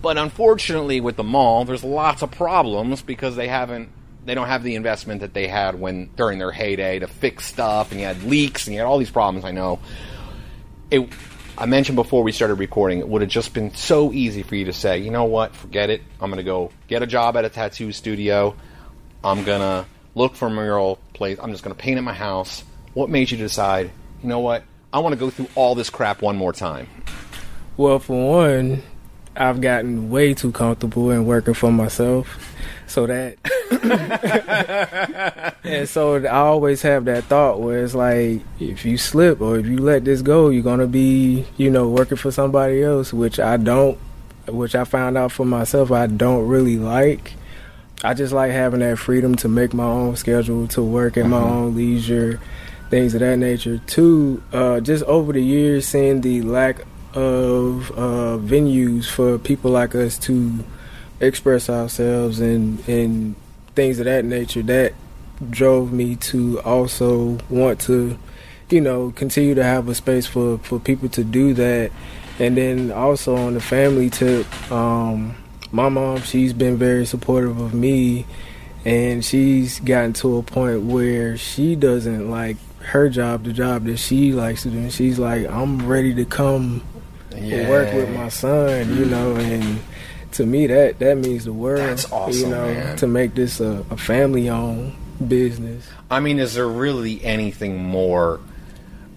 But 0.00 0.18
unfortunately, 0.18 1.00
with 1.00 1.16
the 1.16 1.22
mall, 1.22 1.64
there's 1.64 1.84
lots 1.84 2.22
of 2.22 2.30
problems 2.30 3.02
because 3.02 3.36
they 3.36 3.48
haven't 3.48 3.90
they 4.24 4.34
don't 4.34 4.46
have 4.46 4.62
the 4.62 4.74
investment 4.76 5.20
that 5.20 5.34
they 5.34 5.48
had 5.48 5.78
when 5.78 6.10
during 6.16 6.38
their 6.38 6.52
heyday 6.52 6.98
to 6.98 7.06
fix 7.06 7.46
stuff 7.46 7.90
and 7.90 8.00
you 8.00 8.06
had 8.06 8.22
leaks 8.22 8.66
and 8.66 8.74
you 8.74 8.80
had 8.80 8.86
all 8.86 8.98
these 8.98 9.10
problems 9.10 9.44
I 9.44 9.50
know. 9.50 9.80
It 10.90 11.08
I 11.58 11.66
mentioned 11.66 11.96
before 11.96 12.22
we 12.22 12.32
started 12.32 12.54
recording 12.54 13.00
it 13.00 13.08
would 13.08 13.22
have 13.22 13.30
just 13.30 13.52
been 13.52 13.74
so 13.74 14.12
easy 14.12 14.42
for 14.42 14.56
you 14.56 14.66
to 14.66 14.72
say 14.72 14.98
you 14.98 15.10
know 15.10 15.24
what? 15.24 15.54
Forget 15.54 15.90
it. 15.90 16.02
I'm 16.20 16.30
going 16.30 16.38
to 16.38 16.44
go 16.44 16.70
get 16.88 17.02
a 17.02 17.06
job 17.06 17.36
at 17.36 17.44
a 17.44 17.48
tattoo 17.48 17.92
studio. 17.92 18.54
I'm 19.24 19.44
going 19.44 19.60
to 19.60 19.86
look 20.14 20.34
for 20.34 20.48
a 20.48 20.50
mural 20.50 20.98
place. 21.14 21.38
I'm 21.40 21.50
just 21.52 21.64
going 21.64 21.74
to 21.74 21.80
paint 21.80 21.98
in 21.98 22.04
my 22.04 22.14
house. 22.14 22.64
What 22.94 23.10
made 23.10 23.30
you 23.30 23.38
decide 23.38 23.90
you 24.22 24.28
know 24.28 24.40
what? 24.40 24.64
I 24.92 24.98
want 24.98 25.14
to 25.14 25.18
go 25.18 25.30
through 25.30 25.48
all 25.54 25.74
this 25.74 25.90
crap 25.90 26.22
one 26.22 26.36
more 26.36 26.52
time 26.52 26.86
Well, 27.76 27.98
for 27.98 28.44
one, 28.44 28.82
I've 29.34 29.60
gotten 29.60 30.10
way 30.10 30.34
too 30.34 30.52
comfortable 30.52 31.10
in 31.10 31.24
working 31.24 31.54
for 31.54 31.72
myself. 31.72 32.51
So 32.92 33.06
that, 33.06 33.38
and 35.64 35.88
so 35.88 36.16
I 36.16 36.28
always 36.28 36.82
have 36.82 37.06
that 37.06 37.24
thought 37.24 37.58
where 37.58 37.82
it's 37.82 37.94
like, 37.94 38.42
if 38.60 38.84
you 38.84 38.98
slip 38.98 39.40
or 39.40 39.58
if 39.58 39.64
you 39.64 39.78
let 39.78 40.04
this 40.04 40.20
go, 40.20 40.50
you're 40.50 40.62
gonna 40.62 40.86
be, 40.86 41.46
you 41.56 41.70
know, 41.70 41.88
working 41.88 42.18
for 42.18 42.30
somebody 42.30 42.82
else, 42.82 43.10
which 43.10 43.40
I 43.40 43.56
don't, 43.56 43.98
which 44.46 44.74
I 44.74 44.84
found 44.84 45.16
out 45.16 45.32
for 45.32 45.46
myself 45.46 45.90
I 45.90 46.06
don't 46.06 46.46
really 46.46 46.76
like. 46.76 47.32
I 48.04 48.12
just 48.12 48.34
like 48.34 48.52
having 48.52 48.80
that 48.80 48.98
freedom 48.98 49.36
to 49.36 49.48
make 49.48 49.72
my 49.72 49.86
own 49.86 50.14
schedule, 50.16 50.68
to 50.68 50.82
work 50.82 51.16
at 51.16 51.24
my 51.24 51.40
own 51.40 51.74
leisure, 51.74 52.40
things 52.90 53.14
of 53.14 53.20
that 53.20 53.38
nature. 53.38 53.80
Two, 53.86 54.42
uh, 54.52 54.80
just 54.80 55.02
over 55.04 55.32
the 55.32 55.42
years, 55.42 55.86
seeing 55.86 56.20
the 56.20 56.42
lack 56.42 56.80
of 57.14 57.90
uh, 57.92 58.36
venues 58.36 59.06
for 59.06 59.38
people 59.38 59.70
like 59.70 59.94
us 59.94 60.18
to 60.18 60.62
express 61.22 61.70
ourselves 61.70 62.40
and 62.40 62.86
and 62.88 63.36
things 63.74 63.98
of 63.98 64.04
that 64.04 64.24
nature, 64.24 64.62
that 64.62 64.92
drove 65.50 65.92
me 65.92 66.16
to 66.16 66.60
also 66.60 67.38
want 67.48 67.80
to, 67.80 68.18
you 68.68 68.80
know, 68.80 69.10
continue 69.12 69.54
to 69.54 69.64
have 69.64 69.88
a 69.88 69.94
space 69.94 70.26
for 70.26 70.58
for 70.58 70.78
people 70.78 71.08
to 71.08 71.24
do 71.24 71.54
that, 71.54 71.90
and 72.38 72.56
then 72.56 72.92
also 72.92 73.36
on 73.36 73.54
the 73.54 73.60
family 73.60 74.10
tip. 74.10 74.46
Um, 74.70 75.36
my 75.70 75.88
mom, 75.88 76.20
she's 76.20 76.52
been 76.52 76.76
very 76.76 77.06
supportive 77.06 77.58
of 77.58 77.72
me, 77.72 78.26
and 78.84 79.24
she's 79.24 79.80
gotten 79.80 80.12
to 80.14 80.36
a 80.36 80.42
point 80.42 80.82
where 80.82 81.36
she 81.38 81.76
doesn't 81.76 82.30
like 82.30 82.58
her 82.80 83.08
job, 83.08 83.44
the 83.44 83.52
job 83.52 83.84
that 83.84 83.96
she 83.96 84.32
likes 84.32 84.64
to 84.64 84.70
do. 84.70 84.78
And 84.78 84.92
she's 84.92 85.18
like, 85.18 85.48
I'm 85.48 85.86
ready 85.86 86.12
to 86.14 86.24
come 86.24 86.82
and 87.30 87.68
work 87.68 87.94
with 87.94 88.14
my 88.14 88.28
son, 88.28 88.96
you 88.96 89.04
know, 89.06 89.36
and 89.36 89.80
to 90.32 90.46
me 90.46 90.66
that 90.66 90.98
that 90.98 91.16
means 91.18 91.44
the 91.44 91.52
world. 91.52 91.80
That's 91.80 92.10
awesome, 92.12 92.40
you 92.40 92.46
know, 92.48 92.66
man. 92.66 92.96
to 92.98 93.06
make 93.06 93.34
this 93.34 93.60
a, 93.60 93.84
a 93.90 93.96
family 93.96 94.48
owned 94.48 94.94
business. 95.26 95.86
I 96.10 96.20
mean, 96.20 96.38
is 96.38 96.54
there 96.54 96.68
really 96.68 97.22
anything 97.24 97.82
more 97.84 98.40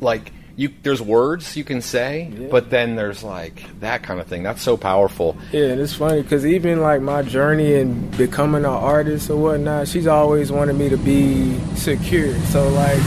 like 0.02 0.32
you? 0.56 0.70
There's 0.84 1.02
words 1.02 1.58
you 1.58 1.64
can 1.64 1.82
say, 1.82 2.32
Yeah. 2.38 2.48
but 2.50 2.70
then 2.70 2.96
there's 2.96 3.24
like 3.24 3.64
that 3.82 4.04
kind 4.04 4.20
of 4.20 4.28
thing. 4.28 4.44
That's 4.44 4.62
so 4.62 4.78
powerful. 4.78 5.36
Yeah, 5.52 5.66
and 5.66 5.82
it's 5.82 5.94
funny 5.96 6.22
because 6.22 6.46
even 6.46 6.82
like 6.82 7.02
my 7.02 7.22
journey 7.24 7.74
in 7.74 8.10
becoming 8.12 8.64
an 8.64 8.72
artist 8.72 9.30
or 9.30 9.36
whatnot, 9.38 9.88
she's 9.88 10.08
always 10.08 10.52
wanted 10.52 10.76
me 10.78 10.90
to 10.90 10.98
be 10.98 11.58
secure. 11.76 12.34
So 12.46 12.70
like 12.70 13.02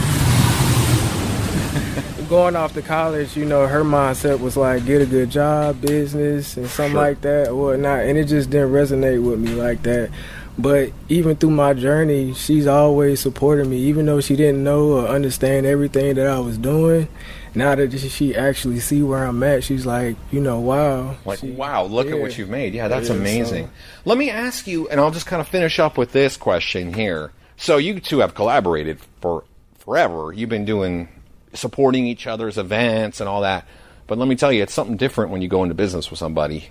going 2.29 2.55
off 2.55 2.73
to 2.75 2.81
college, 2.81 3.35
you 3.35 3.43
know, 3.45 3.67
her 3.67 3.83
mindset 3.83 4.39
was 4.39 4.55
like 4.55 4.85
get 4.85 5.01
a 5.01 5.05
good 5.05 5.29
job, 5.29 5.81
business, 5.81 6.55
and 6.55 6.67
something 6.69 6.93
Sure. 6.93 7.01
like 7.01 7.21
that 7.21 7.47
or 7.49 7.55
whatnot, 7.55 8.01
and 8.01 8.17
it 8.17 8.25
just 8.25 8.49
didn't 8.49 8.71
resonate 8.71 9.21
with 9.23 9.39
me 9.39 9.51
like 9.53 9.81
that. 9.83 10.09
But 10.57 10.91
even 11.07 11.37
through 11.37 11.51
my 11.51 11.73
journey, 11.73 12.33
she's 12.33 12.67
always 12.67 13.19
supported 13.21 13.67
me, 13.67 13.77
even 13.77 14.05
though 14.05 14.19
she 14.21 14.35
didn't 14.35 14.63
know 14.63 14.89
or 14.99 15.07
understand 15.07 15.65
everything 15.65 16.15
that 16.15 16.27
I 16.27 16.39
was 16.39 16.57
doing. 16.57 17.07
Now 17.55 17.73
that 17.75 17.97
she 17.97 18.35
actually 18.35 18.79
see 18.79 19.01
where 19.01 19.23
I'm 19.23 19.41
at, 19.41 19.63
she's 19.63 19.85
like, 19.85 20.15
you 20.31 20.39
know, 20.39 20.59
wow, 20.59 21.15
Like, 21.25 21.39
She- 21.39 21.49
wow, 21.51 21.83
look 21.83 22.11
at 22.11 22.19
what 22.19 22.37
you've 22.37 22.49
made. 22.49 22.73
Yeah, 22.75 22.87
that's 22.89 23.09
Yeah, 23.09 23.15
amazing. 23.15 23.65
so- 23.65 23.71
Let 24.05 24.17
me 24.19 24.29
ask 24.29 24.67
you, 24.67 24.87
and 24.89 24.99
I'll 24.99 25.09
just 25.11 25.25
kind 25.25 25.39
of 25.41 25.47
finish 25.47 25.79
up 25.79 25.97
with 25.97 26.11
this 26.11 26.37
question 26.37 26.93
here. 26.93 27.31
So 27.57 27.77
you 27.77 27.99
two 27.99 28.19
have 28.19 28.35
collaborated 28.35 28.99
for 29.21 29.43
forever. 29.79 30.31
You've 30.33 30.49
been 30.49 30.65
doing 30.65 31.07
supporting 31.53 32.05
each 32.05 32.27
other's 32.27 32.57
events 32.57 33.19
and 33.19 33.29
all 33.29 33.41
that. 33.41 33.67
But 34.07 34.17
let 34.17 34.27
me 34.27 34.35
tell 34.35 34.51
you, 34.51 34.63
it's 34.63 34.73
something 34.73 34.97
different 34.97 35.31
when 35.31 35.41
you 35.41 35.47
go 35.47 35.63
into 35.63 35.75
business 35.75 36.09
with 36.09 36.19
somebody. 36.19 36.69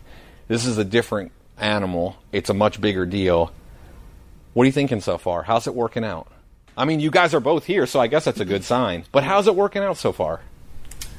This 0.48 0.66
is 0.66 0.78
a 0.78 0.84
different 0.84 1.32
animal. 1.56 2.16
It's 2.32 2.50
a 2.50 2.54
much 2.54 2.80
bigger 2.80 3.06
deal. 3.06 3.52
What 4.54 4.64
are 4.64 4.66
you 4.66 4.72
thinking 4.72 5.00
so 5.00 5.18
far? 5.18 5.42
How's 5.42 5.66
it 5.66 5.74
working 5.74 6.04
out? 6.04 6.26
I 6.76 6.84
mean, 6.84 7.00
you 7.00 7.10
guys 7.10 7.34
are 7.34 7.40
both 7.40 7.64
here, 7.64 7.86
so 7.86 8.00
I 8.00 8.06
guess 8.06 8.24
that's 8.24 8.40
a 8.40 8.44
good 8.44 8.64
sign. 8.64 9.04
But 9.12 9.24
how's 9.24 9.46
it 9.46 9.54
working 9.54 9.82
out 9.82 9.96
so 9.96 10.12
far? 10.12 10.40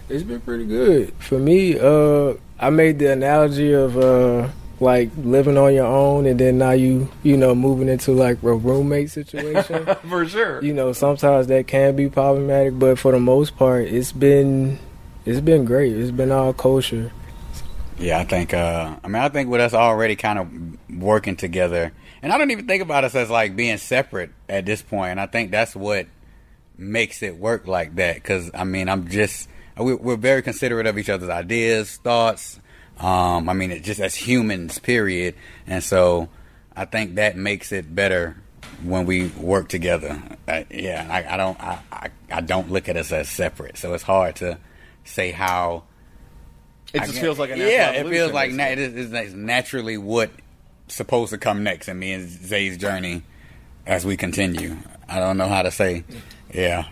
It's 0.07 0.23
been 0.23 0.41
pretty 0.41 0.65
good 0.65 1.13
for 1.19 1.37
me. 1.37 1.77
Uh, 1.79 2.33
I 2.57 2.69
made 2.69 2.97
the 2.97 3.11
analogy 3.11 3.73
of 3.73 3.97
uh, 3.97 4.49
like 4.79 5.09
living 5.17 5.57
on 5.57 5.73
your 5.73 5.85
own, 5.85 6.25
and 6.25 6.39
then 6.39 6.57
now 6.57 6.71
you 6.71 7.09
you 7.23 7.35
know 7.35 7.53
moving 7.53 7.89
into 7.89 8.13
like 8.13 8.41
a 8.43 8.53
roommate 8.53 9.11
situation. 9.11 9.85
For 10.09 10.25
sure. 10.25 10.63
you 10.63 10.73
know, 10.73 10.93
sometimes 10.93 11.47
that 11.47 11.67
can 11.67 11.95
be 11.95 12.09
problematic, 12.09 12.77
but 12.79 12.97
for 12.97 13.11
the 13.11 13.19
most 13.19 13.57
part, 13.57 13.87
it's 13.87 14.11
been 14.11 14.79
it's 15.25 15.41
been 15.41 15.65
great. 15.65 15.95
It's 15.95 16.11
been 16.11 16.31
all 16.31 16.53
kosher. 16.53 17.11
Yeah, 17.97 18.19
I 18.19 18.23
think. 18.23 18.53
Uh, 18.53 18.95
I 19.03 19.07
mean, 19.07 19.21
I 19.21 19.29
think 19.29 19.49
with 19.49 19.61
us 19.61 19.73
already 19.73 20.15
kind 20.15 20.39
of 20.39 21.01
working 21.01 21.35
together, 21.35 21.91
and 22.21 22.31
I 22.31 22.37
don't 22.37 22.51
even 22.51 22.65
think 22.67 22.81
about 22.81 23.03
us 23.03 23.13
as 23.15 23.29
like 23.29 23.55
being 23.55 23.77
separate 23.77 24.31
at 24.47 24.65
this 24.65 24.81
point. 24.81 25.11
And 25.11 25.19
I 25.19 25.25
think 25.25 25.51
that's 25.51 25.75
what 25.75 26.07
makes 26.77 27.21
it 27.21 27.37
work 27.37 27.67
like 27.67 27.95
that. 27.95 28.15
Because 28.15 28.49
I 28.53 28.63
mean, 28.63 28.87
I'm 28.87 29.09
just 29.09 29.49
we're 29.77 30.15
very 30.15 30.41
considerate 30.41 30.87
of 30.87 30.97
each 30.97 31.09
other's 31.09 31.29
ideas, 31.29 31.97
thoughts. 31.97 32.59
Um, 32.99 33.47
I 33.49 33.53
mean, 33.53 33.71
it 33.71 33.83
just 33.83 33.99
as 33.99 34.15
humans, 34.15 34.77
period. 34.79 35.35
And 35.67 35.83
so, 35.83 36.29
I 36.75 36.85
think 36.85 37.15
that 37.15 37.37
makes 37.37 37.71
it 37.71 37.93
better 37.93 38.35
when 38.83 39.05
we 39.05 39.27
work 39.27 39.69
together. 39.69 40.21
Uh, 40.47 40.63
yeah, 40.69 41.07
I, 41.09 41.33
I 41.33 41.37
don't. 41.37 41.59
I, 41.61 41.79
I 41.91 42.09
I 42.31 42.41
don't 42.41 42.71
look 42.71 42.89
at 42.89 42.97
us 42.97 43.11
as 43.11 43.29
separate. 43.29 43.77
So 43.77 43.93
it's 43.93 44.03
hard 44.03 44.35
to 44.37 44.57
say 45.05 45.31
how. 45.31 45.83
It 46.93 47.01
I 47.01 47.05
just 47.05 47.13
guess- 47.15 47.21
feels 47.23 47.39
like 47.39 47.51
a 47.51 47.55
natural 47.55 47.71
yeah. 47.71 47.91
It 47.91 48.09
feels 48.09 48.31
like 48.31 48.51
na- 48.51 48.65
it 48.65 48.79
is, 48.79 49.13
it's 49.13 49.33
naturally 49.33 49.97
what 49.97 50.31
supposed 50.87 51.31
to 51.31 51.37
come 51.37 51.63
next 51.63 51.87
in 51.87 51.99
me 51.99 52.13
and 52.13 52.27
Zay's 52.27 52.77
journey 52.77 53.21
as 53.85 54.05
we 54.05 54.17
continue. 54.17 54.75
I 55.07 55.19
don't 55.19 55.37
know 55.37 55.47
how 55.47 55.61
to 55.61 55.71
say. 55.71 56.03
Yeah. 56.53 56.85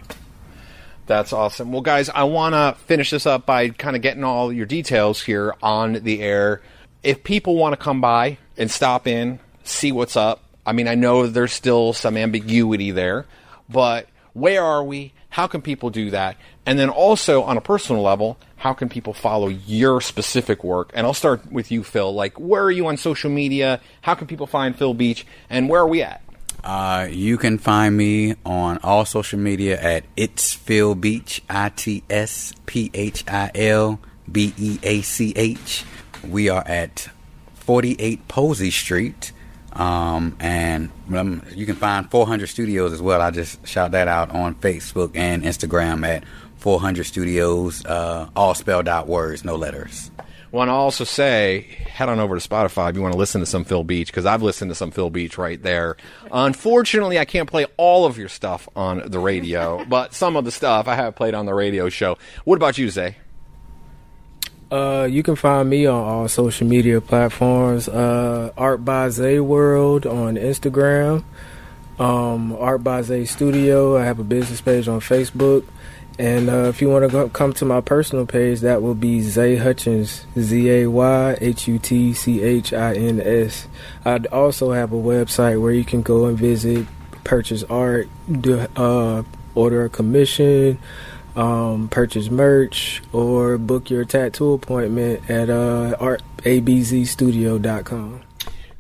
That's 1.07 1.31
awesome. 1.31 1.71
Well, 1.71 1.81
guys, 1.81 2.09
I 2.09 2.25
want 2.25 2.53
to 2.53 2.75
finish 2.85 3.11
this 3.11 3.25
up 3.25 3.45
by 3.45 3.69
kind 3.69 3.95
of 3.95 4.01
getting 4.01 4.25
all 4.25 4.51
your 4.51 4.65
details 4.65 5.21
here 5.21 5.55
on 5.63 5.93
the 5.93 6.21
air. 6.21 6.61
If 7.01 7.23
people 7.23 7.55
want 7.55 7.73
to 7.73 7.77
come 7.77 8.01
by 8.01 8.37
and 8.57 8.69
stop 8.69 9.07
in, 9.07 9.39
see 9.63 9.93
what's 9.93 10.17
up, 10.17 10.43
I 10.65 10.73
mean, 10.73 10.89
I 10.89 10.95
know 10.95 11.25
there's 11.25 11.53
still 11.53 11.93
some 11.93 12.17
ambiguity 12.17 12.91
there, 12.91 13.25
but 13.69 14.09
where 14.33 14.61
are 14.61 14.83
we? 14.83 15.13
How 15.29 15.47
can 15.47 15.61
people 15.61 15.89
do 15.89 16.11
that? 16.11 16.35
And 16.65 16.77
then 16.77 16.89
also 16.89 17.43
on 17.43 17.55
a 17.55 17.61
personal 17.61 18.01
level, 18.01 18.37
how 18.57 18.73
can 18.73 18.89
people 18.89 19.13
follow 19.13 19.47
your 19.47 20.01
specific 20.01 20.61
work? 20.61 20.91
And 20.93 21.07
I'll 21.07 21.13
start 21.13 21.49
with 21.49 21.71
you, 21.71 21.83
Phil. 21.83 22.13
Like, 22.13 22.37
where 22.37 22.63
are 22.63 22.71
you 22.71 22.87
on 22.87 22.97
social 22.97 23.29
media? 23.29 23.79
How 24.01 24.13
can 24.15 24.27
people 24.27 24.47
find 24.47 24.75
Phil 24.75 24.93
Beach? 24.93 25.25
And 25.49 25.69
where 25.69 25.81
are 25.81 25.87
we 25.87 26.01
at? 26.01 26.21
Uh, 26.67 27.07
you 27.09 27.37
can 27.37 27.57
find 27.57 27.95
me 27.95 28.35
on 28.45 28.77
all 28.83 29.05
social 29.05 29.39
media 29.39 29.81
at 29.81 30.03
It's 30.17 30.53
Phil 30.53 30.95
Beach, 30.95 31.41
I 31.49 31.69
T 31.69 32.03
S 32.09 32.53
P 32.65 32.91
H 32.93 33.23
I 33.25 33.49
L 33.55 34.01
B 34.29 34.53
E 34.57 34.77
A 34.83 35.01
C 35.01 35.31
H. 35.37 35.85
We 36.27 36.49
are 36.49 36.67
at 36.67 37.07
48 37.53 38.27
Posey 38.27 38.69
Street. 38.69 39.31
Um, 39.71 40.35
and 40.41 40.91
um, 41.15 41.41
you 41.55 41.65
can 41.65 41.77
find 41.77 42.11
400 42.11 42.47
Studios 42.47 42.91
as 42.91 43.01
well. 43.01 43.21
I 43.21 43.31
just 43.31 43.65
shout 43.65 43.91
that 43.91 44.09
out 44.09 44.31
on 44.31 44.55
Facebook 44.55 45.15
and 45.15 45.43
Instagram 45.43 46.05
at 46.05 46.25
400 46.57 47.05
Studios, 47.05 47.85
uh, 47.85 48.27
all 48.35 48.53
spelled 48.53 48.89
out 48.89 49.07
words, 49.07 49.45
no 49.45 49.55
letters. 49.55 50.11
Want 50.51 50.69
to 50.69 50.73
also 50.73 51.03
say, 51.03 51.61
head 51.89 52.07
on 52.07 52.19
over 52.19 52.39
to 52.39 52.49
Spotify 52.49 52.89
if 52.89 52.95
you 52.95 53.01
want 53.01 53.13
to 53.13 53.17
listen 53.17 53.41
to 53.41 53.45
some 53.45 53.65
Phil 53.65 53.83
Beach 53.83 54.07
because 54.07 54.25
I've 54.25 54.41
listened 54.41 54.71
to 54.71 54.75
some 54.75 54.91
Phil 54.91 55.09
Beach 55.09 55.37
right 55.37 55.61
there. 55.61 55.97
Unfortunately, 56.31 57.19
I 57.19 57.25
can't 57.25 57.49
play 57.49 57.65
all 57.75 58.05
of 58.05 58.17
your 58.17 58.29
stuff 58.29 58.69
on 58.75 59.03
the 59.05 59.19
radio, 59.19 59.83
but 59.89 60.13
some 60.13 60.37
of 60.37 60.45
the 60.45 60.51
stuff 60.51 60.87
I 60.87 60.95
have 60.95 61.15
played 61.15 61.33
on 61.33 61.45
the 61.45 61.53
radio 61.53 61.89
show. 61.89 62.17
What 62.45 62.55
about 62.55 62.77
you, 62.77 62.89
Zay? 62.89 63.17
Uh, 64.71 65.07
you 65.09 65.23
can 65.23 65.35
find 65.35 65.69
me 65.69 65.85
on 65.85 66.03
all 66.03 66.27
social 66.27 66.67
media 66.67 66.99
platforms. 67.01 67.87
Uh, 67.87 68.51
Art 68.57 68.83
by 68.83 69.09
Zay 69.09 69.39
World 69.39 70.05
on 70.05 70.35
Instagram. 70.35 71.23
Um, 71.99 72.53
Art 72.53 72.83
by 72.83 73.01
Zay 73.01 73.25
Studio. 73.25 73.97
I 73.97 74.05
have 74.05 74.19
a 74.19 74.23
business 74.23 74.61
page 74.61 74.87
on 74.87 74.99
Facebook. 74.99 75.65
And 76.19 76.49
uh, 76.49 76.63
if 76.63 76.81
you 76.81 76.89
want 76.89 77.11
to 77.11 77.29
come 77.29 77.53
to 77.53 77.65
my 77.65 77.79
personal 77.81 78.25
page, 78.25 78.61
that 78.61 78.81
will 78.81 78.95
be 78.95 79.21
Zay 79.21 79.55
Hutchins, 79.55 80.25
Z 80.37 80.69
A 80.69 80.87
Y 80.87 81.37
H 81.39 81.67
U 81.67 81.77
T 81.77 82.13
C 82.13 82.41
H 82.41 82.73
I 82.73 82.95
N 82.95 83.21
S. 83.21 83.67
I 84.03 84.17
also 84.31 84.71
have 84.71 84.91
a 84.91 84.95
website 84.95 85.61
where 85.61 85.71
you 85.71 85.85
can 85.85 86.01
go 86.01 86.25
and 86.25 86.35
visit, 86.37 86.87
purchase 87.23 87.61
art, 87.63 88.09
do, 88.31 88.65
uh, 88.75 89.21
order 89.53 89.85
a 89.85 89.89
commission, 89.89 90.79
um, 91.35 91.87
purchase 91.89 92.31
merch, 92.31 93.03
or 93.13 93.59
book 93.59 93.91
your 93.91 94.03
tattoo 94.03 94.53
appointment 94.53 95.29
at 95.29 95.51
uh, 95.51 95.95
artabzstudio.com 95.99 98.21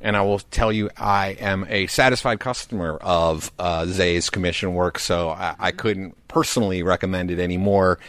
and 0.01 0.15
I 0.15 0.21
will 0.21 0.39
tell 0.39 0.71
you, 0.71 0.89
I 0.97 1.37
am 1.39 1.65
a 1.69 1.87
satisfied 1.87 2.39
customer 2.39 2.97
of 3.01 3.51
uh, 3.57 3.85
Zay's 3.85 4.29
commission 4.29 4.73
work, 4.73 4.99
so 4.99 5.29
I, 5.29 5.55
I, 5.59 5.71
couldn't 5.71 6.15
personally 6.27 6.83
recommend 6.83 7.31
it 7.31 7.39
anymore. 7.39 7.99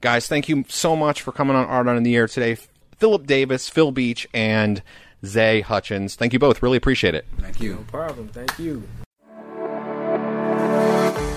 Guys, 0.00 0.28
thank 0.28 0.48
you 0.48 0.64
so 0.68 0.94
much 0.94 1.22
for 1.22 1.32
coming 1.32 1.56
on 1.56 1.66
Art 1.66 1.88
on 1.88 2.02
the 2.02 2.14
Air 2.14 2.28
today. 2.28 2.56
Phillip 2.98 3.26
Davis, 3.26 3.68
Phil 3.68 3.92
Beach, 3.92 4.28
and 4.34 4.82
Zay 5.24 5.60
Hutchins. 5.60 6.14
Thank 6.14 6.32
you 6.32 6.38
both. 6.38 6.62
Really 6.62 6.76
appreciate 6.76 7.14
it. 7.14 7.26
Thank 7.40 7.60
you. 7.60 7.74
No 7.74 7.82
problem. 7.82 8.28
Thank 8.28 8.58
you. 8.58 8.82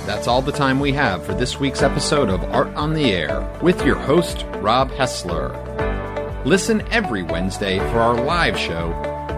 That's 0.05 0.27
all 0.27 0.41
the 0.41 0.51
time 0.51 0.79
we 0.79 0.91
have 0.93 1.25
for 1.25 1.33
this 1.33 1.59
week's 1.59 1.81
episode 1.81 2.29
of 2.29 2.43
Art 2.45 2.67
on 2.75 2.93
the 2.93 3.11
Air 3.11 3.59
with 3.61 3.85
your 3.85 3.95
host, 3.95 4.45
Rob 4.55 4.91
Hessler. 4.91 5.55
Listen 6.45 6.81
every 6.91 7.23
Wednesday 7.23 7.77
for 7.77 7.99
our 7.99 8.15
live 8.25 8.57
show 8.57 8.91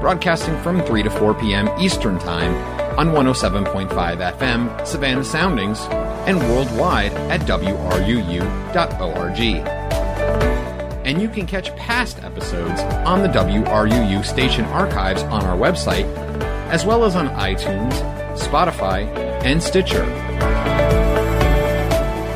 broadcasting 0.04 0.62
from 0.62 0.84
3 0.84 1.02
to 1.02 1.10
4 1.10 1.34
p.m. 1.36 1.70
Eastern 1.80 2.20
Time 2.20 2.54
on 3.00 3.08
107.5 3.16 3.88
FM, 4.38 4.86
Savannah 4.86 5.24
Soundings, 5.24 5.80
and 6.28 6.38
worldwide 6.40 7.14
at 7.32 7.40
WRUU.org. 7.48 9.40
And 11.08 11.22
you 11.22 11.30
can 11.30 11.48
catch 11.48 11.74
past 11.78 12.22
episodes 12.22 12.82
on 13.08 13.22
the 13.22 13.30
WRUU 13.30 14.26
station 14.26 14.66
archives 14.66 15.24
on 15.24 15.46
our 15.46 15.56
website, 15.56 16.04
as 16.68 16.86
well 16.86 17.06
as 17.06 17.16
on 17.16 17.30
iTunes, 17.30 17.94
Spotify, 18.38 19.08
and 19.46 19.64
Stitcher. 19.64 20.04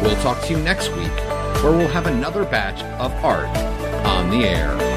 We'll 0.02 0.16
talk 0.24 0.42
to 0.46 0.54
you 0.54 0.60
next 0.64 0.88
week, 0.96 1.12
where 1.62 1.76
we'll 1.76 1.90
have 1.90 2.08
another 2.08 2.46
batch 2.46 2.82
of 3.02 3.12
art 3.26 3.50
on 4.06 4.30
the 4.30 4.48
air. 4.48 4.97